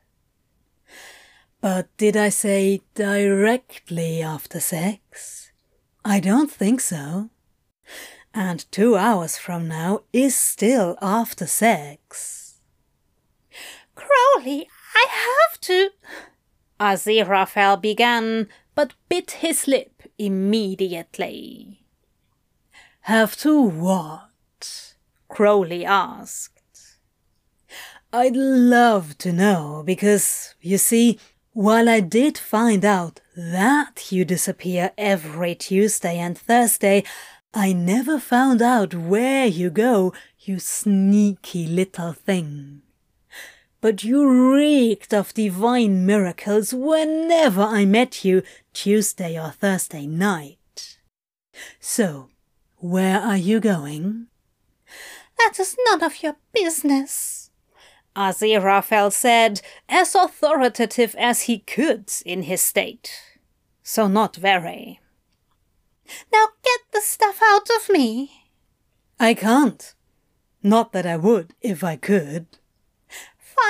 [1.61, 5.51] But did I say directly after sex?
[6.03, 7.29] I don't think so.
[8.33, 12.43] And two hours from now is still after sex.
[13.95, 15.90] Crowley, I have to.
[16.80, 21.86] Aziraphale began, but bit his lip immediately.
[23.02, 24.95] Have to what?
[25.28, 26.99] Crowley asked.
[28.11, 31.18] I'd love to know, because, you see,
[31.53, 37.03] while I did find out that you disappear every Tuesday and Thursday,
[37.56, 42.82] I never found out where you go, you sneaky little thing.
[43.84, 48.41] But you reeked of divine miracles whenever I met you
[48.72, 50.99] Tuesday or Thursday night.
[51.81, 52.30] So,
[52.77, 54.27] where are you going?
[55.38, 57.51] That is none of your business.
[58.15, 63.11] Aziraphale said, as authoritative as he could in his state.
[63.81, 65.01] So not very.
[66.31, 68.31] Now get the stuff out of me.
[69.19, 69.93] I can't.
[70.64, 72.47] Not that I would if I could.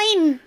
[0.03, 0.39] Fine.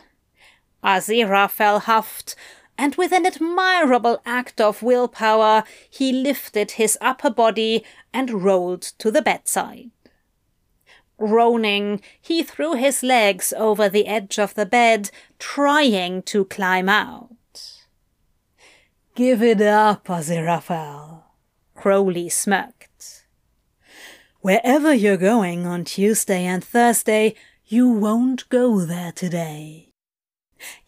[0.84, 2.34] Aziraphale huffed,
[2.78, 9.10] and with an admirable act of willpower, he lifted his upper body and rolled to
[9.10, 9.90] the bedside.
[11.18, 17.30] Groaning, he threw his legs over the edge of the bed, trying to climb out.
[19.14, 21.22] Give it up, Aziraphale.
[21.74, 23.24] Crowley smirked.
[24.40, 27.34] Wherever you're going on Tuesday and Thursday,
[27.68, 29.90] you won't go there today.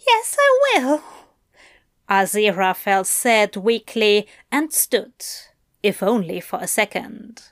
[0.07, 1.03] Yes, I will.
[2.09, 5.13] Aziraphale said weakly and stood,
[5.83, 7.43] if only for a second.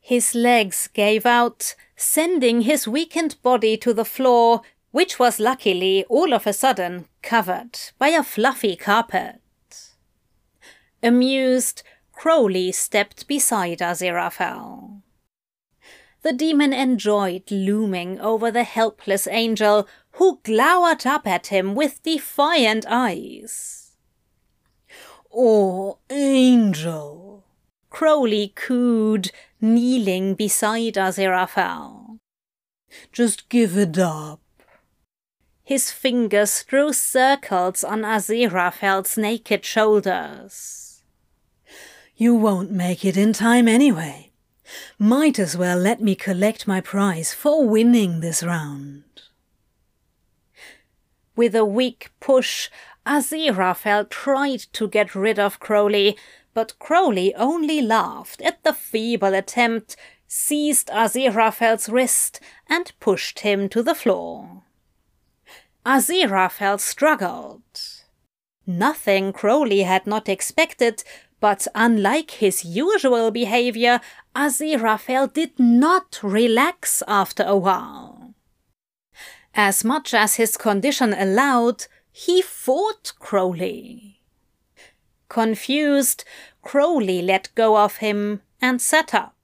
[0.00, 6.34] His legs gave out, sending his weakened body to the floor, which was luckily all
[6.34, 9.40] of a sudden covered by a fluffy carpet.
[11.02, 14.93] Amused, Crowley stepped beside Aziraphale.
[16.24, 22.86] The demon enjoyed looming over the helpless angel, who glowered up at him with defiant
[22.88, 23.92] eyes.
[25.30, 27.44] Oh, angel!
[27.90, 32.18] Crowley cooed, kneeling beside Aziraphale.
[33.12, 34.40] Just give it up.
[35.62, 41.02] His fingers drew circles on Aziraphale's naked shoulders.
[42.16, 44.30] You won't make it in time anyway.
[44.98, 49.04] Might as well let me collect my prize for winning this round.
[51.36, 52.70] With a weak push,
[53.06, 56.16] Aziraphale tried to get rid of Crowley,
[56.54, 59.96] but Crowley only laughed at the feeble attempt,
[60.28, 64.62] seized Aziraphale's wrist, and pushed him to the floor.
[65.84, 67.62] Aziraphale struggled.
[68.66, 71.04] Nothing Crowley had not expected,
[71.44, 74.00] but unlike his usual behavior,
[74.34, 78.32] Aziraphale did not relax after a while.
[79.52, 84.22] As much as his condition allowed, he fought Crowley.
[85.28, 86.24] Confused,
[86.62, 89.36] Crowley let go of him and sat up.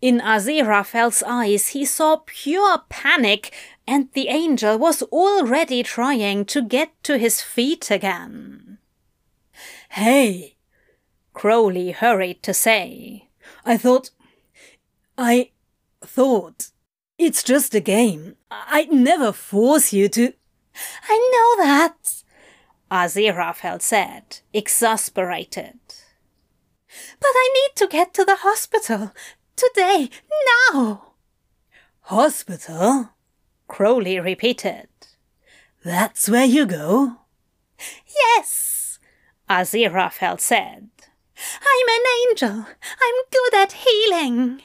[0.00, 3.52] In Aziraphale's eyes he saw pure panic,
[3.88, 8.73] and the angel was already trying to get to his feet again.
[9.94, 10.56] Hey!
[11.34, 13.28] Crowley hurried to say.
[13.64, 14.10] I thought.
[15.16, 15.52] I
[16.04, 16.72] thought.
[17.16, 18.34] It's just a game.
[18.50, 20.32] I'd never force you to.
[21.08, 22.24] I know that,
[22.90, 25.78] Aziraphale said, exasperated.
[27.20, 29.12] But I need to get to the hospital.
[29.54, 30.10] Today,
[30.72, 31.12] now.
[32.00, 33.10] Hospital?
[33.68, 34.88] Crowley repeated.
[35.84, 37.18] That's where you go?
[38.08, 38.73] Yes,
[39.54, 40.90] Aziraphale said.
[41.62, 42.66] I'm an angel.
[43.06, 44.62] I'm good at healing.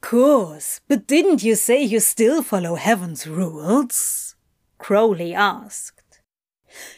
[0.00, 4.36] Course, but didn't you say you still follow heaven's rules?
[4.78, 6.20] Crowley asked.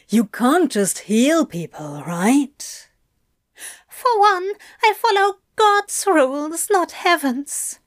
[0.07, 2.87] You can't just heal people, right?
[3.89, 4.51] For one,
[4.81, 7.79] I follow God's rules, not heaven's.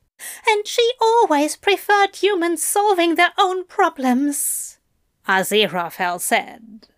[0.46, 4.78] And she always preferred humans solving their own problems.
[5.26, 6.88] Aziraphale said.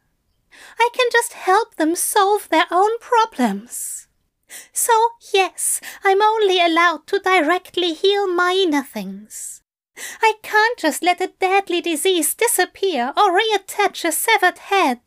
[0.81, 4.09] I can just help them solve their own problems.
[4.73, 4.93] So,
[5.33, 9.63] yes, I'm only allowed to directly heal minor things.
[10.23, 15.01] I can't just let a deadly disease disappear or reattach a severed head.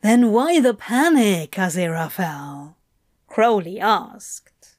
[0.00, 2.76] Then why the panic, Aziraphale?
[3.26, 4.76] Crowley asked.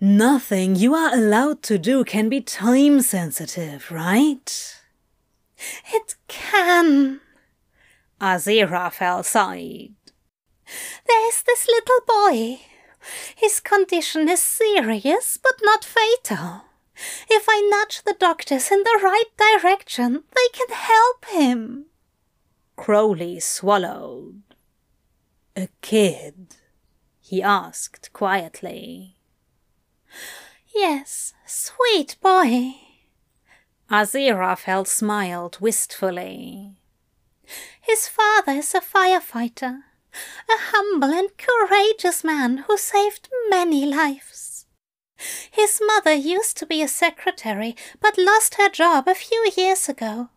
[0.00, 4.80] Nothing you are allowed to do can be time sensitive, right?
[5.92, 7.20] It can.
[8.20, 9.94] Aziraphale sighed.
[11.06, 12.60] There's this little boy.
[13.36, 16.62] His condition is serious, but not fatal.
[17.28, 21.86] If I nudge the doctors in the right direction, they can help him.
[22.76, 24.42] Crowley swallowed.
[25.54, 26.56] A kid?
[27.20, 29.16] he asked quietly.
[30.74, 32.74] Yes, sweet boy.
[33.90, 36.76] Aziraphale smiled wistfully.
[37.86, 39.84] His father is a firefighter,
[40.48, 44.66] a humble and courageous man who saved many lives.
[45.50, 50.30] His mother used to be a secretary, but lost her job a few years ago.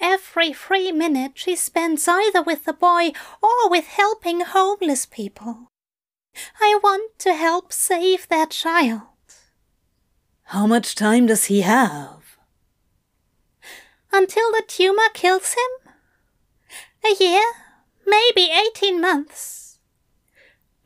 [0.00, 3.10] Every free minute she spends either with the boy
[3.42, 5.72] or with helping homeless people.
[6.60, 9.02] I want to help save their child.
[10.44, 12.38] How much time does he have?
[14.12, 15.81] Until the tumor kills him?
[17.04, 17.42] A year?
[18.06, 19.78] Maybe eighteen months.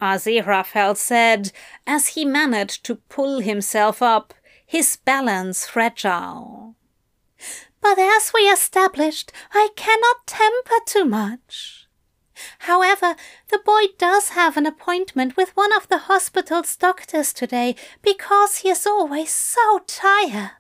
[0.01, 1.53] Aziraphale said
[1.87, 4.35] as he managed to pull himself up,
[4.65, 6.75] his balance fragile.
[7.81, 11.87] But as we established, I cannot temper too much.
[12.61, 13.17] However,
[13.49, 18.69] the boy does have an appointment with one of the hospital's doctors today because he
[18.69, 20.51] is always so tired.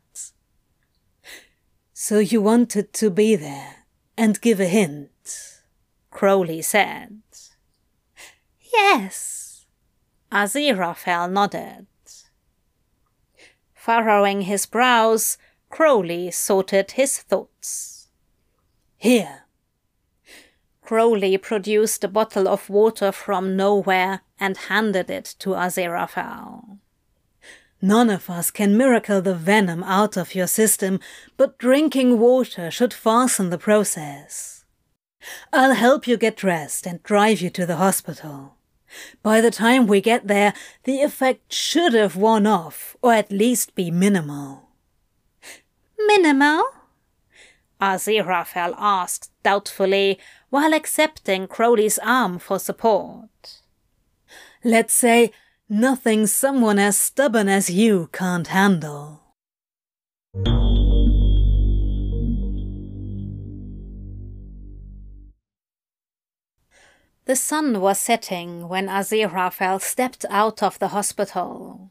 [1.92, 5.10] So you wanted to be there and give a hint,
[6.16, 7.20] Crowley said.
[8.72, 9.66] Yes.
[10.32, 11.88] Aziraphale nodded.
[13.74, 15.36] Furrowing his brows,
[15.68, 18.08] Crowley sorted his thoughts.
[18.96, 19.42] Here.
[20.80, 26.78] Crowley produced a bottle of water from nowhere and handed it to Aziraphale.
[27.82, 30.98] None of us can miracle the venom out of your system,
[31.36, 34.55] but drinking water should fasten the process.
[35.52, 38.56] I'll help you get dressed and drive you to the hospital.
[39.22, 40.54] By the time we get there,
[40.84, 44.68] the effect should have worn off, or at least be minimal.
[45.98, 46.62] Minimal?
[47.80, 50.18] Aziraphale asked doubtfully
[50.50, 53.60] while accepting Crowley's arm for support.
[54.64, 55.32] Let's say
[55.68, 59.22] nothing someone as stubborn as you can't handle.
[67.26, 71.90] The sun was setting when Aziraphale stepped out of the hospital.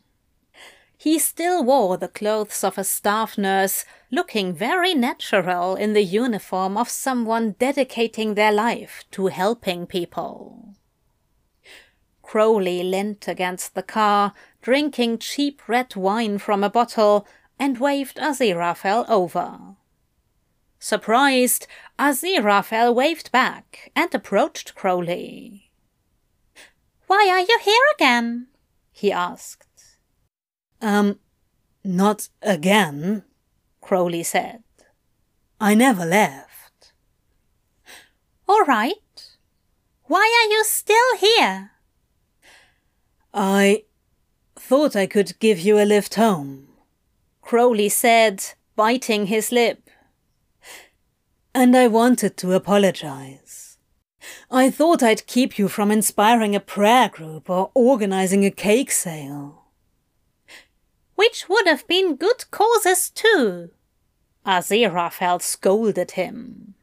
[0.98, 6.78] He still wore the clothes of a staff nurse, looking very natural in the uniform
[6.78, 10.74] of someone dedicating their life to helping people.
[12.22, 17.28] Crowley leant against the car, drinking cheap red wine from a bottle,
[17.60, 19.76] and waved Aziraphale over.
[20.86, 21.66] Surprised,
[21.98, 25.72] Aziraphale waved back and approached Crowley.
[27.07, 28.49] Why are you here again?
[28.91, 29.98] he asked.
[30.84, 31.18] Um,
[31.84, 33.24] not again,
[33.82, 34.62] Crowley said.
[35.60, 36.94] I never left.
[38.48, 39.38] All right.
[40.03, 41.72] Why are you still here?
[43.34, 43.86] I
[44.56, 46.68] thought I could give you a lift home,
[47.41, 48.44] Crowley said,
[48.76, 49.85] biting his lip.
[51.56, 53.80] And I wanted to apologize.
[54.52, 59.65] I thought I'd keep you from inspiring a prayer group or organizing a cake sale
[61.15, 63.72] which would have been good causes too.
[64.45, 66.76] Aziraphale scolded him.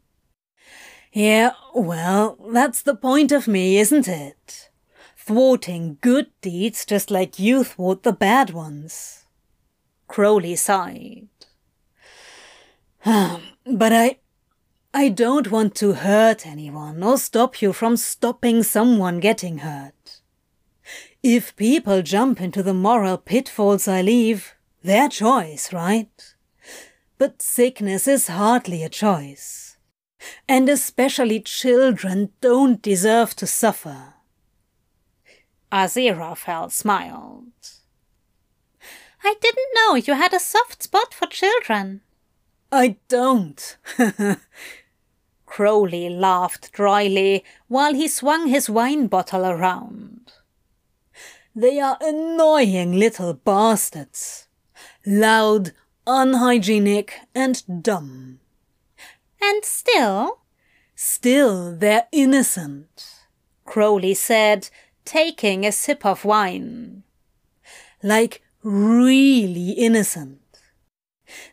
[1.13, 4.71] Yeah, well, that's the point of me, isn't it?
[5.17, 9.27] Thwarting good deeds just like you thwart the bad ones.
[10.09, 11.29] Crowley sighed.
[13.05, 14.19] but I.
[14.95, 20.21] I don't want to hurt anyone or stop you from stopping someone getting hurt.
[21.23, 26.35] If people jump into the moral pitfalls I leave, their choice, right?
[27.17, 29.77] But sickness is hardly a choice.
[30.47, 34.15] And especially children don't deserve to suffer.
[35.71, 37.53] Aziraphale smiled.
[39.25, 42.03] I didn't know you had a soft spot for children.
[42.71, 43.77] I don't.
[45.53, 50.33] Crowley laughed dryly while he swung his wine bottle around.
[51.55, 54.49] They are annoying little bastards.
[55.05, 55.73] Loud,
[56.07, 58.41] unhygienic, and dumb.
[59.43, 60.39] And still?
[60.95, 63.17] Still, they're innocent,
[63.67, 64.71] Crowley said,
[65.05, 67.03] taking a sip of wine.
[68.03, 70.42] Like really innocent.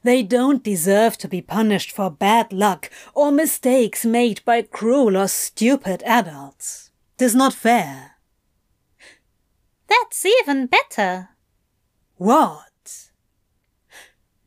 [0.03, 5.27] They don't deserve to be punished for bad luck or mistakes made by cruel or
[5.27, 6.91] stupid adults.
[7.18, 8.11] Tis not fair.
[9.88, 11.30] That's even better.
[12.15, 13.10] What?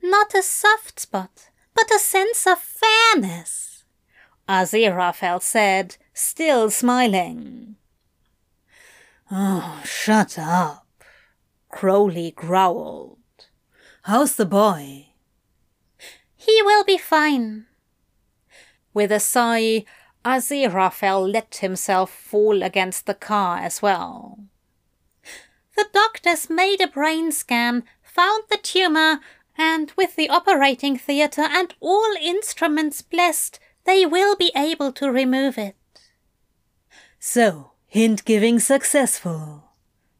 [0.02, 3.84] Not a soft spot, but a sense of fairness,
[4.48, 7.76] Aziraphale said, still smiling.
[9.30, 10.86] Oh, shut up,
[11.70, 13.18] Crowley growled.
[14.02, 15.11] How's the boy?
[16.44, 17.66] He will be fine.
[18.92, 19.84] With a sigh,
[20.24, 24.38] Aziraphale let himself fall against the car as well.
[25.76, 29.20] The doctors made a brain scan, found the tumor,
[29.56, 35.58] and with the operating theatre and all instruments blessed, they will be able to remove
[35.58, 35.76] it.
[37.18, 39.70] So, hint giving successful.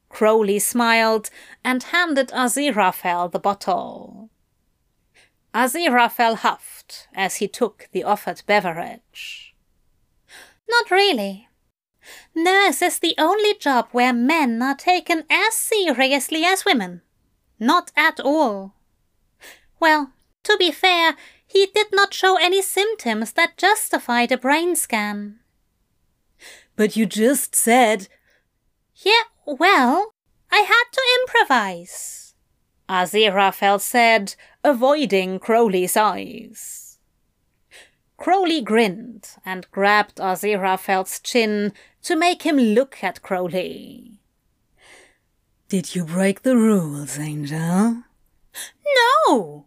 [0.09, 1.31] Crowley smiled
[1.65, 4.31] and handed Aziraphale the bottle.
[5.55, 9.55] Aziraphale huffed as he took the offered beverage.
[10.69, 11.49] Not really.
[12.35, 17.03] Nurse is the only job where men are taken as seriously as women.
[17.61, 18.75] Not at all.
[19.79, 20.13] Well,
[20.45, 21.17] to be fair,
[21.47, 25.41] he did not show any symptoms that justified a brain scan.
[26.77, 28.09] But you just said.
[28.97, 30.15] Yeah, well,
[30.51, 32.22] I had to improvise.
[32.89, 34.35] Aziraphale said,
[34.65, 36.99] avoiding Crowley's eyes.
[38.17, 41.73] Crowley grinned and grabbed Aziraphale's chin
[42.03, 44.21] to make him look at Crowley.
[45.69, 48.05] Did you break the rules, Angel?
[49.27, 49.67] No,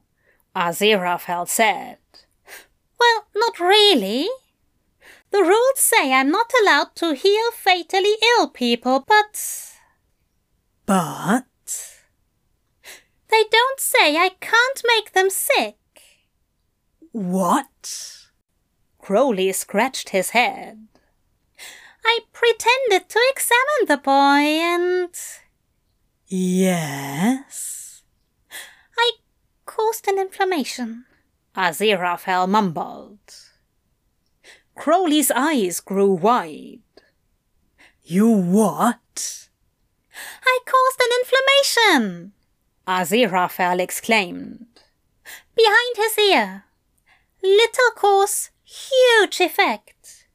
[0.55, 1.97] Aziraphale said.
[2.99, 4.29] Well, not really.
[5.31, 9.73] The rules say I'm not allowed to heal fatally ill people, but.
[10.85, 11.45] But?
[13.29, 15.77] They don't say I can't make them sick.
[17.11, 18.27] What?
[18.99, 20.87] Crowley scratched his head.
[22.03, 25.09] I pretended to examine the boy and.
[26.27, 28.03] Yes?
[28.97, 29.11] I
[29.65, 31.05] caused an inflammation.
[31.55, 33.19] Aziraphale mumbled.
[34.75, 36.81] Crowley's eyes grew wide.
[38.03, 39.49] You what?
[40.43, 42.34] I caused an inflammation.
[42.87, 44.67] Aziraphale exclaimed.
[45.55, 46.65] Behind his ear.
[47.41, 50.27] Little course, huge effect.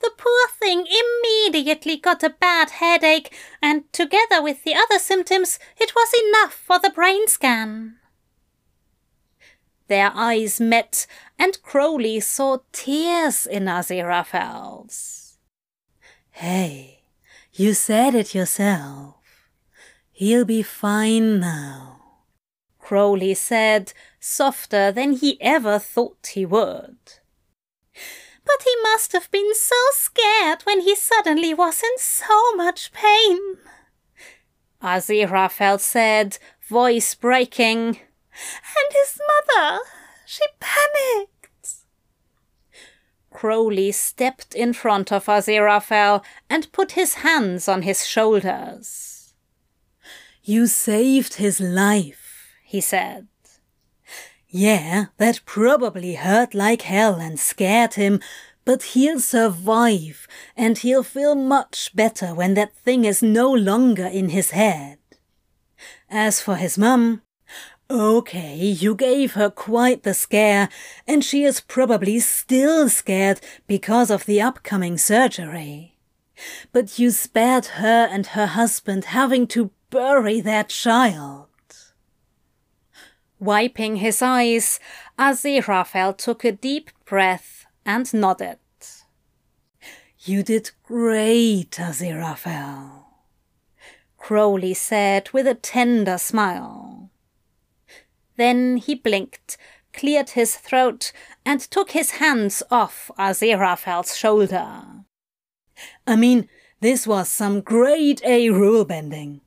[0.00, 5.94] The poor thing immediately got a bad headache, and together with the other symptoms, it
[5.94, 7.96] was enough for the brain scan.
[9.88, 11.06] Their eyes met,
[11.38, 15.38] and Crowley saw tears in Aziraphale's.
[16.30, 17.02] Hey,
[17.52, 19.16] you said it yourself.
[20.10, 21.93] He'll be fine now.
[22.84, 26.98] Crowley said, softer than he ever thought he would.
[28.44, 33.56] But he must have been so scared when he suddenly was in so much pain.
[34.82, 36.36] Aziraphale said,
[36.68, 37.86] voice breaking.
[37.86, 39.80] And his mother,
[40.26, 41.76] she panicked.
[43.32, 49.32] Crowley stepped in front of Aziraphale and put his hands on his shoulders.
[50.42, 52.23] You saved his life
[52.74, 53.28] he said.
[54.48, 58.18] Yeah, that probably hurt like hell and scared him,
[58.64, 60.26] but he'll survive,
[60.56, 64.98] and he'll feel much better when that thing is no longer in his head.
[66.10, 67.22] As for his mum,
[67.88, 70.68] okay, you gave her quite the scare,
[71.06, 75.96] and she is probably still scared because of the upcoming surgery.
[76.72, 81.46] But you spared her and her husband having to bury their child.
[83.38, 84.80] Wiping his eyes,
[85.18, 88.58] Aziraphale took a deep breath and nodded.
[90.20, 93.04] You did great, Aziraphale,
[94.16, 97.10] Crowley said with a tender smile.
[98.36, 99.58] Then he blinked,
[99.92, 101.12] cleared his throat,
[101.44, 105.04] and took his hands off Aziraphale's shoulder.
[106.06, 106.48] I mean,
[106.80, 109.42] this was some great A rule bending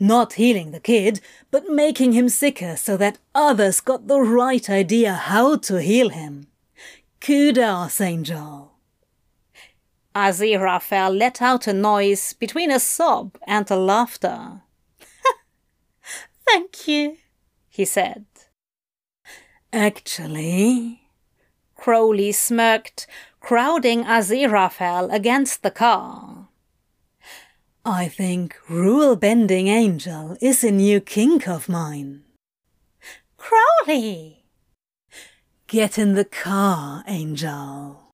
[0.00, 1.20] not healing the kid,
[1.50, 6.46] but making him sicker so that others got the right idea how to heal him.
[7.20, 8.72] Kudos, Angel.
[10.14, 14.62] Aziraphale let out a noise between a sob and a laughter.
[16.48, 17.18] Thank you,
[17.68, 18.24] he said.
[19.72, 21.02] Actually,
[21.76, 23.06] Crowley smirked,
[23.38, 26.49] crowding Aziraphale against the car.
[27.84, 32.24] I think rule bending angel is a new kink of mine.
[33.38, 34.44] Crowley!
[35.66, 38.12] Get in the car, angel.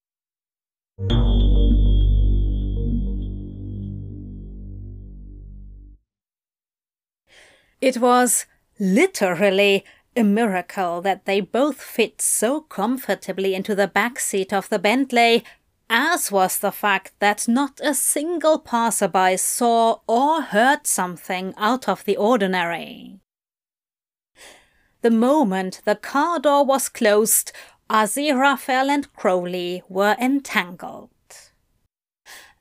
[7.81, 8.47] It was
[8.79, 9.85] literally
[10.15, 15.45] a miracle that they both fit so comfortably into the back seat of the Bentley,
[15.89, 22.05] as was the fact that not a single passerby saw or heard something out of
[22.05, 23.21] the ordinary.
[25.03, 27.53] The moment the car door was closed,
[27.89, 31.11] Aziraphale and Crowley were entangled.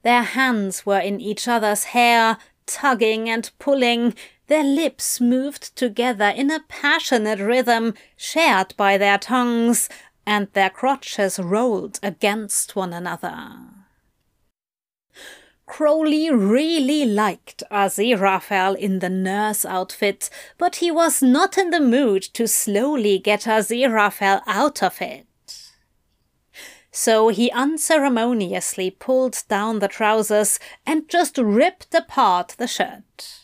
[0.04, 2.38] Their hands were in each other's hair,
[2.68, 4.14] tugging and pulling,
[4.48, 9.90] their lips moved together in a passionate rhythm shared by their tongues,
[10.26, 13.48] and their crotches rolled against one another.
[15.66, 22.22] Crowley really liked Aziraphale in the nurse outfit, but he was not in the mood
[22.22, 25.26] to slowly get Aziraphale out of it.
[26.92, 33.42] So he unceremoniously pulled down the trousers and just ripped apart the shirt.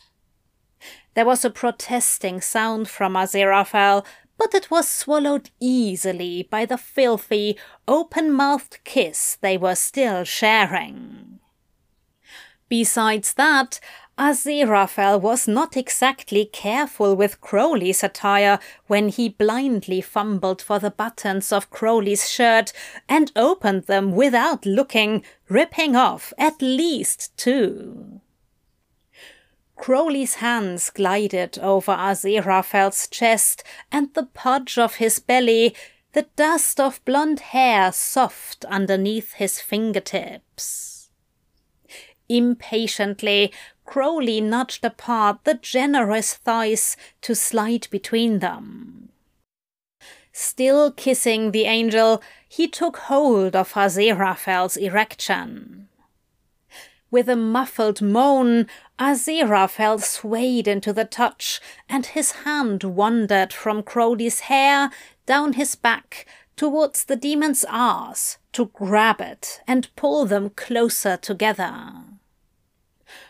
[1.15, 4.05] There was a protesting sound from Aziraphale,
[4.41, 7.55] but it was swallowed easily by the filthy,
[7.87, 11.37] open-mouthed kiss they were still sharing.
[12.67, 13.79] Besides that,
[14.17, 18.57] Aziraphale was not exactly careful with Crowley's attire
[18.87, 22.73] when he blindly fumbled for the buttons of Crowley's shirt
[23.07, 28.20] and opened them without looking, ripping off at least two.
[29.81, 35.75] Crowley's hands glided over Aziraphale's chest and the pudge of his belly,
[36.13, 41.09] the dust of blond hair soft underneath his fingertips.
[42.29, 43.51] Impatiently,
[43.83, 49.09] Crowley nudged apart the generous thighs to slide between them.
[50.31, 55.87] Still kissing the angel, he took hold of Aziraphale's erection.
[57.09, 58.67] With a muffled moan,
[59.01, 61.59] Aziraphale swayed into the touch,
[61.89, 64.91] and his hand wandered from Crowley's hair
[65.25, 71.73] down his back towards the demon's arse to grab it and pull them closer together.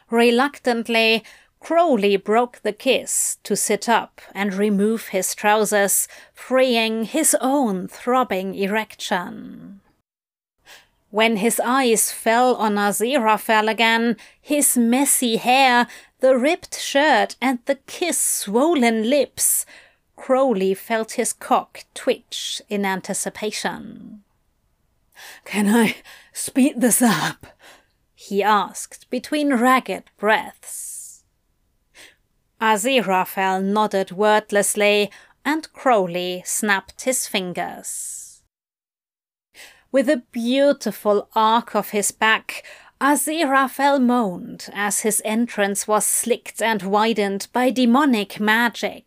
[0.09, 1.23] Reluctantly,
[1.61, 8.55] Crowley broke the kiss to sit up and remove his trousers, freeing his own throbbing
[8.55, 9.80] erection.
[11.11, 15.87] When his eyes fell on Aziraphale again, his messy hair,
[16.21, 19.65] the ripped shirt, and the kiss swollen lips,
[20.15, 24.23] Crowley felt his cock twitch in anticipation.
[25.43, 25.97] Can I
[26.31, 27.45] speed this up?
[28.15, 31.23] he asked between ragged breaths.
[32.61, 35.11] Aziraphale nodded wordlessly,
[35.43, 38.20] and Crowley snapped his fingers.
[39.91, 42.63] With a beautiful arc of his back,
[43.01, 49.05] Aziraphale moaned as his entrance was slicked and widened by demonic magic.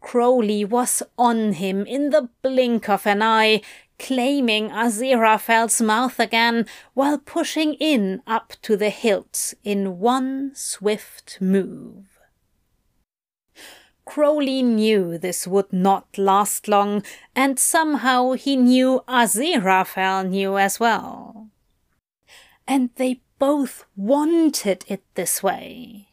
[0.00, 3.62] Crowley was on him in the blink of an eye,
[3.98, 12.11] claiming Aziraphale's mouth again while pushing in up to the hilt in one swift move.
[14.04, 17.04] Crowley knew this would not last long,
[17.36, 21.48] and somehow he knew Aziraphale knew as well.
[22.66, 26.08] And they both wanted it this way.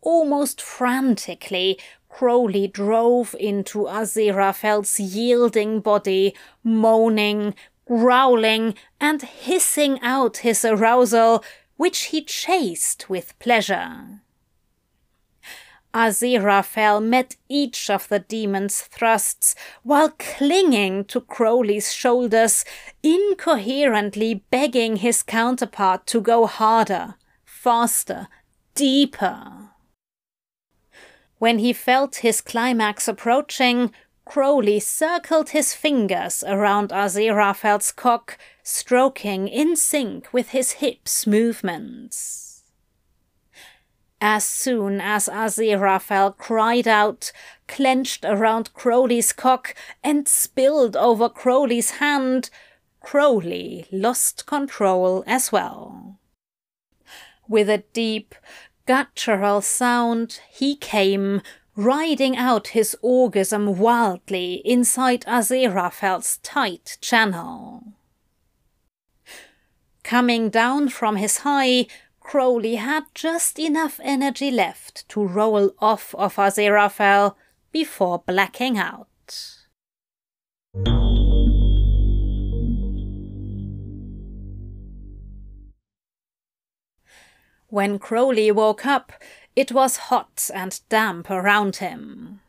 [0.00, 7.54] Almost frantically, Crowley drove into Aziraphale's yielding body, moaning,
[7.86, 11.42] growling, and hissing out his arousal,
[11.76, 14.20] which he chased with pleasure.
[15.94, 19.54] Aziraphale met each of the demon's thrusts
[19.84, 22.64] while clinging to Crowley's shoulders,
[23.02, 27.14] incoherently begging his counterpart to go harder,
[27.44, 28.26] faster,
[28.74, 29.70] deeper.
[31.38, 33.92] When he felt his climax approaching,
[34.24, 42.43] Crowley circled his fingers around Aziraphale's cock, stroking in sync with his hips' movements.
[44.26, 47.30] As soon as Aziraphale cried out,
[47.68, 52.48] clenched around Crowley's cock, and spilled over Crowley's hand,
[53.02, 56.20] Crowley lost control as well.
[57.48, 58.34] With a deep,
[58.86, 61.42] guttural sound, he came,
[61.76, 67.92] riding out his orgasm wildly inside Aziraphale's tight channel.
[70.02, 71.86] Coming down from his high,
[72.24, 77.36] Crowley had just enough energy left to roll off of Aziraphale
[77.70, 79.08] before blacking out.
[87.68, 89.12] When Crowley woke up,
[89.54, 92.40] it was hot and damp around him.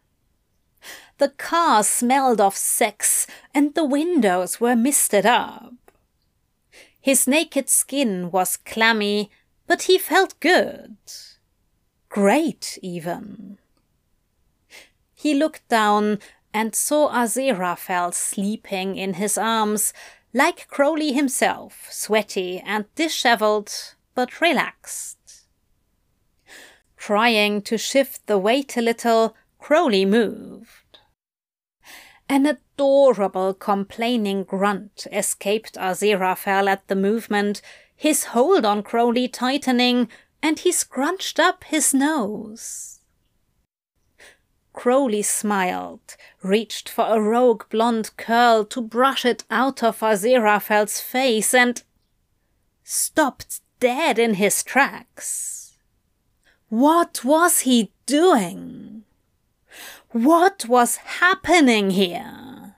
[1.18, 5.73] The car smelled of sex and the windows were misted up.
[7.02, 9.30] His naked skin was clammy,
[9.68, 10.98] but he felt good.
[12.10, 13.58] Great, even.
[15.14, 16.20] He looked down
[16.54, 19.92] and saw Aziraphale sleeping in his arms,
[20.34, 25.18] like Crowley himself, sweaty and dishevelled, but relaxed.
[26.96, 31.00] Trying to shift the weight a little, Crowley moved.
[32.28, 37.62] An adorable complaining grunt escaped Aziraphale at the movement,
[37.96, 40.10] his hold on Crowley tightening,
[40.42, 43.00] and he scrunched up his nose.
[44.74, 51.54] Crowley smiled, reached for a rogue blonde curl to brush it out of Aziraphale's face,
[51.54, 51.82] and
[52.84, 55.78] stopped dead in his tracks.
[56.70, 59.04] What was he doing?
[60.12, 62.76] What was happening here?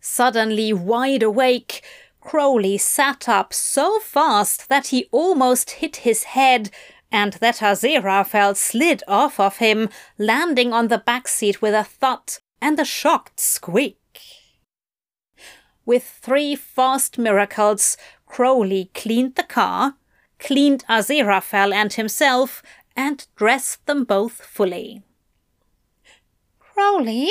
[0.00, 1.82] Suddenly wide awake,
[2.22, 6.70] Crowley sat up so fast that he almost hit his head
[7.10, 12.38] and that Aziraphale slid off of him, landing on the back seat with a thud
[12.60, 13.98] and a shocked squeak.
[15.84, 19.96] With three fast miracles, Crowley cleaned the car,
[20.38, 22.62] cleaned Aziraphale and himself,
[22.96, 25.02] and dressed them both fully.
[26.60, 27.30] Crowley?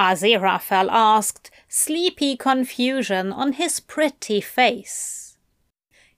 [0.00, 5.36] Aziraphale asked, sleepy confusion on his pretty face.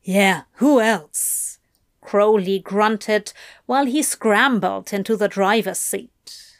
[0.02, 1.58] Yeah, who else?
[2.00, 3.32] Crowley grunted
[3.66, 6.54] while he scrambled into the driver's seat.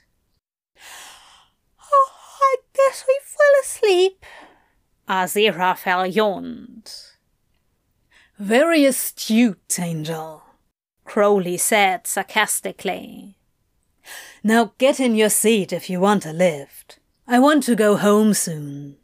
[1.81, 4.27] Oh, I guess we fell asleep.
[5.09, 6.93] Aziraphale yawned.
[8.37, 10.43] Very astute, Angel,
[11.05, 13.37] Crowley said sarcastically.
[14.43, 16.99] Now get in your seat if you want a lift.
[17.27, 18.97] I want to go home soon.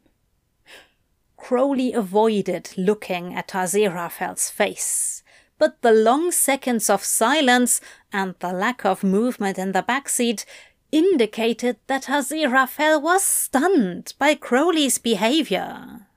[1.37, 5.23] Crowley avoided looking at Aziraphale's face
[5.59, 7.81] but the long seconds of silence
[8.11, 10.45] and the lack of movement in the back seat
[10.91, 16.07] indicated that Aziraphale was stunned by Crowley's behavior.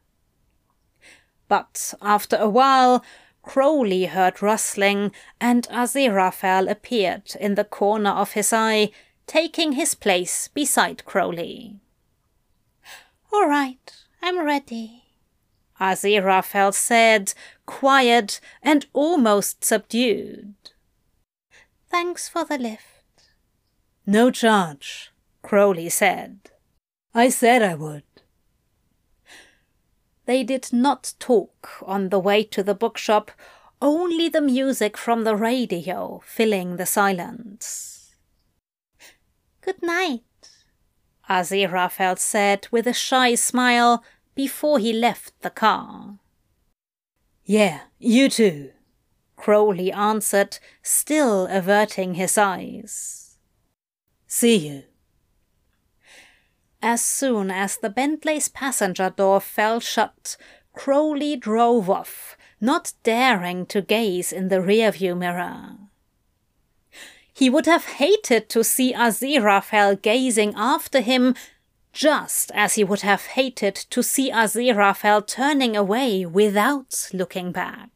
[1.49, 3.05] But after a while,
[3.43, 5.11] Crowley heard rustling,
[5.41, 8.93] and Aziraphale appeared in the corner of his eye,
[9.27, 11.81] taking his place beside Crowley.
[13.33, 13.93] All right,
[14.23, 15.05] I'm ready.
[15.81, 17.35] Aziraphale said,
[17.67, 20.55] quiet and almost subdued.
[21.91, 23.33] Thanks for the lift.
[24.07, 25.11] No charge,
[25.43, 26.51] Crowley said.
[27.15, 28.05] I said I would.
[30.27, 33.31] They did not talk on the way to the bookshop,
[33.81, 38.15] only the music from the radio filling the silence.
[39.63, 40.23] Good night,
[41.33, 44.05] Aziraphale said with a shy smile
[44.35, 46.19] before he left the car.
[47.45, 48.71] Yeah, you too,
[49.37, 53.39] Crowley answered, still averting his eyes.
[54.27, 54.83] See you.
[56.81, 60.37] As soon as the Bentley's passenger door fell shut,
[60.75, 65.77] Crowley drove off, not daring to gaze in the rearview mirror.
[67.33, 71.35] He would have hated to see Aziraphale gazing after him
[71.93, 77.91] just as he would have hated to see Aziraphale turning away without looking back.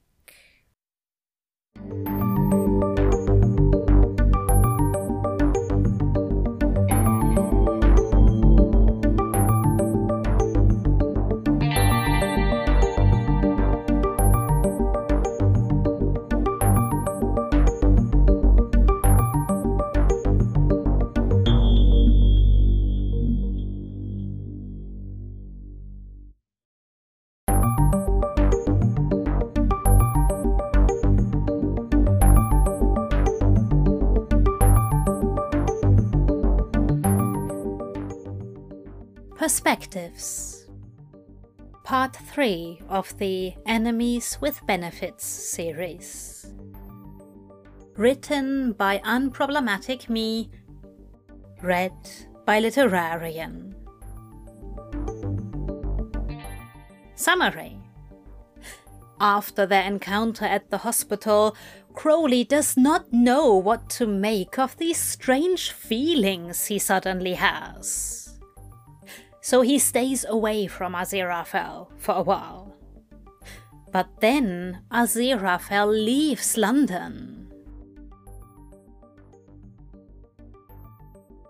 [39.46, 40.66] Perspectives
[41.84, 46.52] Part 3 of the Enemies with Benefits series.
[47.96, 50.50] Written by Unproblematic Me.
[51.62, 51.92] Read
[52.44, 53.74] by Literarian.
[57.14, 57.78] Summary
[59.20, 61.56] After their encounter at the hospital,
[61.94, 68.25] Crowley does not know what to make of these strange feelings he suddenly has.
[69.46, 72.74] So he stays away from Aziraphale for a while.
[73.92, 77.46] But then Aziraphale leaves London.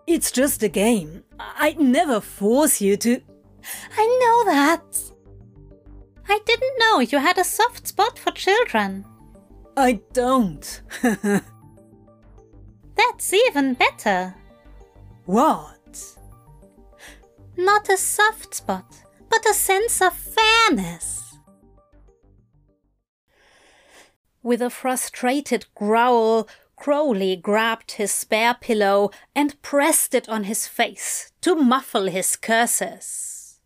[0.06, 1.24] It's just a game.
[1.40, 3.23] I'd never force you to.
[3.97, 5.01] I know that.
[6.28, 9.06] I didn't know you had a soft spot for children.
[9.74, 10.82] I don't.
[12.94, 14.35] That's even better.
[15.24, 15.76] What?
[17.57, 21.39] Not a soft spot, but a sense of fairness.
[24.43, 26.47] With a frustrated growl,
[26.77, 33.59] Crowley grabbed his spare pillow and pressed it on his face to muffle his curses.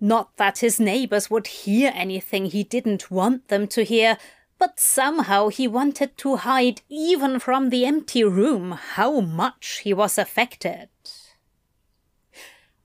[0.00, 4.16] Not that his neighbors would hear anything he didn't want them to hear,
[4.58, 10.16] but somehow he wanted to hide even from the empty room how much he was
[10.16, 10.88] affected.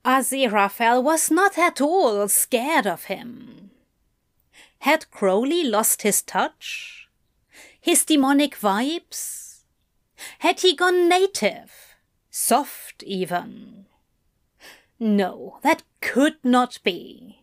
[0.06, 3.72] Aziraphale was not at all scared of him.
[4.80, 7.10] Had Crowley lost his touch?
[7.82, 9.64] His demonic vibes?
[10.40, 11.96] Had he gone native?
[12.30, 13.88] Soft, even?
[15.00, 17.40] No, that could not be.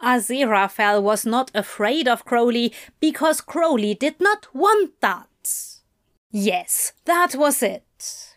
[0.00, 5.28] Aziraphale was not afraid of Crowley because Crowley did not want that.
[6.30, 8.33] Yes, that was it.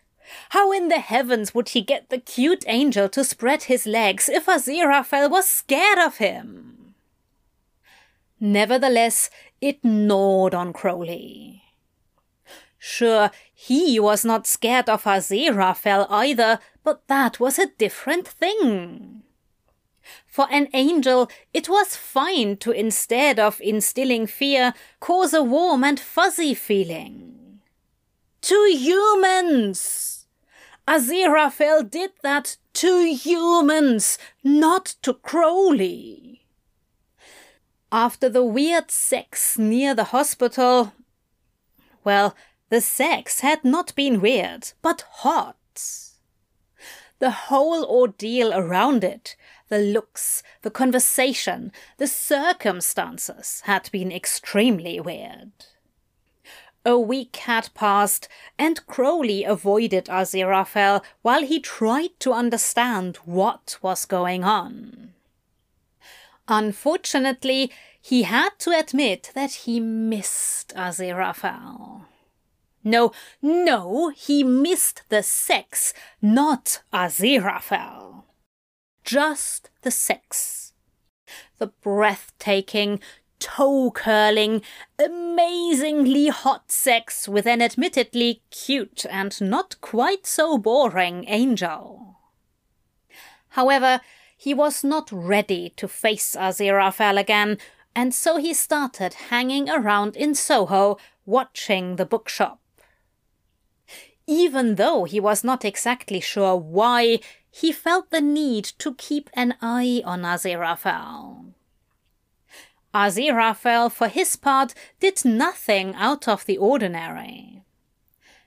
[0.50, 4.46] How in the heavens would he get the cute angel to spread his legs if
[4.46, 6.94] Aziraphale was scared of him?
[8.40, 11.62] Nevertheless, it gnawed on Crowley.
[12.78, 19.22] Sure, he was not scared of Aziraphale either, but that was a different thing.
[20.26, 25.98] For an angel, it was fine to instead of instilling fear, cause a warm and
[25.98, 27.60] fuzzy feeling.
[28.42, 30.07] To humans!
[30.88, 36.46] Aziraphale did that to humans, not to Crowley.
[37.92, 40.94] After the weird sex near the hospital,
[42.04, 42.34] well,
[42.70, 45.56] the sex had not been weird, but hot.
[47.18, 49.36] The whole ordeal around it,
[49.68, 55.52] the looks, the conversation, the circumstances had been extremely weird.
[56.88, 58.28] A week had passed,
[58.58, 65.12] and Crowley avoided Aziraphale while he tried to understand what was going on.
[66.48, 67.70] Unfortunately,
[68.00, 72.06] he had to admit that he missed Aziraphale.
[72.82, 73.12] No,
[73.42, 75.92] no, he missed the sex,
[76.22, 78.22] not Aziraphale.
[79.04, 80.72] Just the sex.
[81.58, 83.00] The breathtaking,
[83.38, 84.62] toe curling,
[84.98, 92.16] amazingly hot sex with an admittedly cute and not quite so boring angel.
[93.50, 94.00] However,
[94.36, 97.58] he was not ready to face Aziraphale again,
[97.94, 100.96] and so he started hanging around in Soho,
[101.26, 102.60] watching the bookshop.
[104.26, 107.18] Even though he was not exactly sure why,
[107.50, 111.54] he felt the need to keep an eye on Aziraphale.
[112.94, 117.62] Aziraphale, for his part, did nothing out of the ordinary.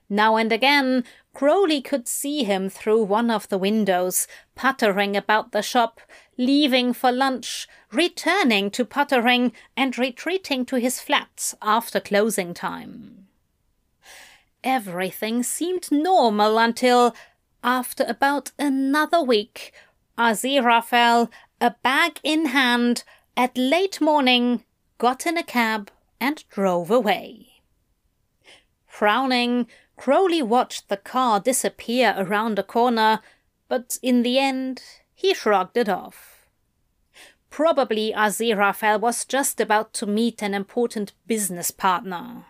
[0.09, 5.61] Now and again, Crowley could see him through one of the windows, puttering about the
[5.61, 6.01] shop,
[6.37, 13.27] leaving for lunch, returning to puttering, and retreating to his flats after closing time.
[14.63, 17.15] Everything seemed normal until,
[17.63, 19.71] after about another week,
[20.17, 21.29] Aziraphale,
[21.61, 23.03] a bag in hand,
[23.35, 24.63] at late morning,
[24.97, 27.47] got in a cab and drove away.
[28.85, 29.67] Frowning,
[29.97, 33.21] Crowley watched the car disappear around a corner,
[33.67, 34.81] but in the end,
[35.13, 36.47] he shrugged it off.
[37.49, 42.45] Probably Aziraphale was just about to meet an important business partner.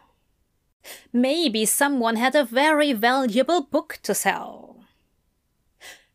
[1.11, 4.85] Maybe someone had a very valuable book to sell.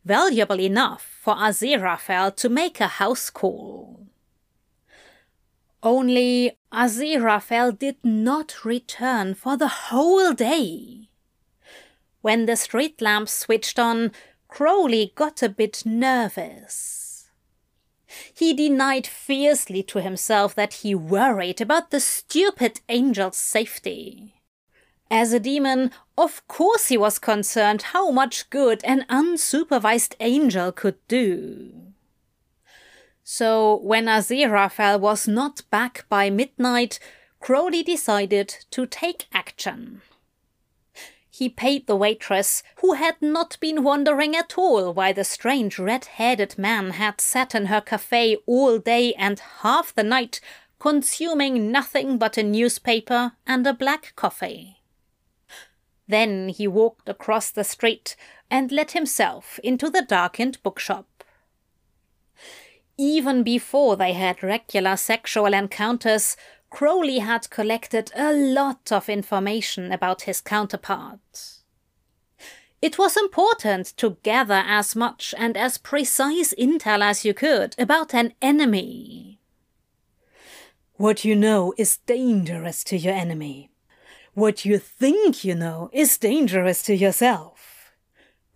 [0.03, 4.06] Valuable enough for Aziraphale to make a house call.
[5.87, 11.07] Only Aziraphale did not return for the whole day.
[12.19, 14.11] When the street lamps switched on,
[14.49, 17.29] Crowley got a bit nervous.
[18.33, 24.41] He denied fiercely to himself that he worried about the stupid angel's safety.
[25.09, 30.97] As a demon, of course he was concerned how much good an unsupervised angel could
[31.07, 31.86] do.
[33.29, 36.97] So, when Aziraphale was not back by midnight,
[37.41, 40.01] Crowley decided to take action.
[41.29, 46.05] He paid the waitress, who had not been wondering at all why the strange red
[46.05, 50.39] headed man had sat in her cafe all day and half the night,
[50.79, 54.77] consuming nothing but a newspaper and a black coffee.
[56.07, 58.15] Then he walked across the street
[58.49, 61.16] and let himself into the darkened bookshop.
[62.97, 66.35] Even before they had regular sexual encounters,
[66.69, 71.59] Crowley had collected a lot of information about his counterpart.
[72.81, 78.13] It was important to gather as much and as precise intel as you could about
[78.13, 79.39] an enemy.
[80.95, 83.71] What you know is dangerous to your enemy.
[84.33, 87.56] What you think you know is dangerous to yourself.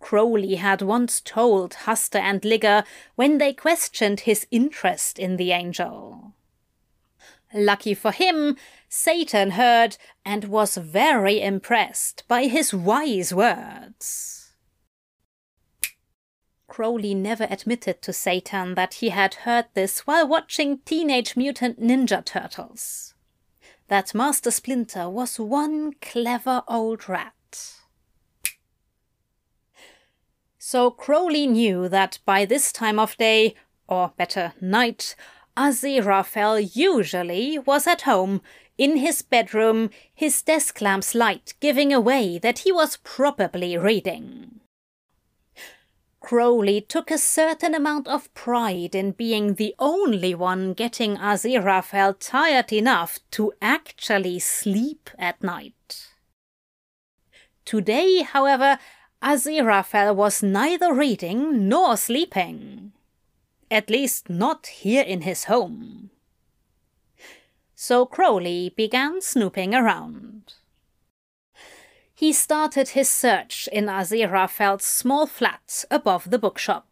[0.02, 2.84] Crowley had once told Hastur and Ligur
[3.14, 6.34] when they questioned his interest in the angel.
[7.54, 8.56] Lucky for him,
[8.88, 14.52] Satan heard and was very impressed by his wise words.
[16.66, 22.24] Crowley never admitted to Satan that he had heard this while watching Teenage Mutant Ninja
[22.24, 23.14] Turtles.
[23.86, 27.34] That Master Splinter was one clever old rat.
[30.64, 33.56] So Crowley knew that by this time of day,
[33.88, 35.16] or better, night,
[35.56, 38.42] Aziraphale usually was at home,
[38.78, 44.60] in his bedroom, his desk lamp's light giving away that he was probably reading.
[46.20, 52.72] Crowley took a certain amount of pride in being the only one getting Aziraphale tired
[52.72, 56.06] enough to actually sleep at night.
[57.64, 58.78] Today, however,
[59.22, 62.92] Aziraphale was neither reading nor sleeping
[63.72, 66.10] at least not here in his home.
[67.74, 70.54] So Crowley began snooping around.
[72.14, 76.86] He started his search in Aziraphale's small flat above the bookshop.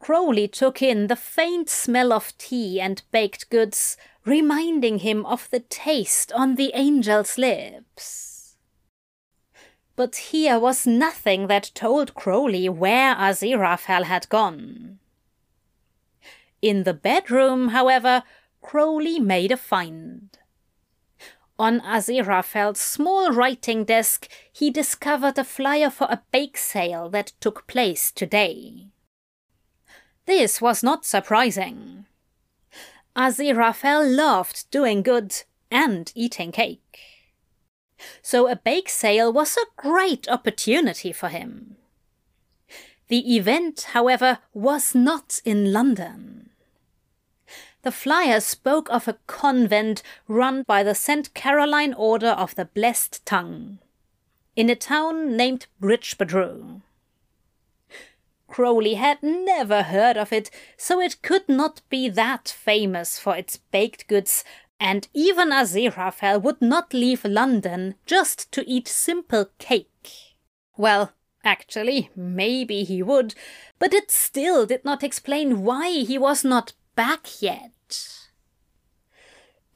[0.00, 5.60] Crowley took in the faint smell of tea and baked goods, reminding him of the
[5.60, 8.33] taste on the angel's lips.
[9.96, 14.98] But here was nothing that told Crowley where Aziraphale had gone.
[16.60, 18.24] In the bedroom, however,
[18.60, 20.36] Crowley made a find.
[21.58, 27.66] On Aziraphale's small writing desk, he discovered a flyer for a bake sale that took
[27.68, 28.88] place today.
[30.26, 32.06] This was not surprising.
[33.14, 37.13] Aziraphale loved doing good and eating cake
[38.22, 41.76] so a bake sale was a great opportunity for him.
[43.08, 46.50] The event, however, was not in London.
[47.82, 51.34] The flyer spoke of a convent run by the St.
[51.34, 53.78] Caroline Order of the Blessed Tongue,
[54.56, 56.80] in a town named Bridgebodrue.
[58.48, 63.56] Crowley had never heard of it, so it could not be that famous for its
[63.56, 64.44] baked goods
[64.80, 70.36] and even Aziraphale would not leave London just to eat simple cake.
[70.76, 71.12] Well,
[71.44, 73.34] actually, maybe he would,
[73.78, 77.70] but it still did not explain why he was not back yet.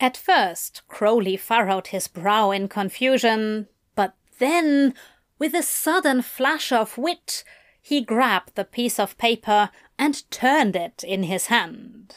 [0.00, 4.94] At first, Crowley furrowed his brow in confusion, but then,
[5.38, 7.42] with a sudden flash of wit,
[7.80, 12.14] he grabbed the piece of paper and turned it in his hand.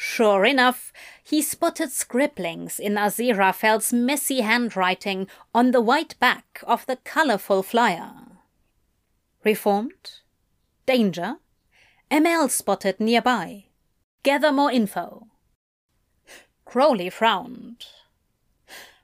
[0.00, 0.92] Sure enough,
[1.24, 8.12] he spotted scribblings in Aziraphale's messy handwriting on the white back of the colorful flyer.
[9.42, 10.20] Reformed?
[10.86, 11.38] Danger?
[12.12, 13.64] ML spotted nearby.
[14.22, 15.26] Gather more info.
[16.64, 17.84] Crowley frowned.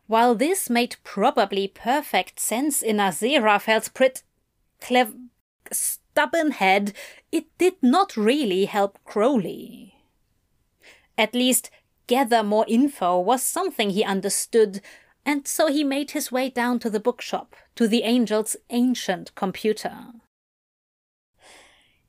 [0.07, 4.23] While this made probably perfect sense in Aziraphale's prit
[4.81, 5.13] clev
[5.73, 6.93] stubborn head,
[7.33, 9.94] it did not really help Crowley.
[11.17, 11.71] At least,
[12.07, 14.81] gather more info was something he understood,
[15.25, 20.07] and so he made his way down to the bookshop, to the angel's ancient computer.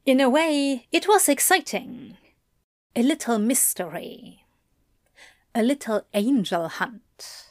[0.05, 2.17] In a way, it was exciting.
[2.95, 4.45] A little mystery.
[5.53, 7.47] A little angel hunt.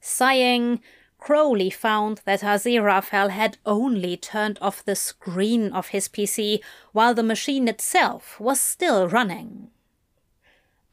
[0.00, 0.80] Sighing,
[1.26, 6.60] Crowley found that Aziraphale had only turned off the screen of his PC
[6.92, 9.72] while the machine itself was still running.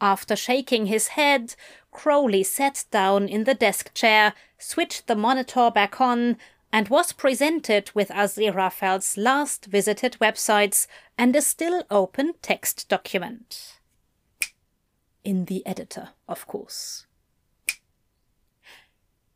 [0.02, 1.54] After shaking his head,
[1.92, 6.38] Crowley sat down in the desk chair, switched the monitor back on,
[6.72, 13.80] and was presented with Aziraphale's last visited websites and a still open text document.
[15.24, 17.06] In the editor, of course.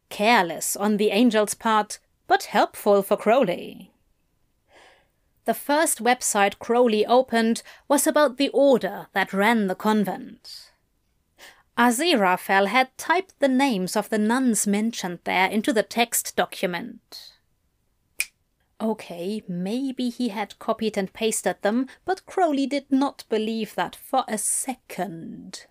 [0.09, 3.91] Careless on the angel's part, but helpful for Crowley.
[5.45, 10.71] The first website Crowley opened was about the order that ran the convent.
[11.77, 17.33] Aziraphale had typed the names of the nuns mentioned there into the text document.
[18.81, 24.23] Okay, maybe he had copied and pasted them, but Crowley did not believe that for
[24.27, 25.65] a second.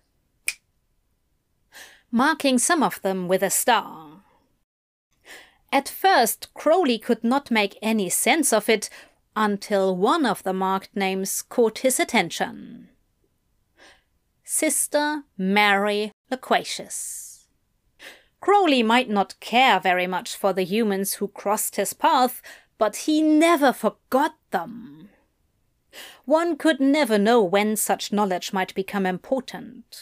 [2.09, 4.16] Marking some of them with a star.
[5.71, 8.89] At first, Crowley could not make any sense of it
[9.35, 12.89] until one of the marked names caught his attention.
[14.43, 17.47] Sister Mary Loquacious.
[18.39, 22.41] Crowley might not care very much for the humans who crossed his path,
[22.77, 25.09] but he never forgot them.
[26.25, 29.97] One could never know when such knowledge might become important.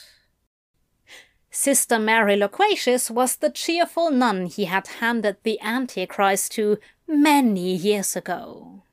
[1.57, 6.77] Sister Mary Loquacious was the cheerful nun he had handed the Antichrist to
[7.07, 8.83] many years ago.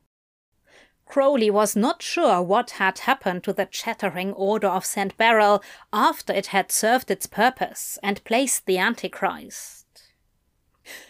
[1.05, 5.15] Crowley was not sure what had happened to the chattering Order of St.
[5.17, 5.61] Beryl
[5.91, 9.85] after it had served its purpose and placed the Antichrist.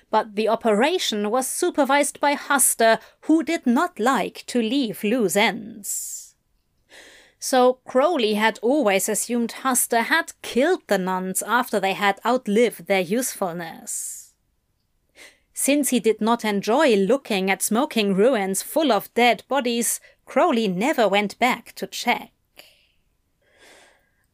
[0.09, 6.22] But the operation was supervised by Hastur, who did not like to leave loose ends.
[7.45, 13.01] So Crowley had always assumed Hastur had killed the nuns after they had outlived their
[13.01, 14.33] usefulness.
[15.53, 21.05] Since he did not enjoy looking at smoking ruins full of dead bodies, Crowley never
[21.09, 22.31] went back to check.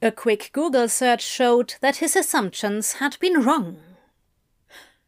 [0.03, 3.79] A quick Google search showed that his assumptions had been wrong.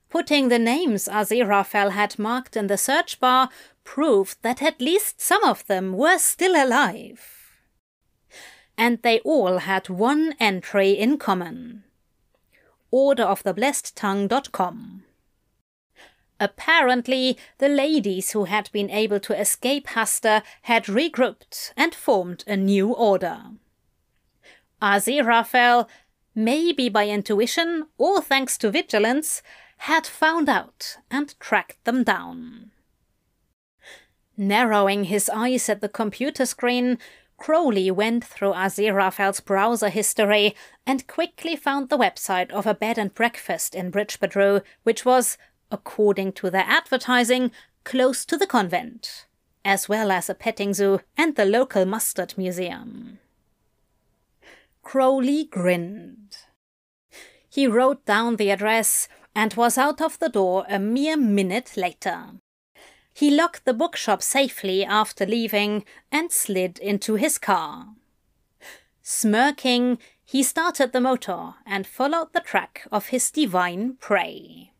[0.09, 3.49] Putting the names Aziraphale had marked in the search bar
[3.83, 7.40] proved that at least some of them were still alive.
[8.81, 11.83] And they all had one entry in common.
[12.91, 15.03] Orderoftheblessedtongue.com
[16.39, 22.57] Apparently, the ladies who had been able to escape Hastur had regrouped and formed a
[22.57, 23.51] new order.
[24.81, 25.87] Aziraphale,
[26.33, 29.43] maybe by intuition or thanks to vigilance,
[29.77, 32.71] had found out and tracked them down.
[34.35, 36.97] Narrowing his eyes at the computer screen,
[37.41, 40.55] Crowley went through Aziraphale's browser history
[40.85, 45.39] and quickly found the website of a bed and breakfast in Bridgebedroe, which was
[45.71, 47.49] according to their advertising,
[47.83, 49.25] close to the convent,
[49.65, 53.17] as well as a petting zoo and the local mustard museum.
[54.83, 56.37] Crowley grinned.
[57.49, 62.33] He wrote down the address and was out of the door a mere minute later.
[63.13, 67.87] He locked the bookshop safely after leaving and slid into his car.
[69.01, 74.71] Smirking, he started the motor and followed the track of his divine prey.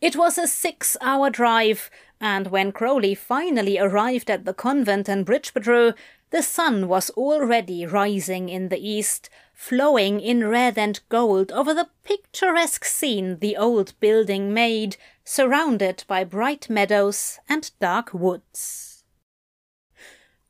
[0.00, 1.90] It was a six hour drive,
[2.20, 5.94] and when Crowley finally arrived at the convent in Bridgebedroe,
[6.30, 11.88] the sun was already rising in the east, flowing in red and gold over the
[12.02, 14.96] picturesque scene the old building made,
[15.30, 19.04] surrounded by bright meadows and dark woods.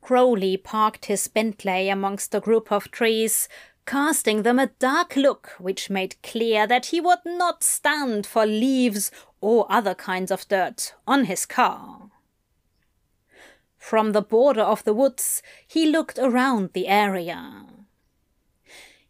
[0.01, 3.47] Crowley parked his Bentley amongst a group of trees,
[3.85, 9.11] casting them a dark look which made clear that he would not stand for leaves
[9.43, 12.09] or other kinds of dirt on his car.
[13.77, 17.67] From the border of the woods, he looked around the area.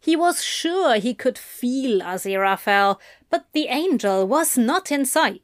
[0.01, 2.99] He was sure he could feel Aziraphale,
[3.29, 5.43] but the angel was not in sight.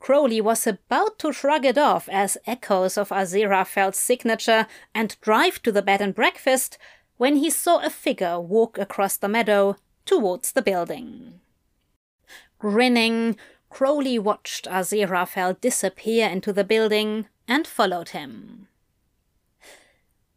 [0.00, 5.70] Crowley was about to shrug it off as echoes of Aziraphale's signature and drive to
[5.70, 6.78] the bed and breakfast
[7.18, 11.40] when he saw a figure walk across the meadow towards the building.
[12.58, 13.36] Grinning,
[13.68, 18.68] Crowley watched Aziraphale disappear into the building and followed him.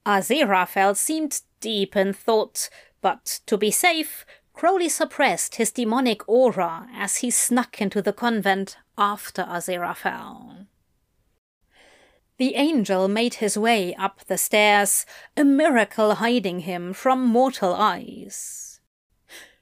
[0.06, 2.70] Aziraphale seemed deep in thought,
[3.02, 8.78] but to be safe, Crowley suppressed his demonic aura as he snuck into the convent
[8.98, 10.68] after Aziraphale.
[12.38, 15.06] The angel made his way up the stairs,
[15.36, 18.80] a miracle hiding him from mortal eyes.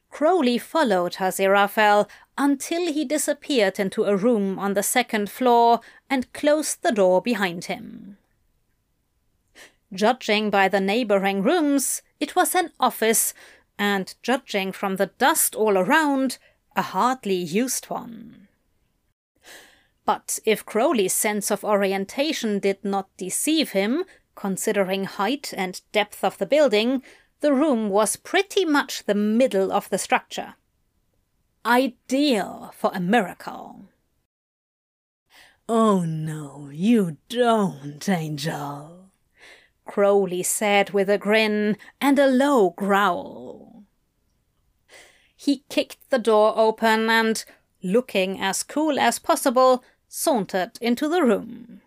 [0.09, 2.07] Crowley followed Aziraphale
[2.37, 7.65] until he disappeared into a room on the second floor and closed the door behind
[7.65, 8.17] him.
[9.93, 13.33] Judging by the neighboring rooms, it was an office,
[13.81, 16.37] and judging from the dust all around,
[16.75, 18.47] a hardly used one.
[20.05, 24.05] But if Crowley's sense of orientation did not deceive him,
[24.35, 27.01] considering height and depth of the building,
[27.39, 30.53] the room was pretty much the middle of the structure.
[31.65, 33.85] Ideal for a miracle.
[35.67, 39.09] Oh no, you don't, Angel,
[39.85, 43.60] Crowley said with a grin and a low growl.
[45.43, 47.43] He kicked the door open and,
[47.81, 51.81] looking as cool as possible, sauntered into the room.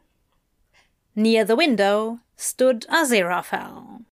[1.15, 4.07] Near the window stood Aziraphale.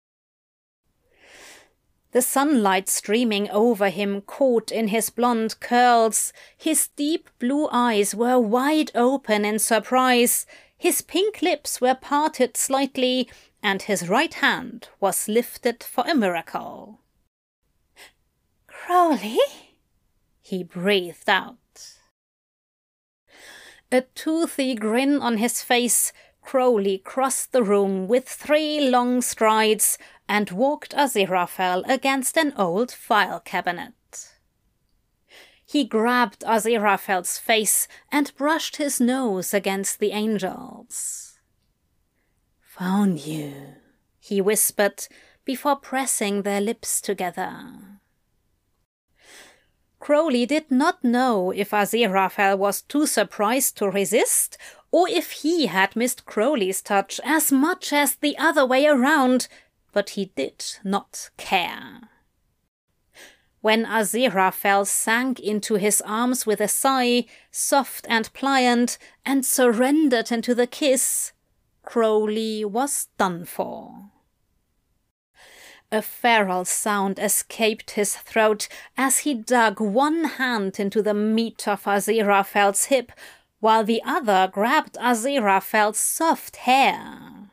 [2.12, 6.32] The sunlight streaming over him caught in his blond curls.
[6.56, 10.46] His deep blue eyes were wide open in surprise.
[10.78, 13.28] His pink lips were parted slightly,
[13.64, 17.01] and his right hand was lifted for a miracle.
[18.86, 19.38] Crowley?
[20.42, 21.58] He breathed out.
[23.92, 30.50] A toothy grin on his face, Crowley crossed the room with three long strides and
[30.50, 34.34] walked Aziraphale against an old file cabinet.
[35.64, 41.40] He grabbed Aziraphale's face and brushed his nose against the angel's.
[42.62, 43.76] Found you,
[44.20, 45.08] he whispered
[45.46, 47.91] before pressing their lips together.
[50.02, 54.58] Crowley did not know if Aziraphale was too surprised to resist
[54.92, 59.48] or if he had missed Crowley's touch as much as the other way around,
[59.94, 62.10] but he did not care.
[63.62, 70.56] When Aziraphale sank into his arms with a sigh, soft and pliant, and surrendered into
[70.56, 71.32] the kiss,
[71.84, 74.11] Crowley was done for.
[75.94, 81.84] A feral sound escaped his throat as he dug one hand into the meat of
[81.84, 83.12] Aziraphale's hip,
[83.60, 87.52] while the other grabbed Aziraphale's soft hair.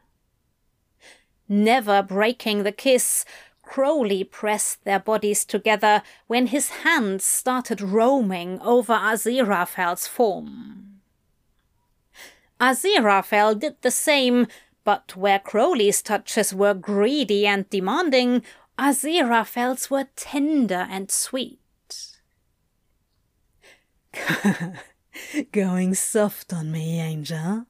[1.48, 3.24] Never breaking the kiss,
[3.62, 11.00] Crowley pressed their bodies together when his hands started roaming over Aziraphale's form.
[12.60, 14.46] Aziraphale did the same,
[14.88, 18.42] but where Crowley's touches were greedy and demanding,
[18.78, 21.60] Aziraphale's were tender and sweet.
[25.52, 27.66] Going soft on me, Angel.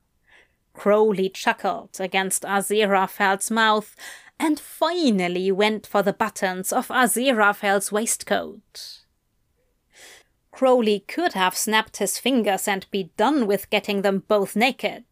[0.72, 3.96] Crowley chuckled against Aziraphale's mouth
[4.38, 9.00] and finally went for the buttons of Aziraphale's waistcoat.
[10.52, 15.02] Crowley could have snapped his fingers and be done with getting them both naked.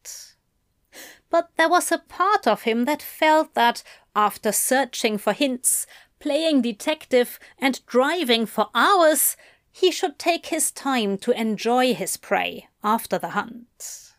[1.36, 3.82] But there was a part of him that felt that,
[4.14, 5.86] after searching for hints,
[6.18, 9.36] playing detective, and driving for hours,
[9.70, 14.14] he should take his time to enjoy his prey after the hunt.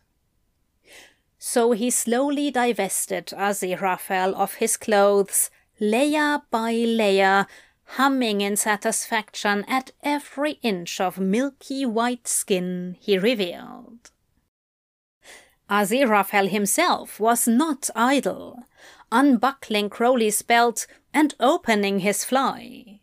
[1.40, 7.48] So he slowly divested Aziraphale of his clothes, layer by layer,
[7.96, 14.12] humming in satisfaction at every inch of milky white skin he revealed.
[15.70, 18.64] Aziraphale himself was not idle,
[19.12, 23.00] unbuckling Crowley's belt and opening his fly.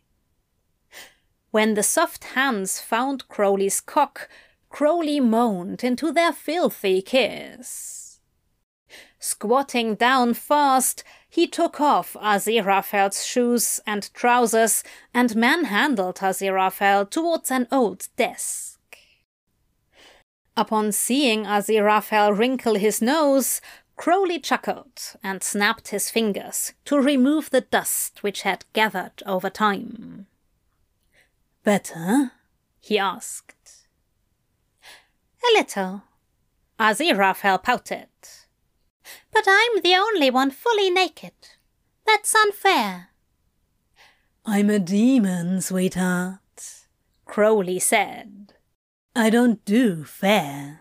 [1.50, 4.28] When the soft hands found Crowley's cock,
[4.68, 8.20] Crowley moaned into their filthy kiss.
[9.18, 17.68] Squatting down fast, he took off Aziraphale's shoes and trousers and manhandled Aziraphale towards an
[17.72, 18.65] old desk.
[20.56, 23.60] Upon seeing Aziraphale wrinkle his nose,
[23.96, 30.26] Crowley chuckled and snapped his fingers to remove the dust which had gathered over time.
[31.62, 32.32] Better?
[32.80, 33.86] he asked.
[35.42, 36.02] A little.
[36.78, 38.08] Aziraphale pouted.
[39.32, 41.32] But I'm the only one fully naked.
[42.06, 43.08] That's unfair.
[44.44, 46.84] I'm a demon, sweetheart,
[47.24, 48.54] Crowley said.
[49.16, 50.80] I don't do fair.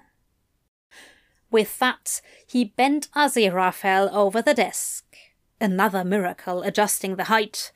[1.49, 5.05] With that, he bent Aziraphale over the desk,
[5.61, 7.71] another miracle adjusting the height,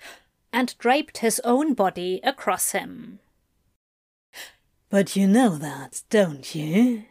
[0.52, 3.20] and draped his own body across him.
[4.90, 7.06] But you know that, don't you?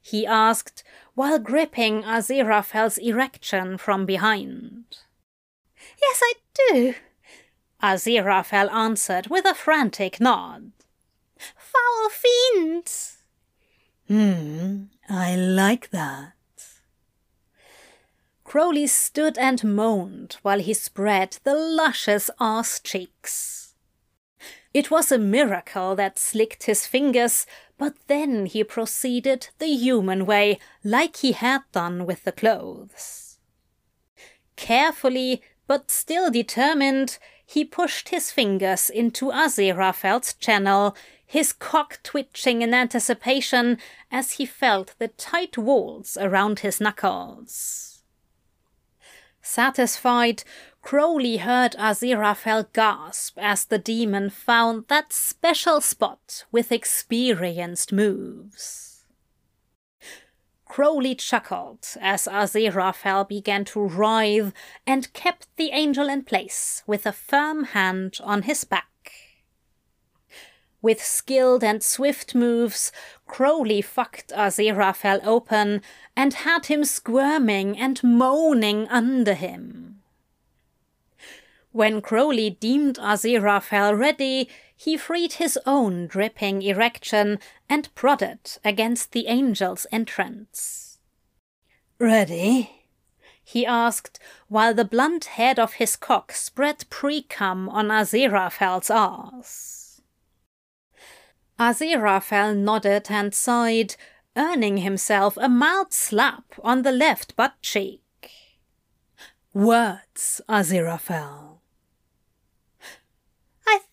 [0.00, 0.82] he asked
[1.14, 4.84] while gripping Aziraphale's erection from behind.
[6.00, 6.94] Yes, I do,
[7.82, 10.72] Aziraphale answered with a frantic nod.
[11.72, 13.18] Foul fiends!
[14.08, 16.32] Hmm, I like that.
[18.44, 23.74] Crowley stood and moaned while he spread the luscious arse cheeks.
[24.74, 27.46] It was a miracle that slicked his fingers,
[27.78, 33.38] but then he proceeded the human way, like he had done with the clothes.
[34.56, 37.18] Carefully, but still determined,
[37.50, 40.96] he pushed his fingers into Aziraphale's channel,
[41.26, 43.76] his cock twitching in anticipation
[44.08, 48.02] as he felt the tight walls around his knuckles.
[49.42, 50.44] Satisfied,
[50.80, 58.89] Crowley heard Aziraphale gasp as the demon found that special spot with experienced moves.
[60.70, 64.52] Crowley chuckled as Aziraphale began to writhe
[64.86, 68.86] and kept the angel in place with a firm hand on his back.
[70.80, 72.92] With skilled and swift moves,
[73.26, 75.82] Crowley fucked Aziraphale open
[76.16, 80.00] and had him squirming and moaning under him.
[81.72, 84.48] When Crowley deemed Aziraphale ready,
[84.80, 90.98] he freed his own dripping erection and prodded against the angel's entrance.
[91.98, 92.86] Ready?
[93.44, 94.18] he asked,
[94.48, 100.00] while the blunt head of his cock spread pre-cum on Aziraphale's arse.
[101.58, 103.96] Aziraphale nodded and sighed,
[104.34, 108.00] earning himself a mild slap on the left butt cheek.
[109.52, 111.49] Words, Aziraphale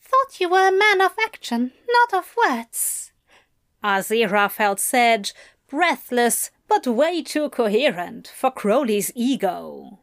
[0.08, 3.12] thought you were a man of action, not of words.
[3.84, 5.32] Aziraphale said,
[5.68, 10.00] breathless but way too coherent for Crowley's ego.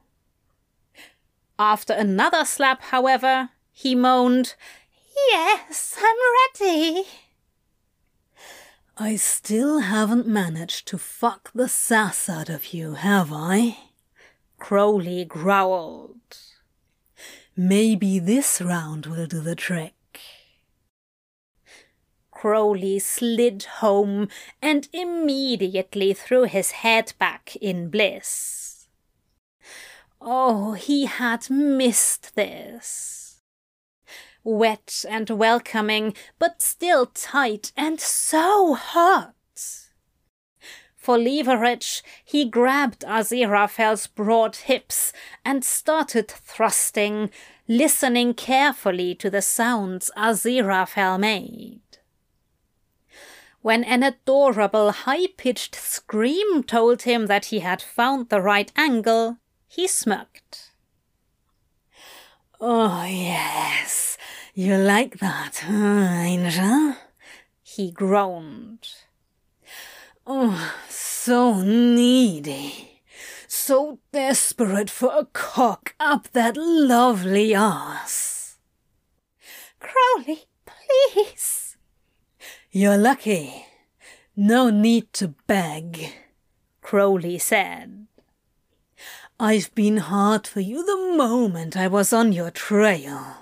[1.58, 4.54] After another slap, however, he moaned,
[5.30, 6.16] Yes, I'm
[6.60, 7.04] ready.
[8.96, 13.78] I still haven't managed to fuck the sass out of you, have I?
[14.58, 16.38] Crowley growled.
[17.56, 19.94] Maybe this round will do the trick.
[22.32, 24.28] Crowley slid home
[24.60, 28.88] and immediately threw his head back in bliss.
[30.20, 33.40] Oh, he had missed this.
[34.42, 39.33] Wet and welcoming, but still tight and so hot.
[41.04, 45.12] For leverage, he grabbed Aziraphale's broad hips
[45.44, 47.30] and started thrusting,
[47.68, 51.82] listening carefully to the sounds Aziraphale made.
[53.60, 59.36] When an adorable high pitched scream told him that he had found the right angle,
[59.68, 60.70] he smirked.
[62.58, 64.16] Oh, yes,
[64.54, 66.96] you like that, huh, Angel?
[67.62, 68.88] He groaned.
[70.26, 73.02] Oh, so needy,
[73.46, 78.56] so desperate for a cock up that lovely ass.
[79.78, 81.76] Crowley, please.
[82.70, 83.66] You're lucky.
[84.34, 86.12] No need to beg,
[86.80, 88.06] Crowley said.
[89.38, 93.36] I've been hard for you the moment I was on your trail.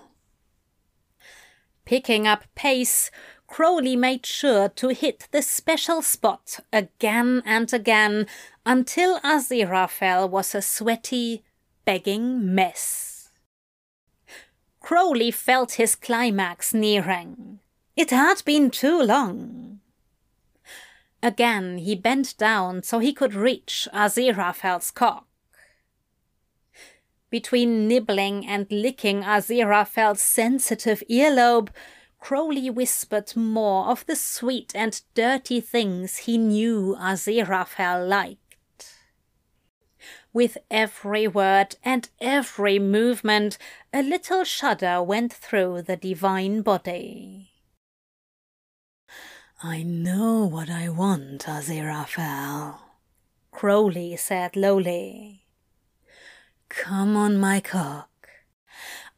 [1.85, 3.11] Picking up pace,
[3.53, 8.27] Crowley made sure to hit the special spot again and again
[8.65, 11.45] until Aziraphale was a sweaty,
[11.85, 13.29] begging mess.
[14.81, 17.59] Crowley felt his climax nearing.
[17.95, 19.81] It had been too long.
[21.23, 25.27] Again he bent down so he could reach Aziraphale's cock.
[27.29, 31.69] Between nibbling and licking Aziraphale's sensitive earlobe,
[32.23, 38.95] Crowley whispered more of the sweet and dirty things he knew Aziraphale liked.
[40.33, 43.59] With every word and every movement,
[43.93, 47.51] a little shudder went through the divine body.
[49.61, 52.79] I know what I want, Aziraphale,
[53.51, 55.43] Crowley said lowly.
[56.69, 57.61] Come on, my.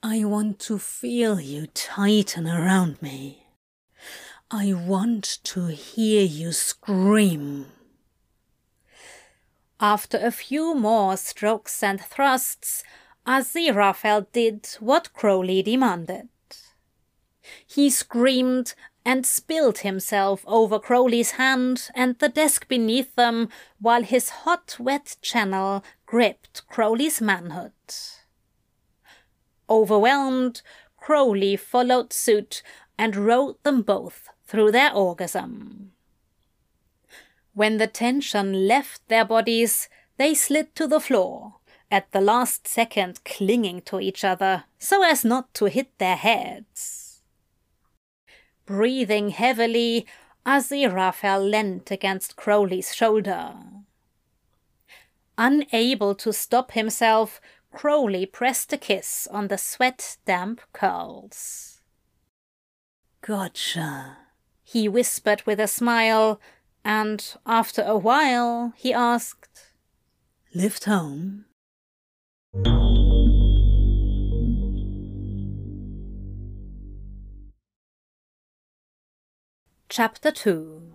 [0.06, 3.46] I want to feel you tighten around me.
[4.50, 7.72] I want to hear you scream.
[9.80, 12.84] After a few more strokes and thrusts,
[13.26, 16.28] Aziraphale did what Crowley demanded.
[17.66, 18.74] He screamed
[19.06, 23.48] and spilled himself over Crowley's hand and the desk beneath them
[23.80, 27.72] while his hot, wet channel gripped Crowley's manhood.
[29.68, 30.62] Overwhelmed,
[30.98, 32.62] Crowley followed suit
[32.98, 35.92] and rode them both through their orgasm.
[37.54, 41.54] When the tension left their bodies, they slid to the floor,
[41.90, 47.22] at the last second clinging to each other so as not to hit their heads.
[48.66, 50.06] breathing heavily,
[50.46, 53.54] Aziraphale leant against Crowley's shoulder.
[55.36, 57.40] Unable to stop himself,
[57.74, 61.80] Crowley pressed a kiss on the sweat damp curls.
[63.20, 64.16] Gotcha,
[64.62, 66.40] he whispered with a smile,
[66.84, 69.66] and after a while he asked,
[70.54, 71.46] Lift home?
[79.88, 80.93] Chapter 2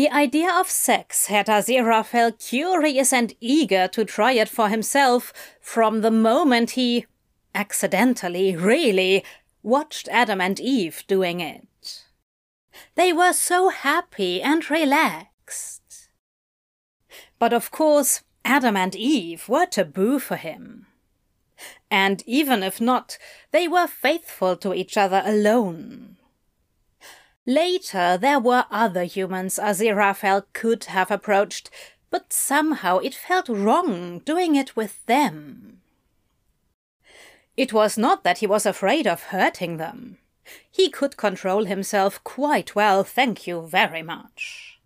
[0.00, 5.30] The idea of sex had Aziraphale curious and eager to try it for himself
[5.60, 7.04] from the moment he,
[7.54, 9.22] accidentally, really,
[9.62, 12.06] watched Adam and Eve doing it.
[12.94, 16.08] They were so happy and relaxed.
[17.38, 20.86] But of course, Adam and Eve were taboo for him.
[21.90, 23.18] And even if not,
[23.50, 26.16] they were faithful to each other alone.
[27.46, 31.70] Later, there were other humans Aziraphale could have approached,
[32.10, 35.80] but somehow it felt wrong doing it with them.
[37.56, 40.18] It was not that he was afraid of hurting them.
[40.70, 44.80] He could control himself quite well, thank you very much.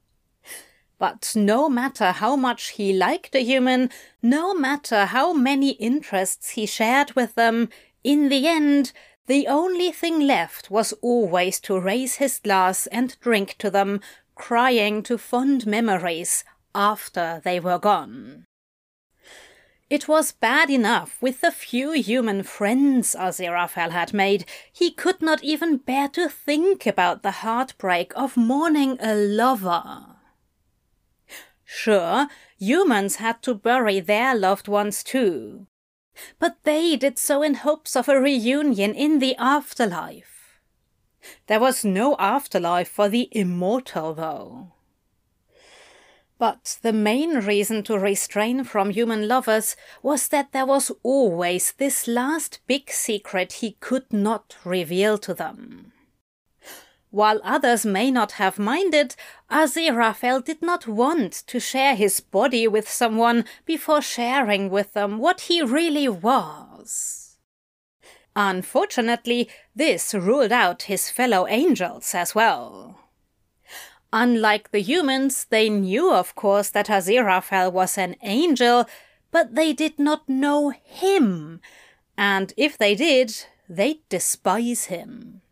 [0.98, 3.90] But no matter how much he liked a human,
[4.22, 7.68] no matter how many interests he shared with them,
[8.02, 8.92] in the end,
[9.26, 14.00] the only thing left was always to raise his glass and drink to them,
[14.34, 16.44] crying to fond memories
[16.74, 18.44] after they were gone.
[19.90, 24.44] It was bad enough with the few human friends Aziraphale had made.
[24.72, 30.16] He could not even bear to think about the heartbreak of mourning a lover.
[31.64, 32.28] Sure,
[32.58, 35.66] humans had to bury their loved ones too.
[36.38, 40.60] But they did so in hopes of a reunion in the afterlife.
[41.46, 44.72] There was no afterlife for the immortal, though.
[46.38, 52.06] But the main reason to restrain from human lovers was that there was always this
[52.06, 55.93] last big secret he could not reveal to them.
[57.14, 59.14] While others may not have minded,
[59.48, 65.42] Aziraphale did not want to share his body with someone before sharing with them what
[65.42, 67.36] he really was.
[68.34, 72.98] Unfortunately, this ruled out his fellow angels as well.
[74.12, 78.86] Unlike the humans, they knew, of course, that Aziraphale was an angel,
[79.30, 81.60] but they did not know him,
[82.18, 85.42] and if they did, they'd despise him.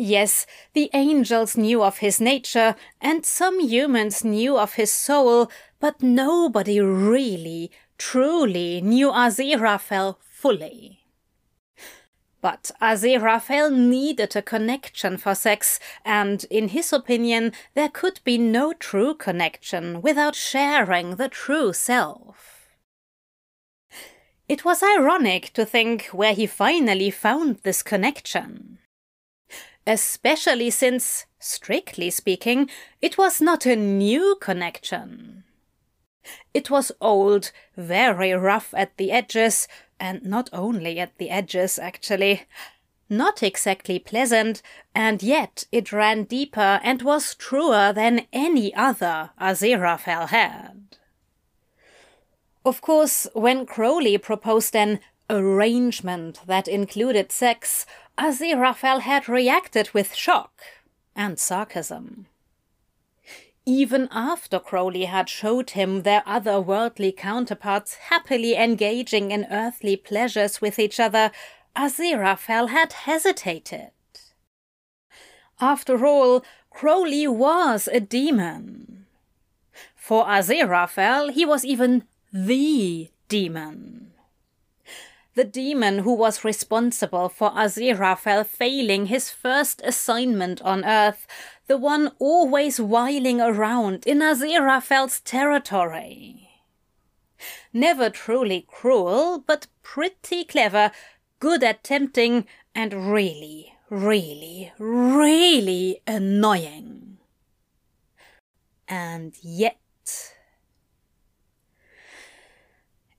[0.00, 6.00] Yes, the angels knew of his nature, and some humans knew of his soul, but
[6.00, 11.00] nobody really, truly knew Aziraphale fully.
[12.40, 18.74] But Aziraphale needed a connection for sex, and in his opinion, there could be no
[18.74, 22.68] true connection without sharing the true self.
[24.48, 28.77] It was ironic to think where he finally found this connection
[29.88, 32.68] especially since, strictly speaking,
[33.00, 35.44] it was not a new connection.
[36.52, 39.66] It was old, very rough at the edges,
[39.98, 42.42] and not only at the edges, actually.
[43.08, 44.60] Not exactly pleasant,
[44.94, 50.98] and yet it ran deeper and was truer than any other Aziraphale had.
[52.62, 55.00] Of course, when Crowley proposed an
[55.30, 57.86] arrangement that included sex,
[58.18, 60.62] Aziraphale had reacted with shock
[61.14, 62.26] and sarcasm.
[63.64, 70.80] Even after Crowley had showed him their other-worldly counterparts happily engaging in earthly pleasures with
[70.80, 71.30] each other,
[71.76, 73.90] Aziraphale had hesitated.
[75.60, 79.06] After all, Crowley was a demon.
[79.94, 84.07] For Aziraphale, he was even the demon
[85.38, 91.28] the demon who was responsible for Aziraphale failing his first assignment on Earth,
[91.68, 96.50] the one always whiling around in Aziraphale's territory.
[97.72, 100.90] Never truly cruel, but pretty clever,
[101.38, 102.44] good at tempting,
[102.74, 107.18] and really, really, really annoying.
[108.88, 109.78] And yet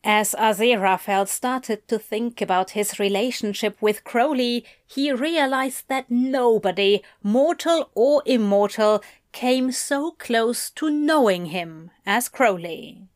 [0.04, 7.90] As Aziraphale started to think about his relationship with Crowley, he realized that nobody, mortal
[7.96, 9.04] or immortal,
[9.34, 13.08] came so close to knowing him as Crowley.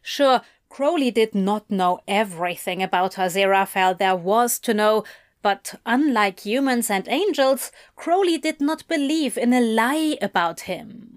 [0.00, 5.04] Sure, Crowley did not know everything about Aziraphale there was to know,
[5.42, 11.13] But unlike humans and angels, Crowley did not believe in a lie about him.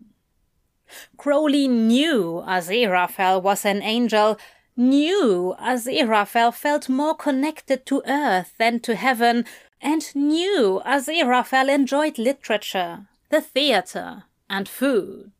[1.17, 4.37] Crowley knew Aziraphale was an angel,
[4.75, 9.45] knew Aziraphale felt more connected to earth than to heaven,
[9.81, 15.31] and knew Aziraphale enjoyed literature, the theatre, and food.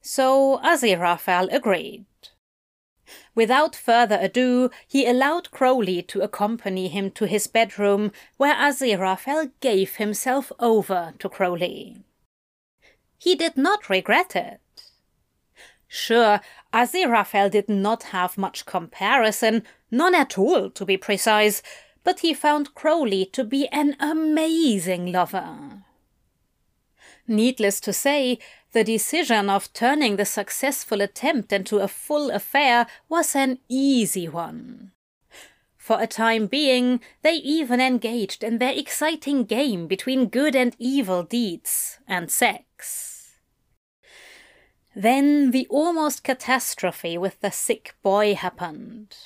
[0.00, 2.06] So Aziraphale agreed.
[3.34, 9.96] Without further ado, he allowed Crowley to accompany him to his bedroom, where Aziraphale gave
[9.96, 12.04] himself over to Crowley.
[13.18, 14.60] He did not regret it.
[15.86, 16.40] Sure,
[16.72, 21.62] Aziraphale did not have much comparison, none at all to be precise,
[22.02, 25.84] but he found Crowley to be an amazing lover.
[27.26, 28.38] Needless to say,
[28.72, 34.90] the decision of turning the successful attempt into a full affair was an easy one.
[35.78, 41.22] For a time being, they even engaged in their exciting game between good and evil
[41.22, 42.63] deeds and sex.
[44.94, 49.16] Then the almost catastrophe with the sick boy happened.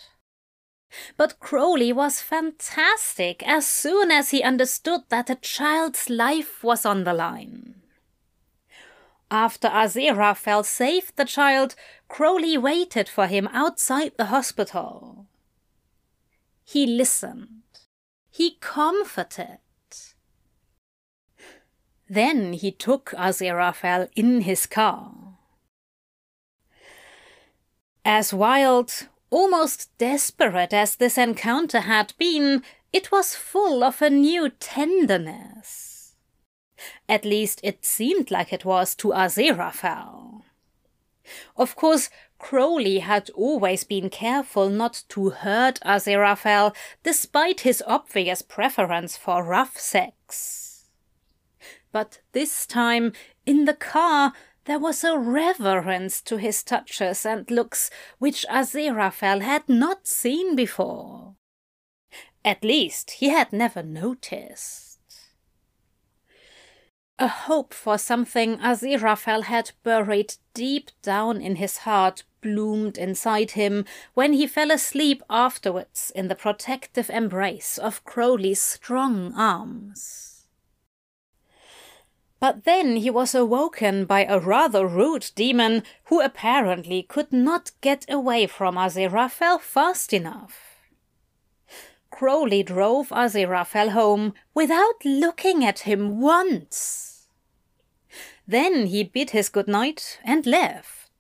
[1.17, 7.05] But Crowley was fantastic as soon as he understood that a child's life was on
[7.05, 7.83] the line.
[9.31, 11.75] After Aziraphale saved the child,
[12.09, 15.27] Crowley waited for him outside the hospital.
[16.65, 17.63] He listened.
[18.31, 19.59] He comforted.
[22.09, 25.13] Then he took Aziraphale in his car.
[28.05, 32.63] As wild, almost desperate as this encounter had been,
[32.93, 36.15] it was full of a new tenderness.
[37.09, 40.43] At least it seemed like it was to Aziraphale.
[41.57, 49.19] Of course, Crowley had always been careful not to hurt Aziraphale, despite his obvious preference
[49.19, 50.68] for rough sex.
[51.93, 53.13] But this time,
[53.47, 54.33] in the car,
[54.67, 61.37] there was a reverence to his touches and looks which Aziraphale had not seen before.
[62.45, 64.99] At least he had never noticed.
[67.19, 73.85] A hope for something Aziraphale had buried deep down in his heart bloomed inside him
[74.15, 80.38] when he fell asleep afterwards in the protective embrace of Crowley's strong arms.
[82.41, 88.07] But then he was awoken by a rather rude demon who apparently could not get
[88.09, 90.69] away from Aziraphale fast enough.
[92.11, 97.27] Crowley drove Aziraphale home without looking at him once.
[98.47, 101.11] Then he bid his good night and left.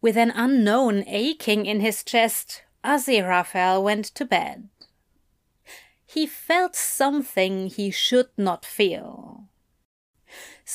[0.00, 4.68] With an unknown aching in his chest, Aziraphale went to bed.
[6.04, 9.48] He felt something he should not feel.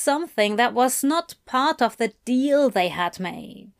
[0.00, 3.72] Something that was not part of the deal they had made.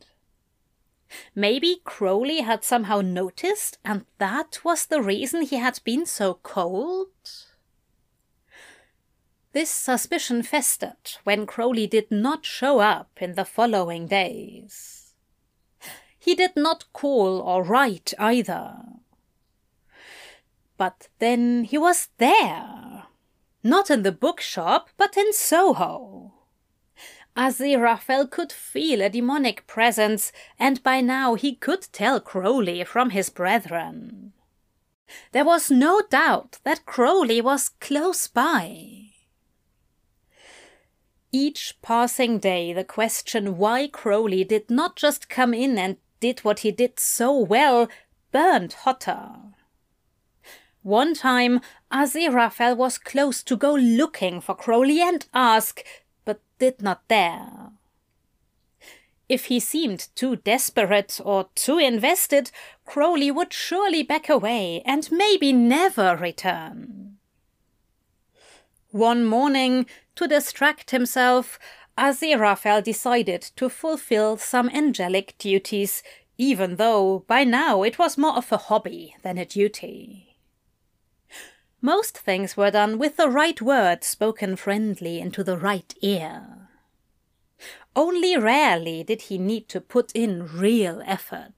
[1.33, 7.07] Maybe Crowley had somehow noticed, and that was the reason he had been so cold?
[9.53, 15.13] This suspicion festered when Crowley did not show up in the following days.
[16.19, 18.75] He did not call or write either.
[20.77, 22.88] But then he was there.
[23.63, 26.33] Not in the bookshop, but in Soho.
[27.35, 33.29] Aziraphale could feel a demonic presence, and by now he could tell Crowley from his
[33.29, 34.33] brethren.
[35.31, 39.09] There was no doubt that Crowley was close by.
[41.31, 46.59] Each passing day, the question why Crowley did not just come in and did what
[46.59, 47.87] he did so well
[48.31, 49.53] burned hotter.
[50.83, 55.83] One time, Aziraphale was close to go looking for Crowley and ask,
[56.23, 57.71] but did not dare.
[59.27, 62.49] If he seemed too desperate or too invested,
[62.85, 67.17] Crowley would surely back away and maybe never return.
[68.91, 69.85] One morning,
[70.15, 71.59] to distract himself,
[71.95, 76.01] Aziraphale decided to fulfill some angelic duties,
[76.37, 80.28] even though by now it was more of a hobby than a duty.
[81.81, 86.69] Most things were done with the right words spoken friendly into the right ear.
[87.95, 91.53] Only rarely did he need to put in real effort.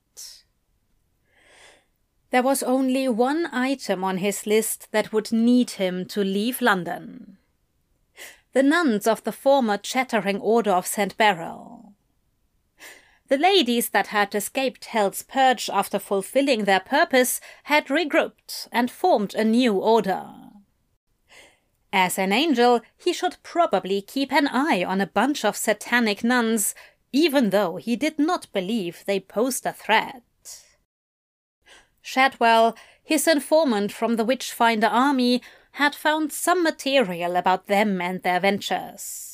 [2.30, 7.38] There was only one item on his list that would need him to leave London.
[8.53, 11.17] The nuns of the former Chattering Order of St.
[11.17, 11.91] Beryl.
[13.32, 19.34] The ladies that had escaped Hell's Purge after fulfilling their purpose had regrouped and formed
[19.34, 20.26] a new order.
[21.93, 26.76] As an angel, he should probably keep an eye on a bunch of satanic nuns,
[27.14, 30.24] even though he did not believe they posed a threat.
[32.01, 35.42] Shadwell, his informant from the Witchfinder army,
[35.76, 39.31] had found some material about them and their ventures.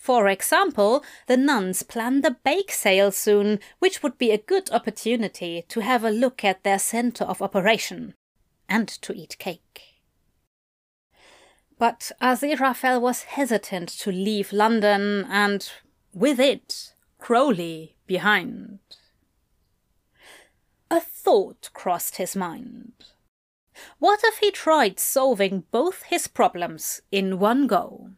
[0.00, 5.66] For example, the nuns planned a bake sale soon, which would be a good opportunity
[5.68, 8.14] to have a look at their center of operation
[8.66, 10.00] and to eat cake.
[11.78, 15.70] But Aziraphale was hesitant to leave London and,
[16.14, 18.78] with it, Crowley behind.
[20.90, 22.94] A thought crossed his mind.
[23.98, 28.12] What if he tried solving both his problems in one go?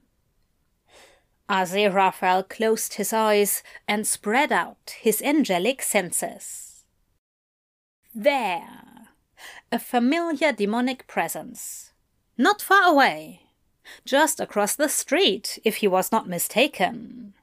[1.53, 6.85] Aziraphale closed his eyes and spread out his angelic senses.
[8.15, 9.11] There!
[9.71, 11.93] A familiar demonic presence.
[12.39, 13.43] Not far away.
[14.07, 17.35] Just across the street, if he was not mistaken.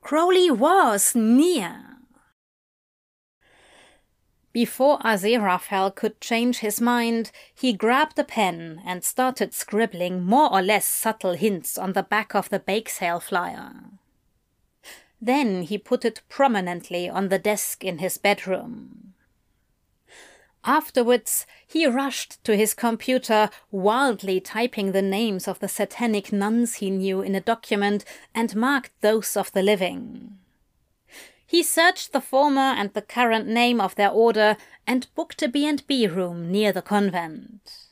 [0.00, 1.95] Crowley was near.
[4.56, 10.62] Before Aziraphale could change his mind, he grabbed a pen and started scribbling more or
[10.62, 13.74] less subtle hints on the back of the bake sale flyer.
[15.20, 19.12] Then he put it prominently on the desk in his bedroom.
[20.64, 26.88] Afterwards, he rushed to his computer, wildly typing the names of the satanic nuns he
[26.88, 30.38] knew in a document and marked those of the living.
[31.46, 36.08] He searched the former and the current name of their order and booked a B&B
[36.08, 37.86] room near the convent.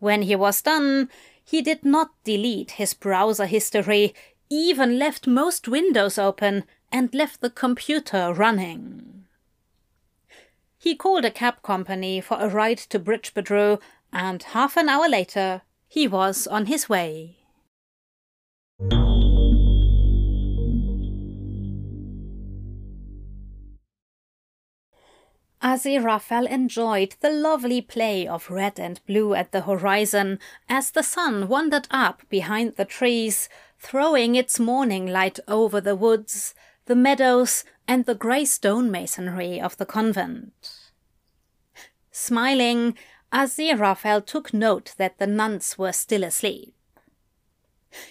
[0.00, 1.08] When he was done,
[1.44, 4.14] he did not delete his browser history,
[4.50, 9.24] even left most windows open and left the computer running.
[10.78, 13.80] He called a cab company for a ride to Bridgebodrough,
[14.12, 17.43] and half an hour later he was on his way.
[25.64, 31.48] Aziraphale enjoyed the lovely play of red and blue at the horizon as the sun
[31.48, 38.04] wandered up behind the trees, throwing its morning light over the woods, the meadows, and
[38.04, 40.52] the grey stone masonry of the convent.
[42.10, 42.94] Smiling,
[43.32, 46.74] Aziraphale took note that the nuns were still asleep.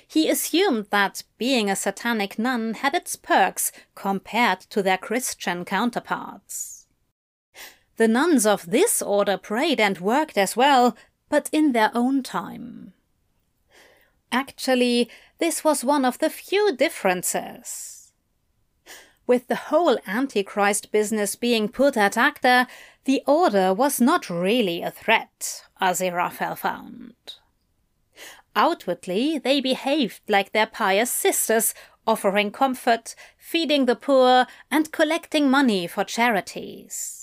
[0.08, 6.73] He assumed that being a satanic nun had its perks compared to their Christian counterparts.
[8.04, 10.98] The nuns of this order prayed and worked as well,
[11.30, 12.92] but in their own time.
[14.30, 18.12] Actually, this was one of the few differences.
[19.26, 22.68] With the whole Antichrist business being put ad acta,
[23.06, 27.16] the order was not really a threat, Aziraphale found.
[28.54, 31.74] Outwardly, they behaved like their pious sisters,
[32.06, 37.23] offering comfort, feeding the poor, and collecting money for charities.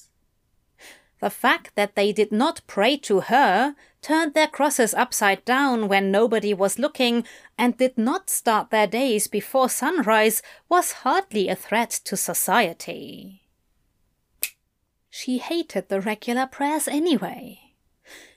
[1.20, 6.10] The fact that they did not pray to her, turned their crosses upside down when
[6.10, 7.24] nobody was looking,
[7.58, 13.42] and did not start their days before sunrise was hardly a threat to society.
[15.10, 17.74] She hated the regular prayers anyway.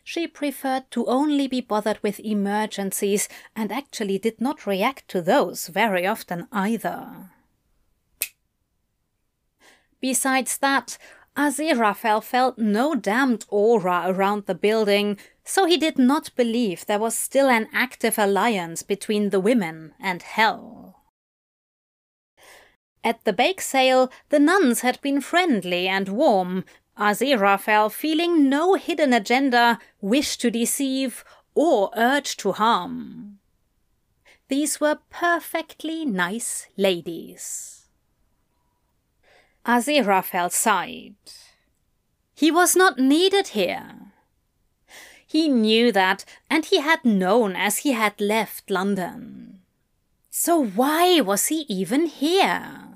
[0.04, 5.68] She preferred to only be bothered with emergencies and actually did not react to those
[5.68, 7.30] very often either.
[10.02, 10.98] Besides that,
[11.36, 17.18] Aziraphale felt no damned aura around the building, so he did not believe there was
[17.18, 21.02] still an active alliance between the women and Hell.
[23.04, 26.64] At the bake sale, the nuns had been friendly and warm,
[26.98, 33.40] Aziraphale feeling no hidden agenda, wish to deceive, or urge to harm.
[34.48, 37.73] These were perfectly nice ladies.
[39.66, 41.16] Aziraphale sighed.
[42.36, 44.12] He was not needed here.
[45.26, 49.62] He knew that, and he had known as he had left London.
[50.30, 52.90] So why was he even here?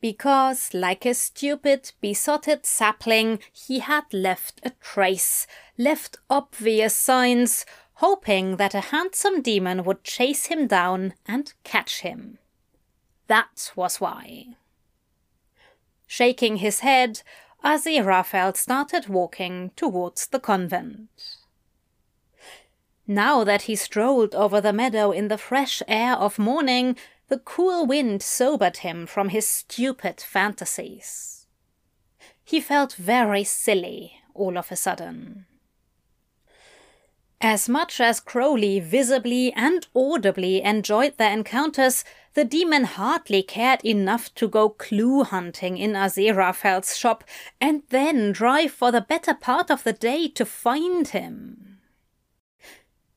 [0.00, 5.46] Because, like a stupid, besotted sapling, he had left a trace,
[5.78, 7.64] left obvious signs,
[7.94, 12.38] hoping that a handsome demon would chase him down and catch him.
[13.26, 14.56] That was why.
[16.06, 17.22] Shaking his head,
[17.64, 21.36] Aziraphale started walking towards the convent.
[23.06, 26.96] Now that he strolled over the meadow in the fresh air of morning,
[27.28, 31.46] the cool wind sobered him from his stupid fantasies.
[32.44, 35.46] He felt very silly all of a sudden.
[37.40, 44.34] As much as Crowley visibly and audibly enjoyed their encounters, the demon hardly cared enough
[44.36, 47.24] to go clue hunting in Aziraphale's shop
[47.60, 51.78] and then drive for the better part of the day to find him.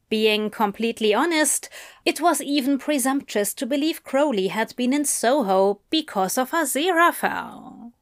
[0.09, 1.69] Being completely honest,
[2.03, 7.93] it was even presumptuous to believe Crowley had been in Soho because of Aziraphale.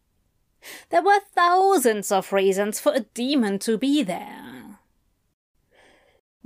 [0.89, 4.46] There were thousands of reasons for a demon to be there.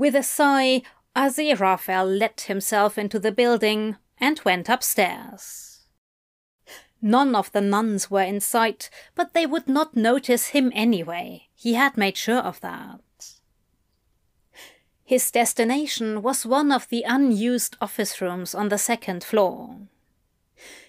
[0.02, 0.82] With a sigh,
[1.16, 5.86] Aziraphale let himself into the building and went upstairs.
[7.04, 11.50] None of the nuns were in sight, but they would not notice him anyway.
[11.54, 13.02] He had made sure of that.
[15.04, 19.82] His destination was one of the unused office rooms on the second floor.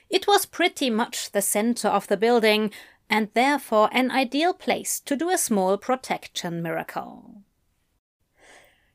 [0.08, 2.72] It was pretty much the center of the building
[3.10, 7.42] and therefore an ideal place to do a small protection miracle.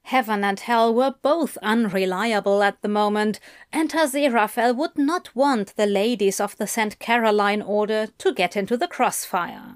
[0.07, 3.41] Heaven and hell were both unreliable at the moment,
[3.73, 6.97] and Aziraphale would not want the ladies of the St.
[6.97, 9.75] Caroline Order to get into the crossfire.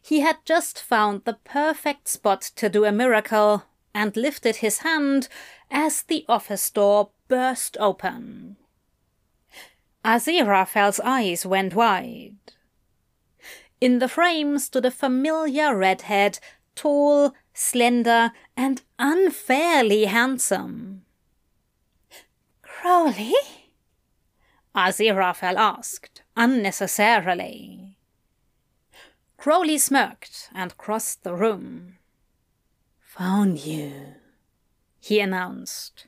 [0.00, 5.28] He had just found the perfect spot to do a miracle and lifted his hand
[5.70, 8.56] as the office door burst open.
[10.02, 12.38] Aziraphale's eyes went wide.
[13.82, 16.38] In the frame stood a familiar redhead,
[16.74, 21.02] tall, slender, and unfairly handsome.
[22.62, 23.34] Crowley?
[24.76, 27.98] Aziraphale asked, unnecessarily.
[29.36, 31.96] Crowley smirked and crossed the room.
[33.00, 34.14] Found you,
[35.00, 36.06] he announced.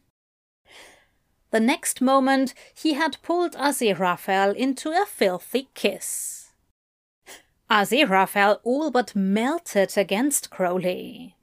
[1.51, 6.53] The next moment he had pulled Aziraphale into a filthy kiss.
[7.69, 11.35] Aziraphale all but melted against Crowley.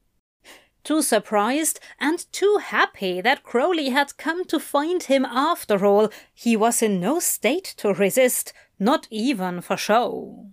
[0.87, 6.55] Too surprised and too happy that Crowley had come to find him after all, he
[6.55, 10.45] was in no state to resist, not even for show.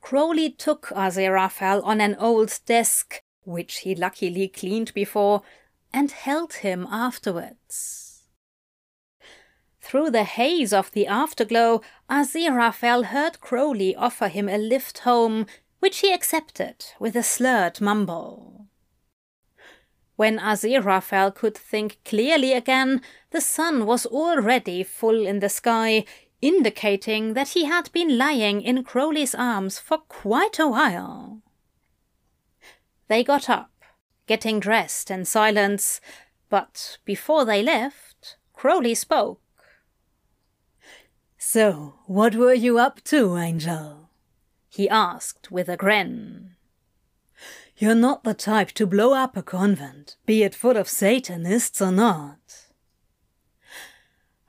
[0.00, 5.42] Crowley took Aziraphale on an old desk, which he luckily cleaned before,
[5.92, 8.28] and held him afterwards.
[9.80, 15.46] Through the haze of the afterglow, Aziraphale heard Crowley offer him a lift home,
[15.80, 18.66] which he accepted with a slurred mumble.
[20.16, 23.00] When Aziraphale could think clearly again,
[23.30, 26.04] the sun was already full in the sky,
[26.42, 31.40] indicating that he had been lying in Crowley's arms for quite a while.
[33.08, 33.72] They got up,
[34.26, 36.00] getting dressed in silence,
[36.50, 39.40] but before they left, Crowley spoke.
[41.38, 43.99] So, what were you up to, Angel?
[44.70, 46.54] He asked with a grin.
[47.76, 51.90] You're not the type to blow up a convent, be it full of Satanists or
[51.90, 52.66] not.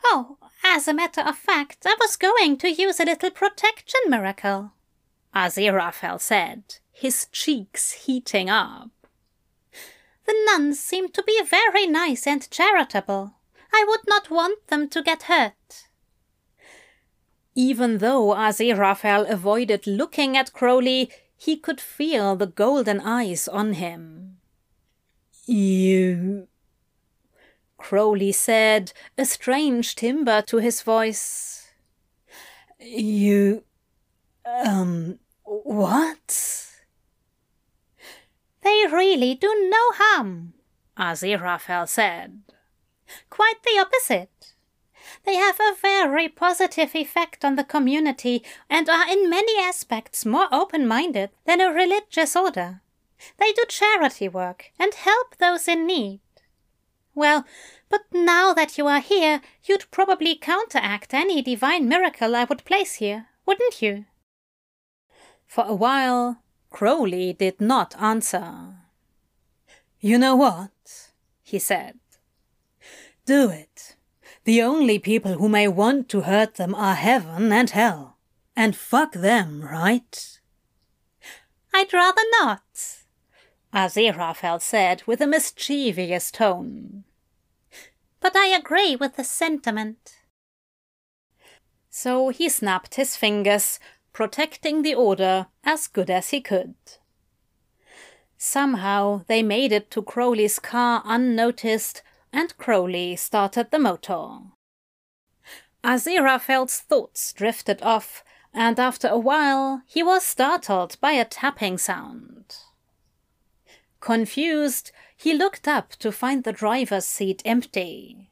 [0.04, 4.74] Oh, as a matter of fact, I was going to use a little protection miracle,
[5.36, 8.92] Aziraphale said, his cheeks heating up.
[10.26, 13.34] The nuns seem to be very nice and charitable.
[13.74, 15.88] I would not want them to get hurt.
[17.56, 24.38] Even though Aziraphale avoided looking at Crowley, he could feel the golden eyes on him.
[25.46, 26.48] You
[27.82, 31.72] Crowley said, a strange timbre to his voice.
[32.80, 33.64] You.
[34.46, 35.20] um.
[35.44, 36.68] what?
[38.62, 40.54] They really do no harm,
[40.96, 42.42] Aziraphale said.
[43.32, 44.51] Quite the opposite.
[45.26, 50.48] They have a very positive effect on the community and are in many aspects more
[50.52, 52.82] open minded than a religious order.
[53.38, 56.22] They do charity work and help those in need.
[57.14, 57.46] Well,
[57.90, 62.96] but now that you are here, you'd probably counteract any divine miracle I would place
[62.96, 64.06] here, wouldn't you?
[65.46, 68.76] For a while, Crowley did not answer.
[70.00, 70.72] You know what?
[71.44, 72.00] he said.
[73.26, 73.98] Do it.
[74.44, 78.18] The only people who may want to hurt them are heaven and hell.
[78.56, 80.40] And fuck them, right?
[81.74, 82.62] I'd rather not.
[83.74, 87.06] Aziraphale said with a mischievous tone.
[88.20, 90.18] But I agree with the sentiment.
[91.90, 93.80] So he snapped his fingers,
[94.14, 96.76] protecting the order as good as he could.
[98.38, 102.02] Somehow they made it to Crowley's car unnoticed,
[102.34, 104.40] and Crowley started the motor.
[105.84, 112.58] Aziraphale's thoughts drifted off, and after a while he was startled by a tapping sound.
[114.00, 118.30] Confused, he looked up to find the driver's seat empty.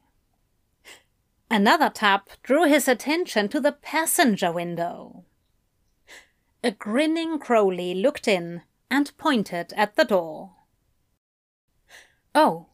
[1.50, 5.24] Another tap drew his attention to the passenger window.
[6.62, 10.52] A grinning Crowley looked in and pointed at the door.
[12.34, 12.69] Oh.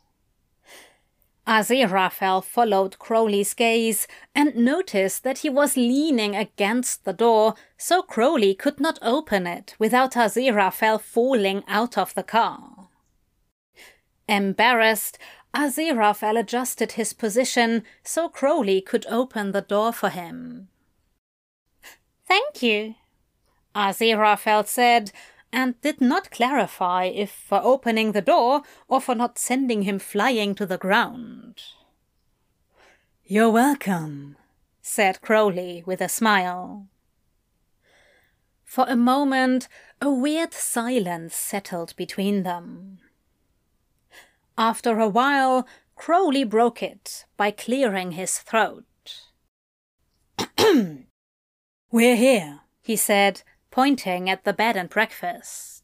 [1.47, 8.52] Aziraphale followed Crowley's gaze and noticed that he was leaning against the door, so Crowley
[8.55, 12.89] could not open it without Aziraphale falling out of the car.
[14.28, 15.18] Embarrassed,
[15.55, 20.68] Aziraphale adjusted his position so Crowley could open the door for him.
[22.26, 22.97] Thank you,
[23.75, 25.12] Aziraphale said,
[25.57, 30.55] and did not clarify if for opening the door or for not sending him flying
[30.55, 31.62] to the ground.
[33.25, 34.36] You're welcome,
[34.83, 36.89] said Crowley with a smile.
[38.65, 39.67] For a moment,
[39.99, 42.99] a weird silence settled between them.
[44.59, 48.85] After a while, Crowley broke it by clearing his throat.
[51.91, 53.41] We're here, he said,
[53.76, 55.82] pointing at the bed and breakfast.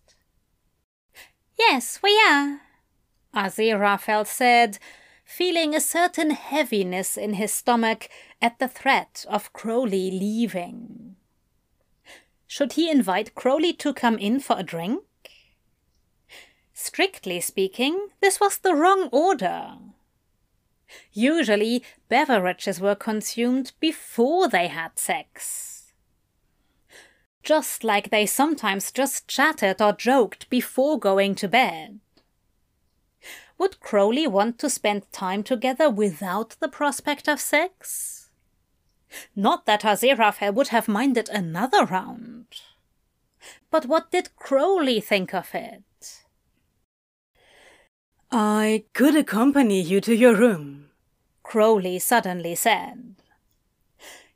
[1.58, 2.62] Yes, we are,
[3.34, 4.78] Aziraphale said,
[5.26, 8.08] feeling a certain heaviness in his stomach
[8.40, 11.16] at the threat of Crowley leaving.
[12.46, 15.02] Should he invite Crowley to come in for a drink?
[16.72, 19.76] Strictly speaking, this was the wrong order.
[21.12, 25.71] Usually, beverages were consumed before they had sex.
[27.42, 32.00] Just like they sometimes just chatted or joked before going to bed.
[33.58, 38.30] Would Crowley want to spend time together without the prospect of sex?
[39.36, 42.46] Not that Aziraphale would have minded another round.
[43.70, 46.24] But what did Crowley think of it?
[48.30, 50.88] I could accompany you to your room,
[51.42, 53.16] Crowley suddenly said.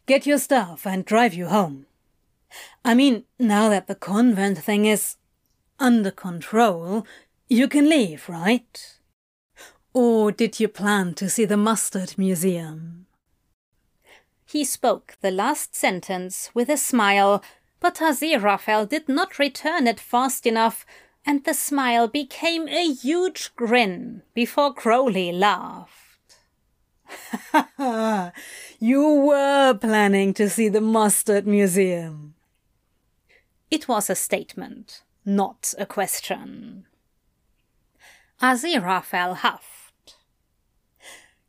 [0.07, 1.86] Get your stuff and drive you home.
[2.84, 5.16] I mean, now that the convent thing is
[5.78, 7.07] under control,
[7.49, 8.99] you can leave, right?
[9.92, 13.07] Or did you plan to see the Mustard Museum?
[14.44, 17.42] He spoke the last sentence with a smile,
[17.81, 20.86] but Aziraphale did not return it fast enough
[21.26, 26.36] and the smile became a huge grin before Crowley laughed.
[28.78, 32.36] you were planning to see the Mustard Museum.
[33.70, 36.86] It was a statement, not a question.
[38.41, 40.17] Aziraphale huffed.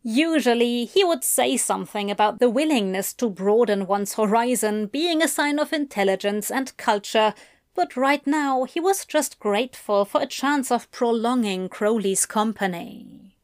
[0.04, 5.60] Usually he would say something about the willingness to broaden one's horizon being a sign
[5.60, 7.34] of intelligence and culture
[7.78, 13.38] but right now he was just grateful for a chance of prolonging Crowley's company.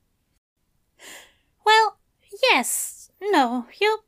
[1.64, 2.00] Well,
[2.52, 4.00] yes, no, you,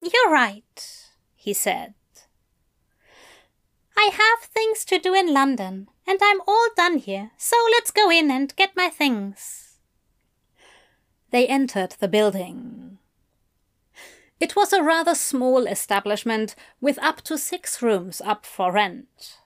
[0.00, 1.92] you're right, he said.
[4.00, 8.08] I have things to do in London, and I'm all done here, so let's go
[8.12, 9.80] in and get my things.
[11.32, 12.98] They entered the building.
[14.38, 19.38] It was a rather small establishment with up to six rooms up for rent.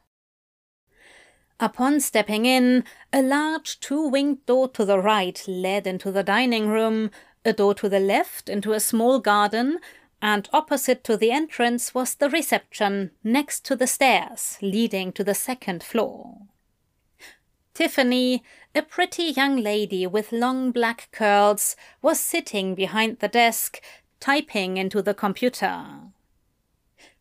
[1.58, 6.68] Upon stepping in, a large two winged door to the right led into the dining
[6.68, 7.10] room,
[7.42, 9.78] a door to the left into a small garden,
[10.22, 15.34] and opposite to the entrance was the reception next to the stairs leading to the
[15.34, 16.42] second floor.
[17.74, 23.82] Tiffany, a pretty young lady with long black curls, was sitting behind the desk,
[24.20, 25.84] typing into the computer.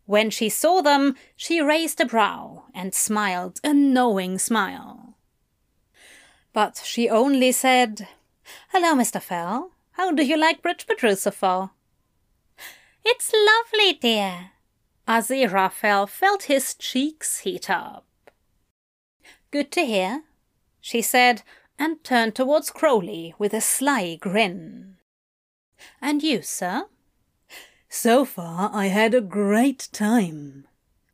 [0.06, 5.16] When she saw them, she raised a brow and smiled a knowing smile.
[6.54, 8.08] But she only said,
[8.70, 9.22] Hello, Mr.
[9.22, 9.72] Fell.
[9.94, 11.72] How do you like Bridgeport Roosevelt?
[13.04, 14.52] It's lovely, dear.
[15.08, 18.06] Aziraphale felt his cheeks heat up.
[19.52, 20.24] Good to hear,
[20.80, 21.44] she said,
[21.78, 24.98] and turned towards Crowley with a sly grin.
[26.02, 26.86] And you, sir?
[27.90, 30.68] So far, I had a great time.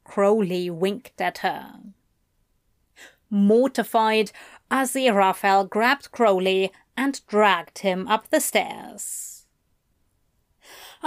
[0.03, 1.80] Crowley winked at her.
[3.30, 4.32] Mortified,
[4.69, 9.36] Aziraphale grabbed Crowley and dragged him up the stairs.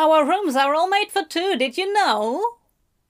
[0.01, 2.43] Our rooms are all made for two, did you know?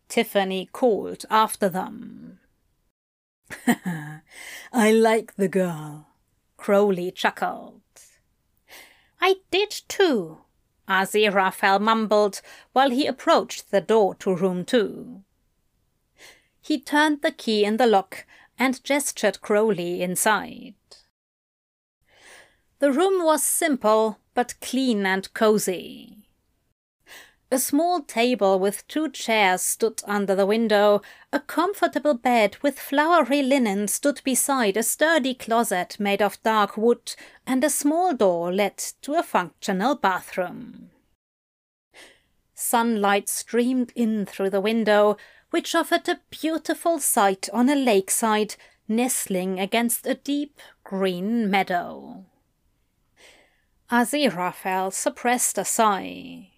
[0.08, 2.40] Tiffany called after them.
[4.72, 6.08] I like the girl,
[6.56, 7.80] Crowley chuckled.
[9.20, 10.38] I did too,
[10.88, 12.40] Aziraphale mumbled
[12.72, 15.22] while he approached the door to room two.
[16.60, 18.26] He turned the key in the lock
[18.58, 20.74] and gestured Crowley inside.
[22.80, 26.19] The room was simple but clean and cozy.
[27.52, 31.02] A small table with two chairs stood under the window.
[31.32, 37.16] A comfortable bed with flowery linen stood beside a sturdy closet made of dark wood,
[37.48, 40.90] and a small door led to a functional bathroom.
[42.54, 45.16] Sunlight streamed in through the window,
[45.50, 48.54] which offered a beautiful sight on a lakeside
[48.86, 52.26] nestling against a deep green meadow.
[53.90, 56.50] Aziraphale suppressed a sigh.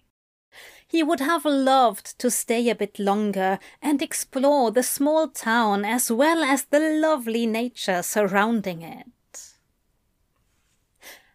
[0.93, 6.11] He would have loved to stay a bit longer and explore the small town as
[6.11, 9.07] well as the lovely nature surrounding it.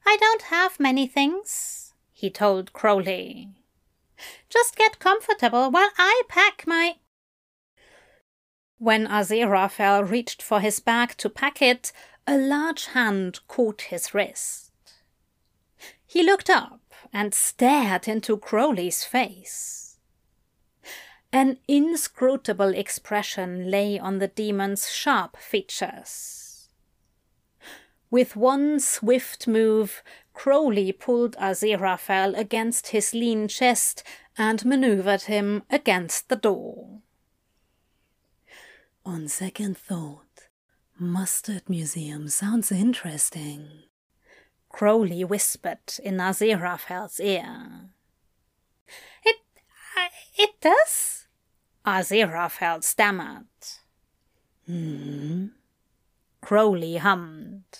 [0.07, 3.49] I don't have many things, he told Crowley.
[4.49, 6.99] Just get comfortable while I pack my.
[8.79, 11.91] When Aziraphale reached for his bag to pack it,
[12.29, 14.71] a large hand caught his wrist.
[16.07, 16.81] He looked up
[17.13, 19.99] and stared into Crowley's face.
[21.33, 26.69] An inscrutable expression lay on the demon's sharp features.
[28.11, 34.03] With one swift move, Crowley pulled Aziraphale against his lean chest
[34.39, 37.01] and maneuvered him against the door.
[39.05, 40.49] On second thought,
[40.99, 43.83] Mustard Museum sounds interesting.
[44.71, 47.91] Crowley whispered in Aziraphale's ear.
[49.25, 49.37] It,
[49.97, 51.27] uh, it does?
[51.85, 53.47] Aziraphale stammered.
[54.67, 55.47] Hmm.
[56.43, 57.79] Crowley hummed.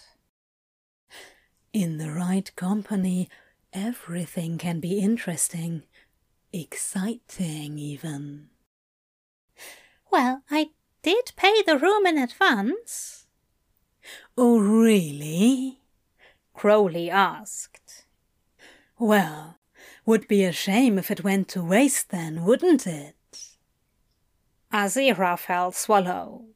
[1.73, 3.29] In the right company,
[3.73, 5.83] everything can be interesting,
[6.53, 8.49] exciting even.
[10.11, 10.71] Well, I
[11.03, 13.27] did pay the room in advance.
[14.37, 15.81] Oh, really?
[16.59, 18.05] Crowley asked.
[18.99, 19.59] Well,
[20.05, 23.15] would be a shame if it went to waste then, wouldn't it?
[24.73, 26.55] Aziraphale swallowed.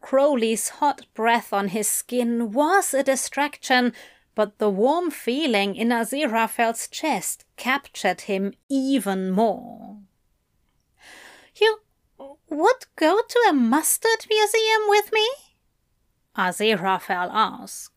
[0.00, 3.92] Crowley's hot breath on his skin was a distraction,
[4.34, 9.98] but the warm feeling in Aziraphale's chest captured him even more.
[11.60, 11.80] You
[12.48, 15.28] would go to a mustard museum with me?
[16.34, 17.91] Aziraphale asked.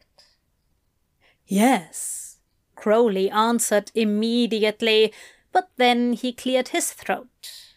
[1.47, 2.37] Yes,
[2.75, 5.13] Crowley answered immediately,
[5.51, 7.75] but then he cleared his throat.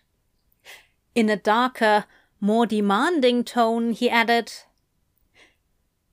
[1.15, 2.07] In a darker,
[2.41, 4.53] more demanding tone, he added,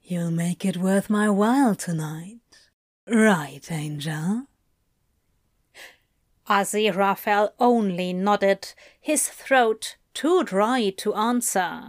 [0.01, 2.40] You'll make it worth my while tonight.
[3.08, 4.48] Right, Angel?
[6.48, 11.82] Aziraphale only nodded, his throat too dry to answer.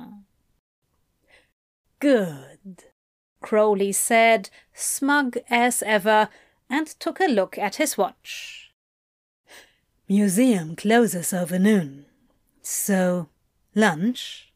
[1.99, 2.56] Good.
[3.47, 6.29] Crowley said, smug as ever,
[6.69, 8.73] and took a look at his watch.
[10.09, 12.07] Museum closes over noon.
[12.61, 13.29] So,
[13.73, 14.53] lunch?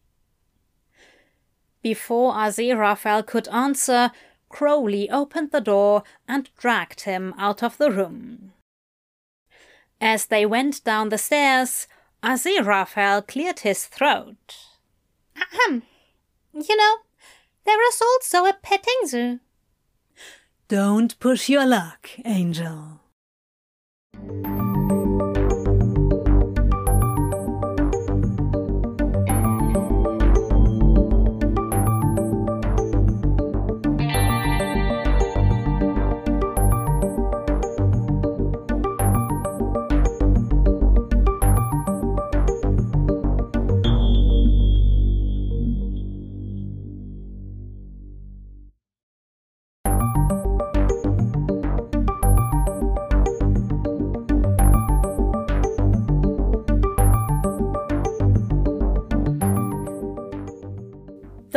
[1.82, 4.10] Before Aziraphale could answer,
[4.48, 8.54] Crowley opened the door and dragged him out of the room.
[10.00, 11.86] As they went down the stairs,
[12.24, 14.56] Aziraphale cleared his throat.
[15.36, 15.84] Ahem.
[16.52, 16.96] You know,
[17.64, 19.40] there is also a petting zoo.
[20.68, 23.00] Don't push your luck, Angel.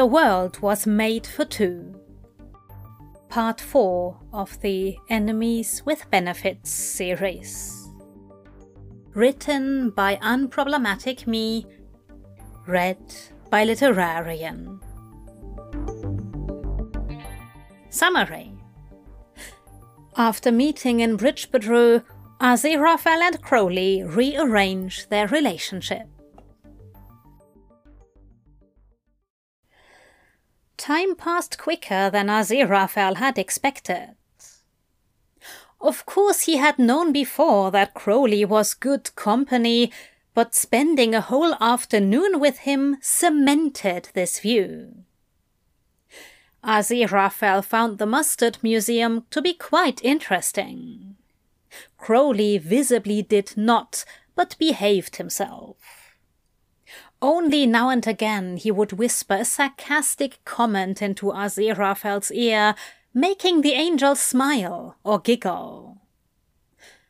[0.03, 1.98] The World Was Made for Two.
[3.30, 7.90] Part 4 of the Enemies with Benefits series.
[9.14, 11.65] Written by Unproblematic Me,
[12.67, 12.99] read
[13.49, 14.82] by Literarian.
[17.90, 18.51] Summary
[20.17, 22.03] After meeting in Bridgebedru,
[22.41, 26.09] Aziraphale and Crowley rearrange their relationship.
[30.84, 34.16] Time passed quicker than Aziraphale had expected.
[35.80, 39.94] Of course, he had known before that Crowley was good company,
[40.34, 45.06] but spending a whole afternoon with him cemented this view.
[46.66, 51.16] Aziraphale found the Mustard Museum to be quite interesting.
[51.98, 54.03] Crowley visibly did not,
[54.36, 56.02] but behaved himself.
[57.24, 62.76] Only now and again he would whisper a sarcastic comment into Aziraphale's ear,
[63.14, 66.02] making the angel smile or giggle.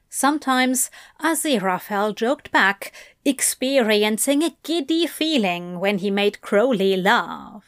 [0.09, 2.91] Sometimes Aziraphale joked back,
[3.25, 7.65] experiencing a giddy feeling when he made Crowley laugh.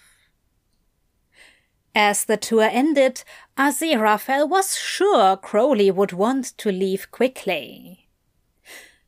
[1.96, 3.24] As the tour ended,
[3.58, 8.05] Aziraphale was sure Crowley would want to leave quickly.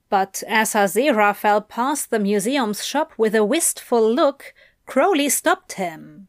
[0.10, 4.53] But as Aziraphale passed the museum's shop with a wistful look,
[4.86, 6.27] Crowley stopped him.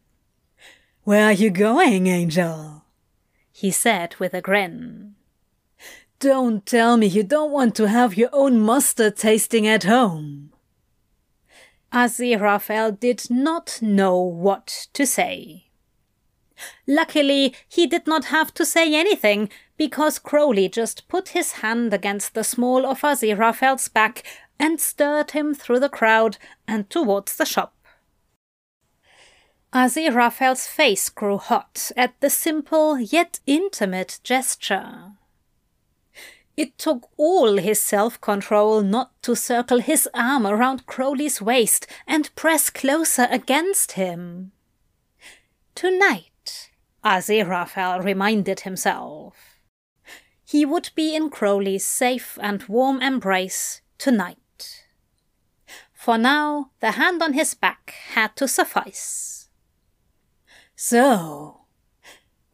[1.04, 2.84] Where are you going, Angel?
[3.52, 5.16] he said with a grin.
[6.20, 10.52] Don't tell me you don't want to have your own mustard tasting at home.
[11.92, 15.70] Aziraphale did not know what to say.
[16.86, 19.48] Luckily, he did not have to say anything,
[19.78, 24.24] because Crowley just put his hand against the small of Aziraphale's back
[24.58, 27.74] and stirred him through the crowd and towards the shop.
[29.72, 35.12] Aziraphale's face grew hot at the simple yet intimate gesture.
[36.56, 42.34] It took all his self control not to circle his arm around Crowley's waist and
[42.34, 44.50] press closer against him.
[45.76, 46.70] Tonight,
[47.04, 49.47] Aziraphale reminded himself.
[50.48, 54.86] He would be in Crowley's safe and warm embrace tonight.
[55.92, 59.50] For now, the hand on his back had to suffice.
[60.74, 61.66] So,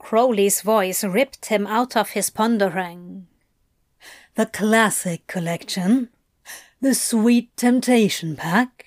[0.01, 3.29] Crowley's voice ripped him out of his pondering.
[4.35, 6.09] The classic collection,
[6.81, 8.87] the sweet temptation pack,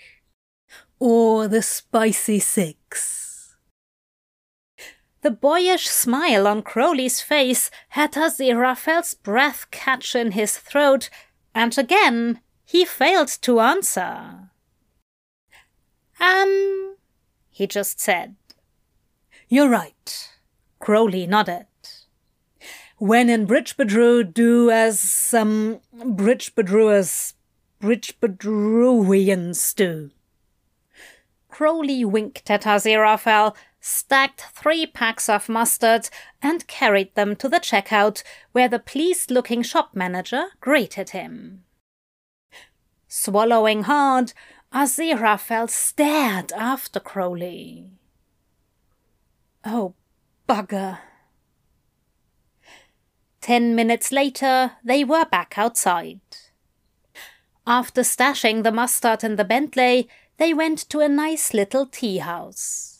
[1.00, 3.27] or the spicy six.
[5.28, 11.10] The boyish smile on Crowley's face had Aziraphale's breath catch in his throat,
[11.54, 14.52] and again he failed to answer.
[16.18, 16.96] Um,
[17.50, 18.38] he just said.
[19.50, 20.32] You're right.
[20.80, 21.66] Crowley nodded.
[22.98, 27.34] When in Bridgebedru, do as some Bridgebedruers,
[27.82, 30.12] Bridgebedruians do.
[31.50, 33.56] Crowley winked at Aziraphale,
[33.88, 36.10] stacked three packs of mustard,
[36.42, 41.64] and carried them to the checkout, where the pleased looking shop manager greeted him.
[43.08, 44.34] Swallowing hard,
[44.74, 47.92] Aziraphale stared after Crowley.
[49.64, 49.96] Oh,
[50.48, 51.00] bugger.
[53.40, 56.20] Ten minutes later, they were back outside.
[57.66, 62.97] After stashing the mustard in the Bentley, they went to a nice little tea house.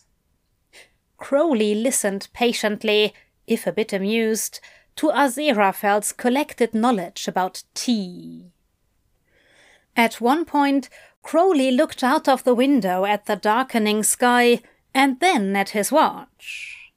[1.18, 3.14] Crowley listened patiently,
[3.46, 4.60] if a bit amused,
[4.96, 8.52] to Aziraphale's collected knowledge about tea.
[9.96, 10.90] At one point,
[11.24, 14.62] Crowley looked out of the window at the darkening sky
[14.94, 16.92] and then at his watch.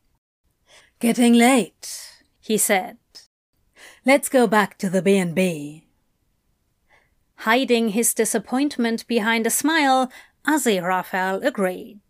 [0.99, 2.99] Getting late, he said.
[4.05, 5.87] Let's go back to the B&B.
[7.37, 10.13] Hiding his disappointment behind a smile,
[10.47, 12.01] Aziraphale agreed.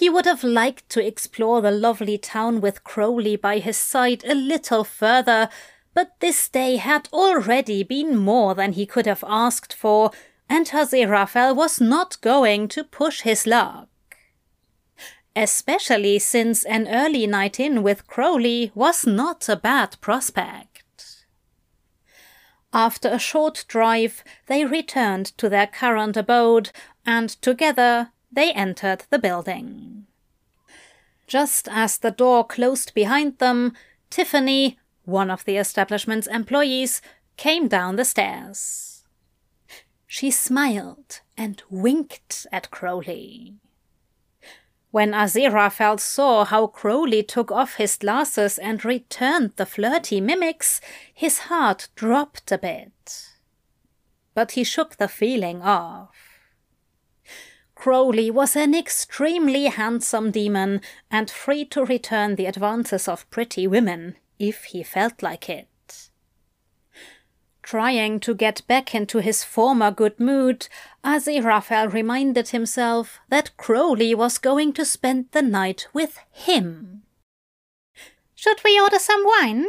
[0.00, 4.34] He would have liked to explore the lovely town with Crowley by his side a
[4.34, 5.50] little further,
[5.92, 10.10] but this day had already been more than he could have asked for,
[10.48, 13.88] and Aziraphale was not going to push his luck
[15.36, 21.24] especially since an early night in with Crowley was not a bad prospect.
[22.72, 26.70] After a short drive, they returned to their current abode,
[27.06, 30.06] and together they entered the building.
[31.26, 33.74] Just as the door closed behind them,
[34.10, 37.00] Tiffany, one of the establishment's employees,
[37.36, 39.04] came down the stairs.
[40.06, 43.54] She smiled and winked at Crowley.
[44.90, 50.80] When Aziraphale saw how Crowley took off his glasses and returned the flirty mimics,
[51.14, 53.28] his heart dropped a bit.
[54.34, 56.29] But he shook the feeling off.
[57.80, 64.16] Crowley was an extremely handsome demon and free to return the advances of pretty women
[64.38, 66.10] if he felt like it.
[67.62, 70.68] Trying to get back into his former good mood,
[71.02, 77.04] Aziraphale reminded himself that Crowley was going to spend the night with him.
[78.34, 79.64] Should we order some wine?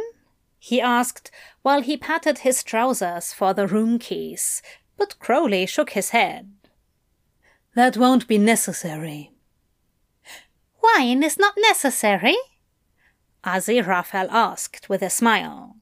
[0.58, 1.30] he asked
[1.62, 4.60] while he patted his trousers for the room keys,
[4.98, 6.50] but Crowley shook his head.
[7.74, 9.32] That won't be necessary.
[10.82, 12.36] Wine is not necessary?
[13.44, 15.76] Aziraphale asked with a smile.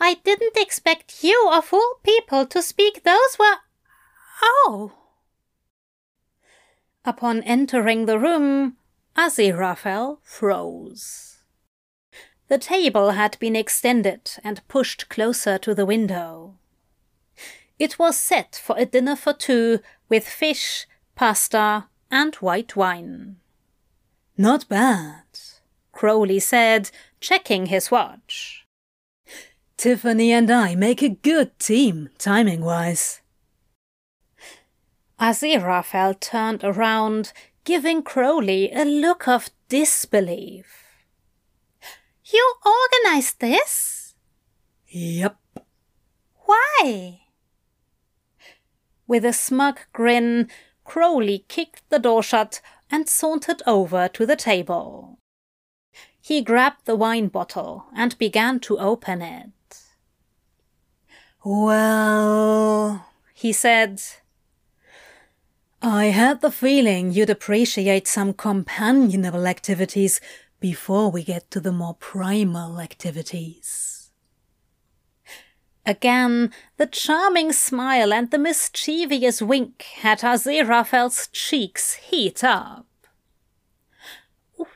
[0.00, 3.58] I didn't expect you of all people to speak those were.
[4.42, 4.92] Oh!
[7.04, 8.76] Upon entering the room,
[9.16, 11.38] Aziraphale froze.
[12.48, 16.58] The table had been extended and pushed closer to the window.
[17.82, 20.86] It was set for a dinner for two with fish,
[21.16, 23.38] pasta, and white wine.
[24.38, 25.24] Not bad,
[25.90, 28.68] Crowley said, checking his watch.
[29.76, 33.20] Tiffany and I make a good team, timing wise.
[35.18, 37.32] Aziraphale turned around,
[37.64, 40.84] giving Crowley a look of disbelief.
[42.26, 44.14] You organized this?
[44.86, 45.36] Yep.
[46.44, 47.22] Why?
[49.12, 50.48] With a smug grin,
[50.86, 55.18] Crowley kicked the door shut and sauntered over to the table.
[56.18, 59.82] He grabbed the wine bottle and began to open it.
[61.44, 64.00] Well, he said,
[65.82, 70.22] I had the feeling you'd appreciate some companionable activities
[70.58, 73.91] before we get to the more primal activities.
[75.84, 82.86] Again, the charming smile and the mischievous wink had Aziraphale's cheeks heat up.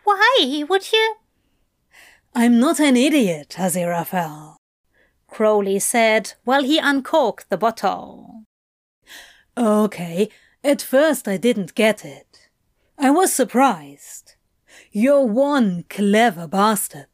[0.05, 1.17] Why would you?
[2.35, 4.57] I'm not an idiot, Aziraphale,
[5.29, 8.45] Crowley said while he uncorked the bottle.
[9.57, 10.29] Okay,
[10.63, 12.49] at first I didn't get it.
[12.99, 14.35] I was surprised.
[14.91, 17.07] You're one clever bastard.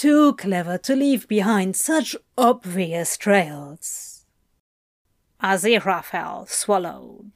[0.00, 4.24] Too clever to leave behind such obvious trails.
[5.42, 7.32] Aziraphale swallowed.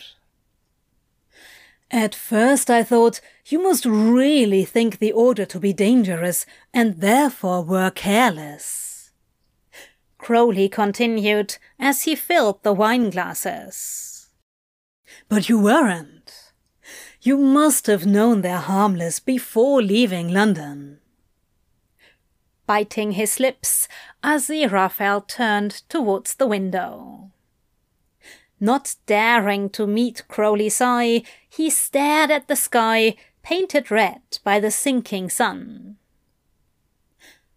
[1.91, 7.63] At first I thought you must really think the order to be dangerous and therefore
[7.63, 9.11] were careless.
[10.17, 14.31] Crowley continued as he filled the wine glasses.
[15.29, 16.53] But you weren't.
[17.21, 21.01] You must have known they're harmless before leaving London.
[22.67, 23.89] Biting his lips,
[24.23, 27.31] Aziraphale turned towards the window.
[28.59, 34.71] Not daring to meet Crowley's eye, he stared at the sky, painted red by the
[34.71, 35.97] sinking sun.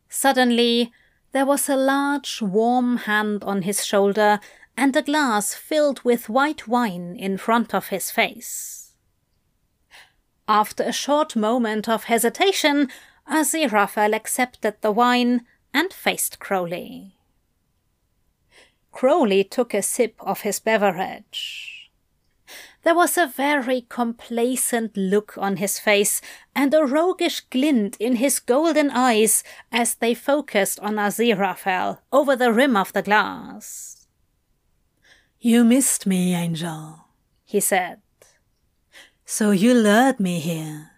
[0.09, 0.91] Suddenly,
[1.31, 4.39] there was a large, warm hand on his shoulder
[4.75, 8.93] and a glass filled with white wine in front of his face.
[10.47, 12.89] After a short moment of hesitation,
[13.27, 17.17] Uh, Aziraphale accepted the wine and faced Crowley.
[18.91, 21.91] Crowley took a sip of his beverage.
[22.83, 26.21] There was a very complacent look on his face
[26.55, 32.53] and a roguish glint in his golden eyes as they focused on Aziraphale over the
[32.53, 34.07] rim of the glass.
[35.39, 37.05] You missed me, Angel,
[37.43, 37.99] he said.
[39.25, 40.91] So you lured me here.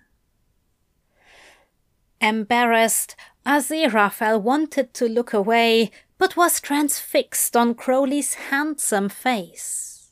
[2.21, 3.15] Embarrassed,
[3.45, 10.11] Aziraphale wanted to look away, but was transfixed on Crowley's handsome face.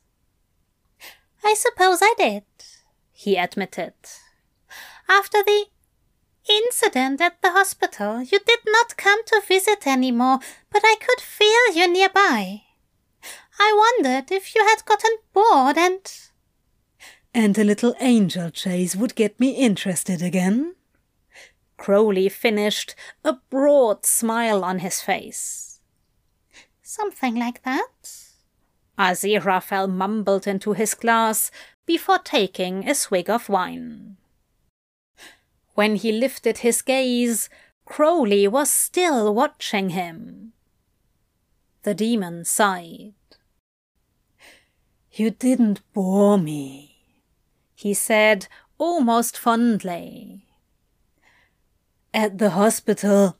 [1.43, 2.43] I suppose I did,
[3.11, 3.93] he admitted.
[5.09, 5.65] After the
[6.49, 10.39] incident at the hospital, you did not come to visit any more,
[10.71, 12.63] but I could feel you nearby.
[13.59, 15.99] I wondered if you had gotten bored and.
[17.33, 20.75] And a little angel chase would get me interested again?
[21.77, 25.79] Crowley finished, a broad smile on his face.
[26.81, 28.23] Something like that.
[28.97, 31.51] Aziraphale mumbled into his glass
[31.85, 34.17] before taking a swig of wine.
[35.75, 37.49] When he lifted his gaze,
[37.85, 40.53] Crowley was still watching him.
[41.83, 43.13] The demon sighed.
[45.11, 46.97] You didn't bore me,
[47.75, 48.47] he said
[48.77, 50.46] almost fondly.
[52.17, 53.37] At the hospital,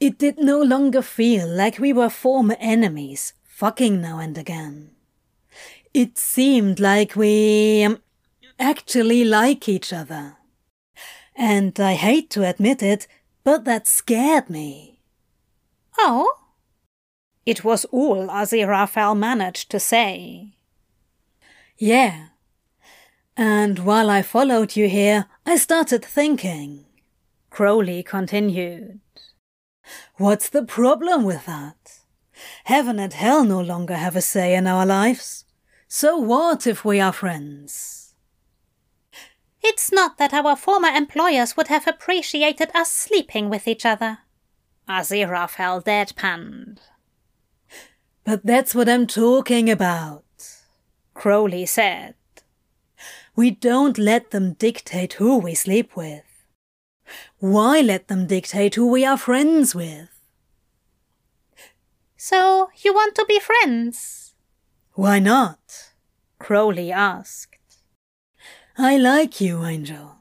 [0.00, 4.92] it did no longer feel like we were former enemies, fucking now and again.
[5.92, 8.00] It seemed like we um,
[8.58, 10.38] actually like each other.
[11.36, 13.06] And I hate to admit it,
[13.44, 15.00] but that scared me.
[15.98, 16.38] Oh?
[17.44, 20.54] It was all Aziraphale managed to say.
[21.76, 22.28] Yeah.
[23.36, 26.86] And while I followed you here, I started thinking.
[27.54, 28.98] Crowley continued.
[30.16, 32.00] What's the problem with that?
[32.64, 35.44] Heaven and hell no longer have a say in our lives.
[35.86, 38.16] So what if we are friends?
[39.62, 44.18] It's not that our former employers would have appreciated us sleeping with each other.
[44.88, 46.78] Aziraphale deadpanned.
[48.24, 50.24] But that's what I'm talking about,
[51.14, 52.16] Crowley said.
[53.36, 56.23] We don't let them dictate who we sleep with.
[57.44, 60.08] Why let them dictate who we are friends with?
[62.16, 64.32] So you want to be friends?
[64.94, 65.90] Why not?
[66.38, 67.58] Crowley asked.
[68.78, 70.20] I like you, Angel.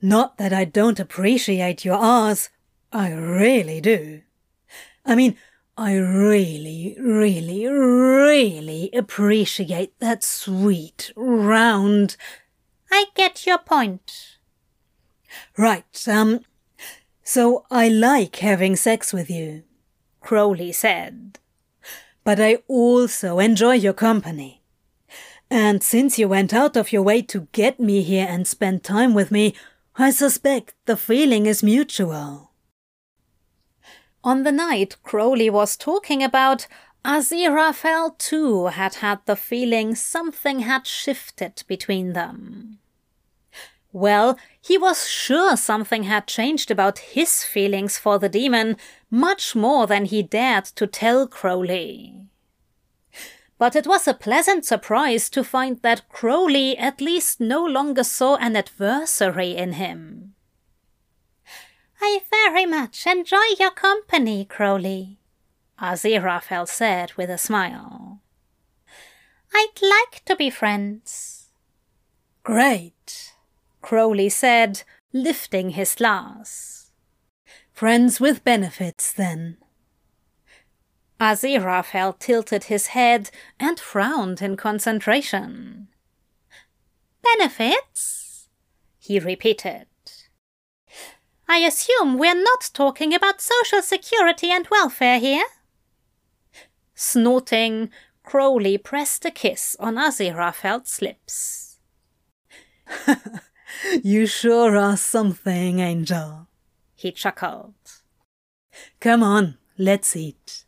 [0.00, 2.48] Not that I don't appreciate your R's,
[2.90, 4.22] I really do.
[5.04, 5.36] I mean,
[5.76, 12.16] I really, really, really appreciate that sweet, round.
[12.90, 14.38] I get your point.
[15.56, 16.40] Right, um,
[17.22, 19.62] so I like having sex with you,
[20.20, 21.38] Crowley said.
[22.24, 24.62] But I also enjoy your company.
[25.50, 29.14] And since you went out of your way to get me here and spend time
[29.14, 29.54] with me,
[29.96, 32.50] I suspect the feeling is mutual.
[34.24, 36.66] On the night Crowley was talking about,
[37.04, 42.79] Aziraphale too had had the feeling something had shifted between them.
[43.92, 48.76] Well, he was sure something had changed about his feelings for the demon,
[49.10, 52.14] much more than he dared to tell Crowley.
[53.58, 58.36] But it was a pleasant surprise to find that Crowley at least no longer saw
[58.36, 60.34] an adversary in him.
[62.00, 65.18] I very much enjoy your company, Crowley,
[65.78, 68.20] Aziraphale said with a smile.
[69.52, 71.48] I'd like to be friends.
[72.42, 73.29] Great,
[73.82, 76.90] Crowley said, lifting his glass.
[77.72, 79.56] Friends with benefits, then.
[81.20, 85.88] Aziraphale tilted his head and frowned in concentration.
[87.22, 88.48] Benefits?
[88.98, 89.86] He repeated.
[91.48, 95.44] I assume we're not talking about social security and welfare here?
[96.94, 97.90] Snorting,
[98.22, 101.78] Crowley pressed a kiss on Aziraphale's lips.
[104.02, 106.48] you sure are something, Angel,
[106.94, 107.74] he chuckled.
[109.00, 110.64] Come on, let's eat.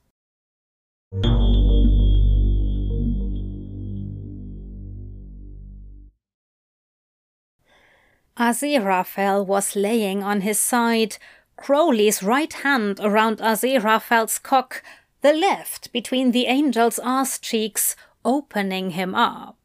[8.38, 11.18] Aziraphale was laying on his side,
[11.56, 14.82] Crowley's right hand around Aziraphale's cock,
[15.20, 19.58] the left between the angel's ass cheeks, opening him up.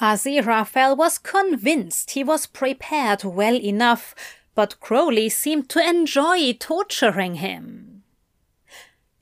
[0.00, 4.14] Aziraphale was convinced he was prepared well enough,
[4.54, 8.02] but Crowley seemed to enjoy torturing him.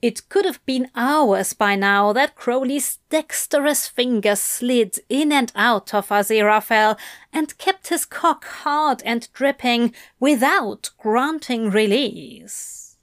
[0.01, 5.93] It could have been hours by now that Crowley's dexterous fingers slid in and out
[5.93, 6.99] of Aziraphale
[7.31, 12.97] and kept his cock hard and dripping without granting release.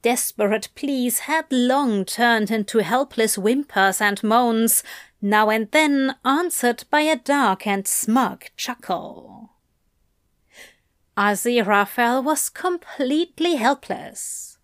[0.00, 4.82] Desperate pleas had long turned into helpless whimpers and moans,
[5.24, 9.48] now and then answered by a dark and smug chuckle.
[11.16, 14.58] Aziraphale was completely helpless.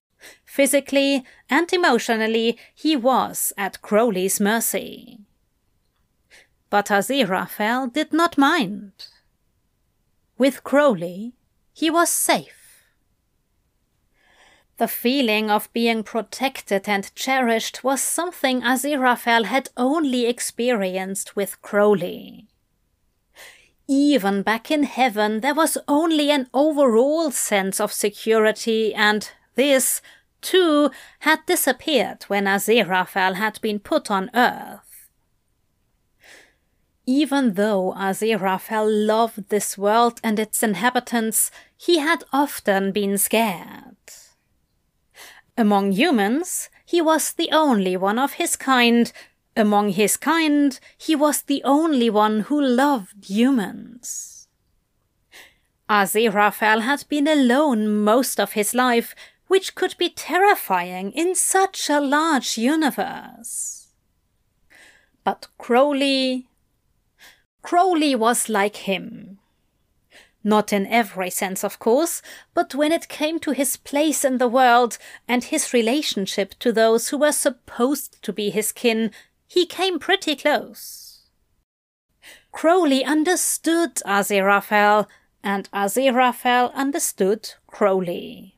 [0.44, 5.20] Physically and emotionally, he was at Crowley's mercy.
[6.68, 9.06] But Aziraphale did not mind.
[10.36, 11.32] With Crowley,
[11.72, 12.59] he was safe.
[14.80, 22.48] The feeling of being protected and cherished was something Aziraphale had only experienced with Crowley.
[23.86, 30.00] Even back in heaven, there was only an overall sense of security, and this
[30.40, 35.10] too had disappeared when Aziraphale had been put on Earth.
[37.04, 43.89] Even though Aziraphale loved this world and its inhabitants, he had often been scared.
[45.60, 49.12] Among humans, he was the only one of his kind.
[49.54, 54.48] Among his kind, he was the only one who loved humans.
[55.86, 59.14] Aziraphale had been alone most of his life,
[59.48, 63.88] which could be terrifying in such a large universe.
[65.24, 66.48] But Crowley.
[67.60, 69.39] Crowley was like him.
[70.42, 72.22] Not in every sense, of course,
[72.54, 74.96] but when it came to his place in the world
[75.28, 79.10] and his relationship to those who were supposed to be his kin,
[79.46, 81.10] he came pretty close.
[82.52, 85.06] Crowley understood Aziraphale
[85.42, 88.56] and Aziraphale understood Crowley.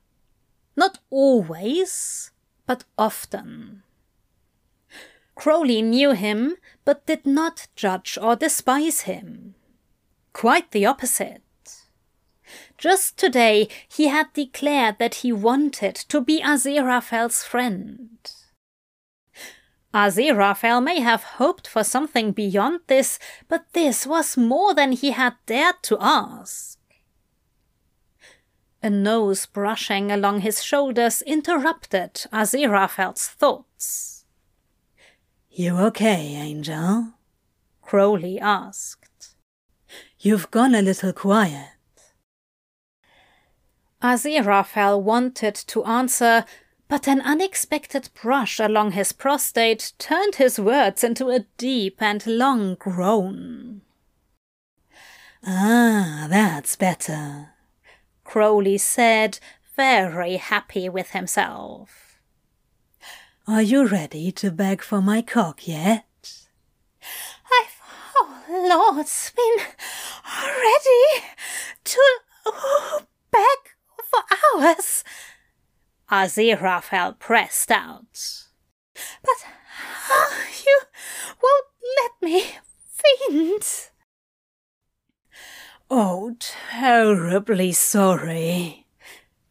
[0.76, 2.30] Not always,
[2.66, 3.82] but often.
[5.34, 9.54] Crowley knew him, but did not judge or despise him.
[10.32, 11.42] Quite the opposite.
[12.82, 18.18] Just today he had declared that he wanted to be Aziraphale's friend.
[19.94, 25.34] Aziraphale may have hoped for something beyond this, but this was more than he had
[25.46, 26.76] dared to ask.
[28.82, 34.24] A nose brushing along his shoulders interrupted Aziraphale's thoughts.
[35.52, 37.12] You okay, Angel?
[37.80, 39.36] Crowley asked.
[40.18, 41.68] You've gone a little quiet.
[44.02, 46.44] Aziraphale wanted to answer,
[46.88, 52.74] but an unexpected brush along his prostate turned his words into a deep and long
[52.74, 53.82] groan.
[55.44, 57.50] Ah, that's better.
[58.24, 59.38] Crowley said,
[59.76, 62.20] very happy with himself.
[63.46, 66.04] Are you ready to beg for my cock yet?
[67.60, 67.80] I've,
[68.16, 69.64] oh Lord, been
[70.44, 71.26] ready
[71.84, 72.20] to
[73.30, 73.71] beg
[74.12, 74.22] for
[74.58, 75.04] hours.
[76.10, 78.44] Aziraphale pressed out.
[79.22, 79.46] But
[80.66, 80.80] you
[81.42, 81.66] won't
[81.98, 82.44] let me
[83.30, 83.90] faint.
[85.90, 88.86] Oh, terribly sorry,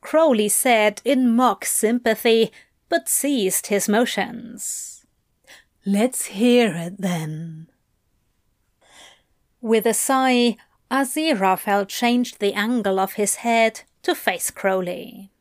[0.02, 2.52] Crowley said in mock sympathy,
[2.90, 5.06] but ceased his motions.
[5.86, 7.68] Let's hear it then.
[9.62, 10.58] With a sigh,
[10.90, 15.32] Aziraphale changed the angle of his head to face Crowley.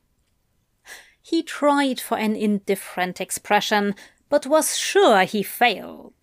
[1.22, 3.94] He tried for an indifferent expression,
[4.28, 6.14] but was sure he failed.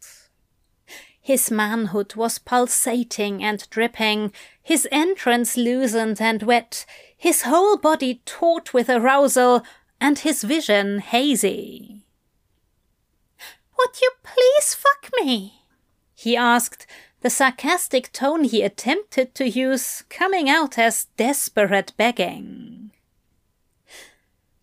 [1.21, 4.31] His manhood was pulsating and dripping,
[4.63, 6.85] his entrance loosened and wet,
[7.17, 9.63] his whole body taut with arousal,
[9.99, 12.05] and his vision hazy.
[13.77, 15.63] Would you please fuck me?
[16.15, 16.87] he asked,
[17.27, 22.89] the sarcastic tone he attempted to use coming out as desperate begging.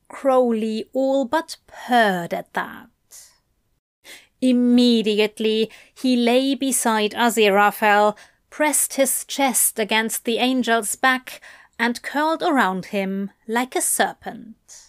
[0.08, 2.88] Crowley all but purred at that.
[4.40, 8.16] Immediately he lay beside Aziraphale,
[8.48, 11.42] pressed his chest against the angel's back,
[11.78, 14.86] and curled around him like a serpent.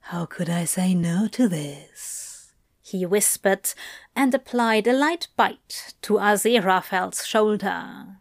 [0.00, 2.52] How could I say no to this?
[2.82, 3.72] he whispered,
[4.16, 8.18] and applied a light bite to Aziraphale's shoulder.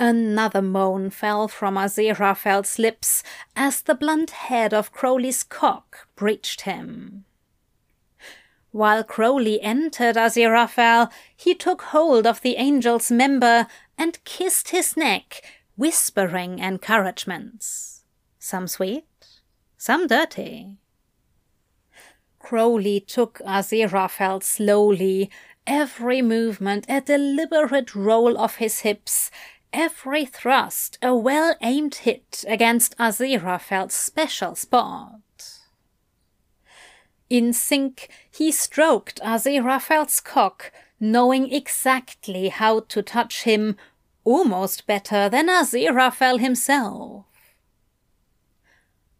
[0.00, 3.22] Another moan fell from Aziraphale's lips
[3.54, 7.24] as the blunt head of Crowley's cock breached him.
[8.72, 13.66] While Crowley entered Aziraphale, he took hold of the angel's member
[13.98, 15.42] and kissed his neck,
[15.76, 18.02] whispering encouragements.
[18.38, 19.04] Some sweet,
[19.76, 20.78] some dirty.
[22.42, 25.30] Crowley took Aziraphale slowly,
[25.66, 29.30] every movement a deliberate roll of his hips,
[29.72, 35.20] every thrust a well aimed hit against Aziraphale's special spot.
[37.30, 43.76] In sync, he stroked Aziraphale's cock, knowing exactly how to touch him,
[44.24, 47.24] almost better than Aziraphale himself.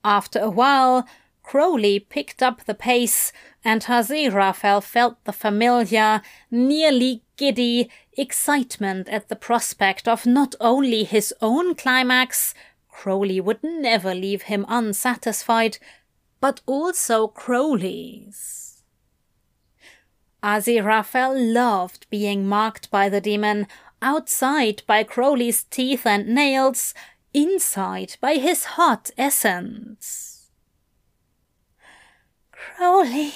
[0.05, 1.07] After a while,
[1.43, 3.33] Crowley picked up the pace,
[3.65, 11.35] and Aziraphale felt the familiar, nearly giddy excitement at the prospect of not only his
[11.41, 12.55] own climax,
[12.89, 15.79] Crowley would never leave him unsatisfied,
[16.41, 18.83] but also Crowley's.
[20.43, 23.67] Aziraphale loved being marked by the demon,
[24.01, 26.95] outside by Crowley's teeth and nails,
[27.33, 30.32] inside by his hot essence.
[32.63, 33.33] Crowley,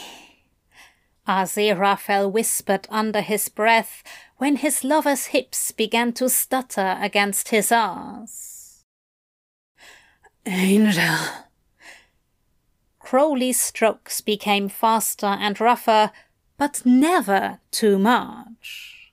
[1.26, 4.02] Aziraphale whispered under his breath
[4.36, 8.84] when his lover's hips began to stutter against his ass.
[10.46, 11.16] Angel,
[13.00, 16.12] Crowley's strokes became faster and rougher,
[16.56, 19.12] but never too much.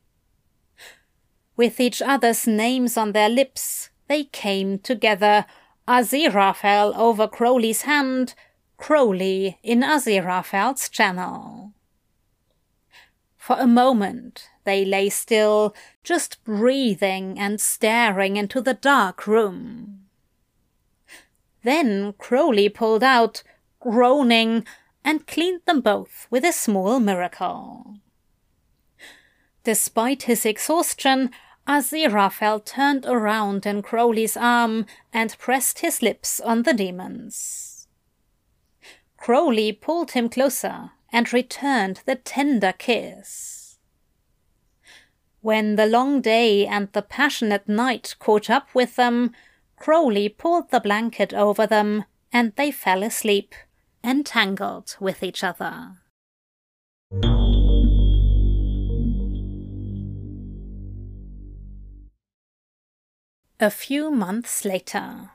[1.55, 5.45] With each other's names on their lips, they came together,
[5.87, 8.35] Aziraphale over Crowley's hand,
[8.77, 11.73] Crowley in Aziraphale's channel.
[13.37, 20.05] For a moment they lay still, just breathing and staring into the dark room.
[21.63, 23.43] Then Crowley pulled out,
[23.79, 24.65] groaning,
[25.03, 27.97] and cleaned them both with a small miracle.
[29.63, 31.31] Despite his exhaustion,
[31.67, 37.72] Aziraphale turned around in Crowley's arm and pressed his lips on the demon's.
[39.23, 43.77] Crowley pulled him closer and returned the tender kiss.
[45.39, 49.31] When the long day and the passionate night caught up with them,
[49.77, 52.03] Crowley pulled the blanket over them
[52.33, 53.55] and they fell asleep,
[54.03, 55.99] entangled with each other.
[63.61, 65.29] A few months later.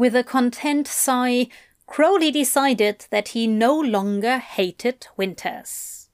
[0.00, 1.48] With a content sigh,
[1.86, 6.08] Crowley decided that he no longer hated winters.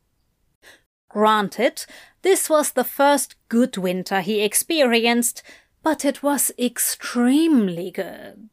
[1.08, 1.86] Granted,
[2.22, 5.44] this was the first good winter he experienced,
[5.84, 8.48] but it was extremely good.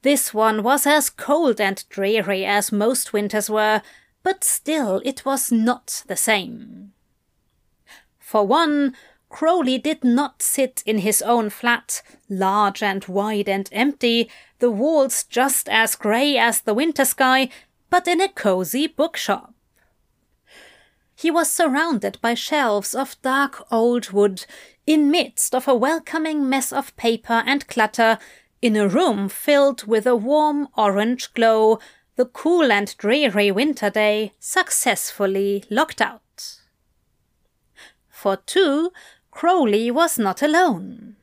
[0.00, 3.82] This one was as cold and dreary as most winters were,
[4.22, 6.94] but still it was not the same.
[8.18, 8.96] For one,
[9.36, 15.24] Crowley did not sit in his own flat, large and wide and empty, the walls
[15.24, 17.50] just as grey as the winter sky,
[17.90, 19.52] but in a cosy bookshop.
[21.14, 24.46] He was surrounded by shelves of dark old wood,
[24.86, 28.18] in midst of a welcoming mess of paper and clutter,
[28.62, 31.78] in a room filled with a warm orange glow,
[32.16, 36.22] the cool and dreary winter day successfully locked out.
[38.08, 38.92] For two,
[39.36, 41.16] Crowley was not alone.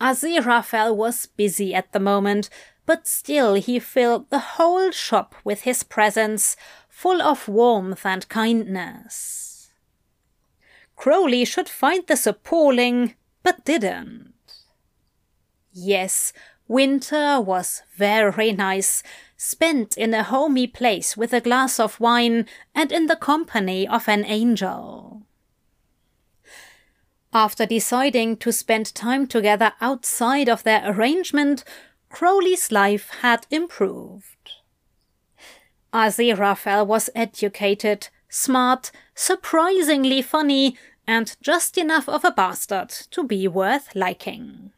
[0.00, 2.48] Aziraphale was busy at the moment,
[2.86, 6.54] but still he filled the whole shop with his presence,
[6.88, 9.72] full of warmth and kindness.
[10.94, 14.32] Crowley should find this appalling, but didn't.
[15.72, 16.32] Yes,
[16.68, 19.02] winter was very nice,
[19.36, 24.08] spent in a homey place with a glass of wine and in the company of
[24.08, 25.26] an angel.
[27.32, 31.62] After deciding to spend time together outside of their arrangement,
[32.08, 34.26] Crowley's life had improved.
[35.92, 40.76] Aziraphale was educated, smart, surprisingly funny,
[41.06, 44.72] and just enough of a bastard to be worth liking.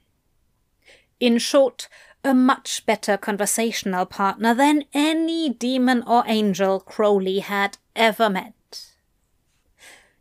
[1.20, 1.88] In short,
[2.24, 8.92] a much better conversational partner than any demon or angel Crowley had ever met.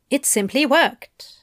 [0.10, 1.41] It simply worked.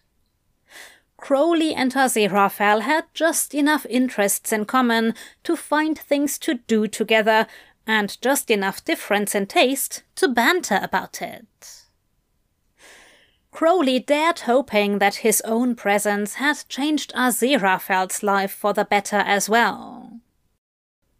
[1.28, 5.12] Crowley and Aziraphale had just enough interests in common
[5.44, 7.46] to find things to do together,
[7.86, 11.82] and just enough difference in taste to banter about it.
[13.50, 19.50] Crowley dared hoping that his own presence had changed Aziraphale's life for the better as
[19.50, 20.20] well.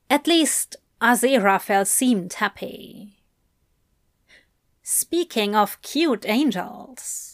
[0.08, 3.18] At least, Aziraphale seemed happy.
[4.82, 7.27] Speaking of cute angels,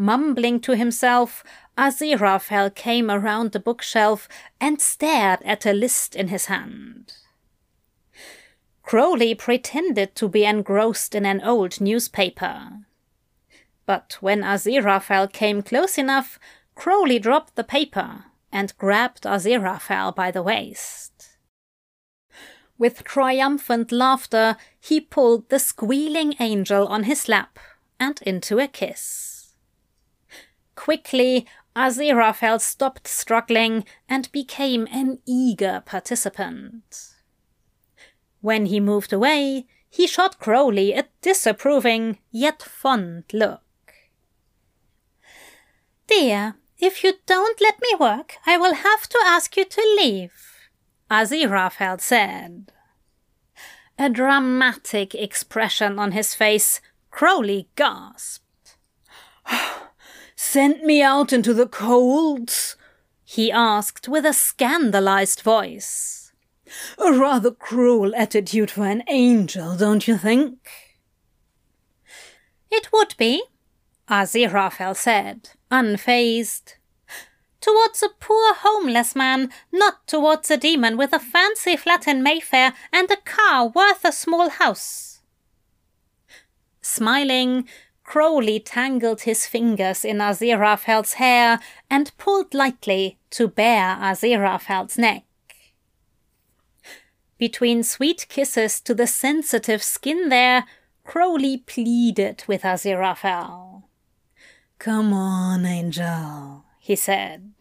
[0.00, 1.42] Mumbling to himself,
[1.76, 4.28] Aziraphale came around the bookshelf
[4.60, 7.14] and stared at a list in his hand.
[8.84, 12.86] Crowley pretended to be engrossed in an old newspaper.
[13.86, 16.38] But when Aziraphale came close enough,
[16.76, 21.38] Crowley dropped the paper and grabbed Aziraphale by the waist.
[22.78, 27.58] With triumphant laughter, he pulled the squealing angel on his lap
[27.98, 29.27] and into a kiss.
[30.78, 37.16] Quickly, Aziraphale stopped struggling and became an eager participant.
[38.42, 43.64] When he moved away, he shot Crowley a disapproving yet fond look.
[46.06, 50.32] Dear, if you don't let me work, I will have to ask you to leave,
[51.10, 52.70] Aziraphale said.
[53.98, 58.76] A dramatic expression on his face, Crowley gasped.
[59.50, 59.87] Ah,
[60.40, 62.76] Sent me out into the colds?
[63.24, 66.32] he asked with a scandalized voice.
[66.96, 70.70] A rather cruel attitude for an angel, don't you think?
[72.70, 73.42] It would be,
[74.08, 76.74] Aziraphale said, unfazed.
[77.60, 82.74] Towards a poor homeless man, not towards a demon with a fancy flat in Mayfair
[82.92, 85.20] and a car worth a small house.
[86.80, 87.68] Smiling,
[88.08, 95.24] Crowley tangled his fingers in Aziraphale's hair and pulled lightly to bare Aziraphale's neck.
[97.36, 100.64] Between sweet kisses to the sensitive skin there,
[101.04, 103.82] Crowley pleaded with Aziraphale.
[104.78, 107.52] Come on, Angel, he said.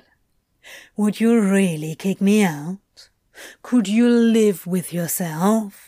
[0.95, 3.09] Would you really kick me out?
[3.61, 5.86] Could you live with yourself?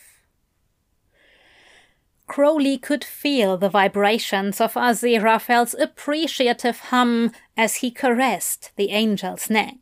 [2.30, 9.78] Crowley could feel the vibrations of Aziraphale's appreciative hum as he caressed the angel's neck.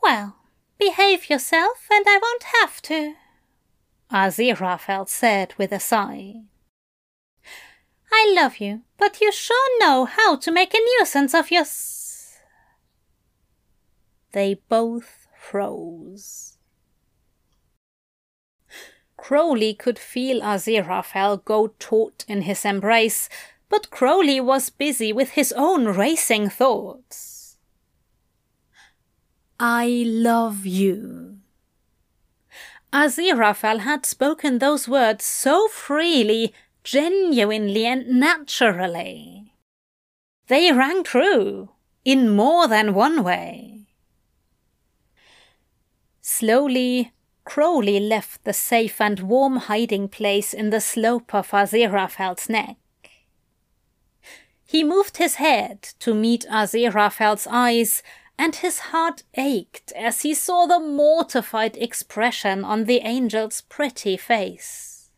[0.00, 0.36] Well,
[0.78, 3.16] behave yourself and I won't have to,
[4.12, 6.34] Aziraphale said with a sigh.
[8.12, 11.64] I love you, but you sure know how to make a nuisance of your.
[14.30, 16.49] They both froze.
[19.20, 23.28] Crowley could feel Aziraphale go taut in his embrace,
[23.68, 27.58] but Crowley was busy with his own racing thoughts.
[29.60, 31.36] I love you.
[32.94, 39.52] Aziraphale had spoken those words so freely, genuinely, and naturally.
[40.48, 41.70] They rang true,
[42.06, 43.86] in more than one way.
[46.22, 47.12] Slowly,
[47.50, 52.76] Crowley left the safe and warm hiding place in the slope of Aziraphale's neck.
[54.64, 58.04] He moved his head to meet Aziraphale's eyes,
[58.38, 65.10] and his heart ached as he saw the mortified expression on the angel's pretty face.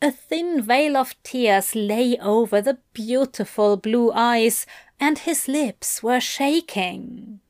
[0.00, 4.64] A thin veil of tears lay over the beautiful blue eyes,
[5.00, 7.40] and his lips were shaking.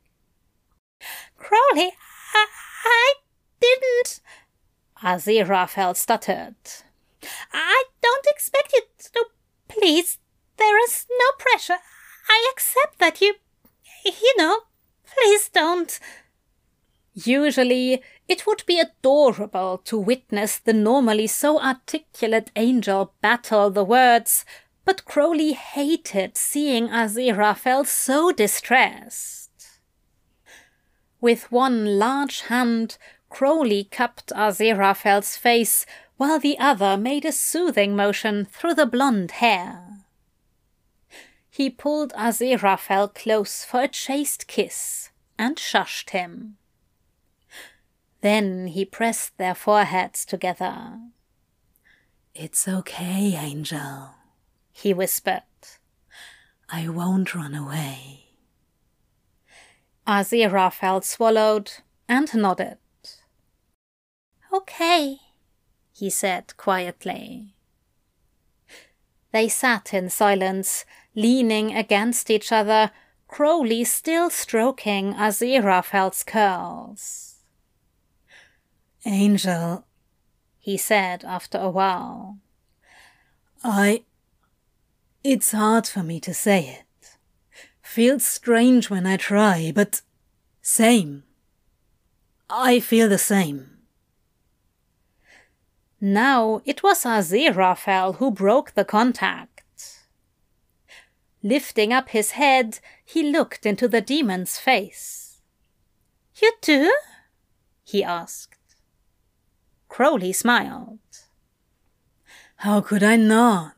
[1.37, 1.91] Crowley,
[2.33, 2.47] I,
[2.85, 3.20] I
[3.61, 4.19] didn't.
[5.01, 6.55] Aziraphale stuttered.
[7.53, 8.81] I don't expect you
[9.13, 9.25] to.
[9.67, 10.17] Please,
[10.57, 11.77] there is no pressure.
[12.29, 13.35] I accept that you.
[14.03, 14.61] You know,
[15.05, 15.99] please don't.
[17.13, 24.45] Usually, it would be adorable to witness the normally so articulate angel battle the words,
[24.85, 29.51] but Crowley hated seeing Aziraphale so distressed.
[31.19, 32.97] With one large hand,
[33.31, 35.85] Crowley cupped Aziraphale's face
[36.17, 40.03] while the other made a soothing motion through the blonde hair.
[41.49, 46.57] He pulled Aziraphale close for a chaste kiss and shushed him.
[48.19, 50.99] Then he pressed their foreheads together.
[52.35, 54.11] It's okay, Angel,
[54.71, 55.43] he whispered.
[56.69, 58.25] I won't run away.
[60.05, 61.71] Aziraphale swallowed
[62.07, 62.77] and nodded.
[64.53, 65.17] Okay,
[65.93, 67.55] he said quietly.
[69.31, 72.91] They sat in silence, leaning against each other,
[73.29, 77.35] Crowley still stroking Aziraphale's curls.
[79.05, 79.85] Angel,
[80.59, 82.37] he said after a while.
[83.63, 84.03] I.
[85.23, 87.17] It's hard for me to say it.
[87.81, 90.01] Feels strange when I try, but
[90.61, 91.23] same.
[92.49, 93.80] I feel the same.
[96.03, 99.99] Now it was Aziraphale who broke the contact.
[101.43, 105.41] Lifting up his head, he looked into the demon's face.
[106.41, 106.91] You do?
[107.83, 108.75] he asked.
[109.89, 110.99] Crowley smiled.
[112.57, 113.75] How could I not?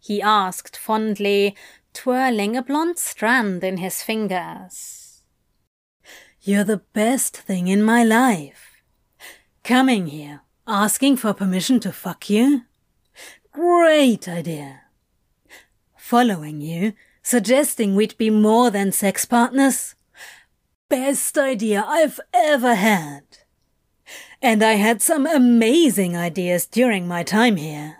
[0.00, 1.56] he asked fondly,
[1.92, 5.22] twirling a blonde strand in his fingers.
[6.40, 8.82] You're the best thing in my life.
[9.64, 12.62] Coming here, Asking for permission to fuck you?
[13.52, 14.80] Great idea.
[15.96, 19.94] Following you, suggesting we'd be more than sex partners?
[20.88, 23.22] Best idea I've ever had.
[24.42, 27.98] And I had some amazing ideas during my time here.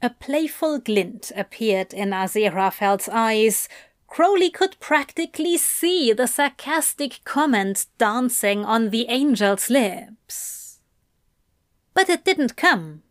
[0.00, 3.68] A playful glint appeared in Aziraphale's eyes,
[4.10, 10.80] Crowley could practically see the sarcastic comment dancing on the angel's lips.
[11.94, 13.04] But it didn't come.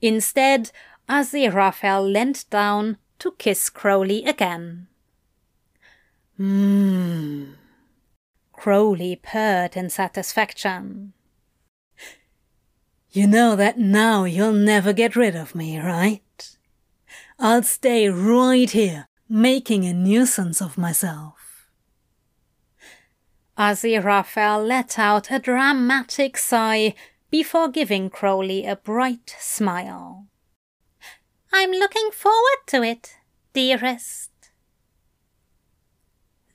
[0.00, 0.72] Instead,
[1.06, 4.86] Aziraphale leant down to kiss Crowley again.
[6.40, 7.52] Mmm.
[8.54, 11.12] Crowley purred in satisfaction.
[13.10, 16.56] You know that now you'll never get rid of me, right?
[17.38, 21.68] I'll stay right here making a nuisance of myself.
[23.56, 26.94] Aziraphale let out a dramatic sigh
[27.30, 30.26] before giving Crowley a bright smile.
[31.52, 33.16] I'm looking forward to it,
[33.52, 34.30] dearest.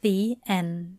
[0.01, 0.98] The end.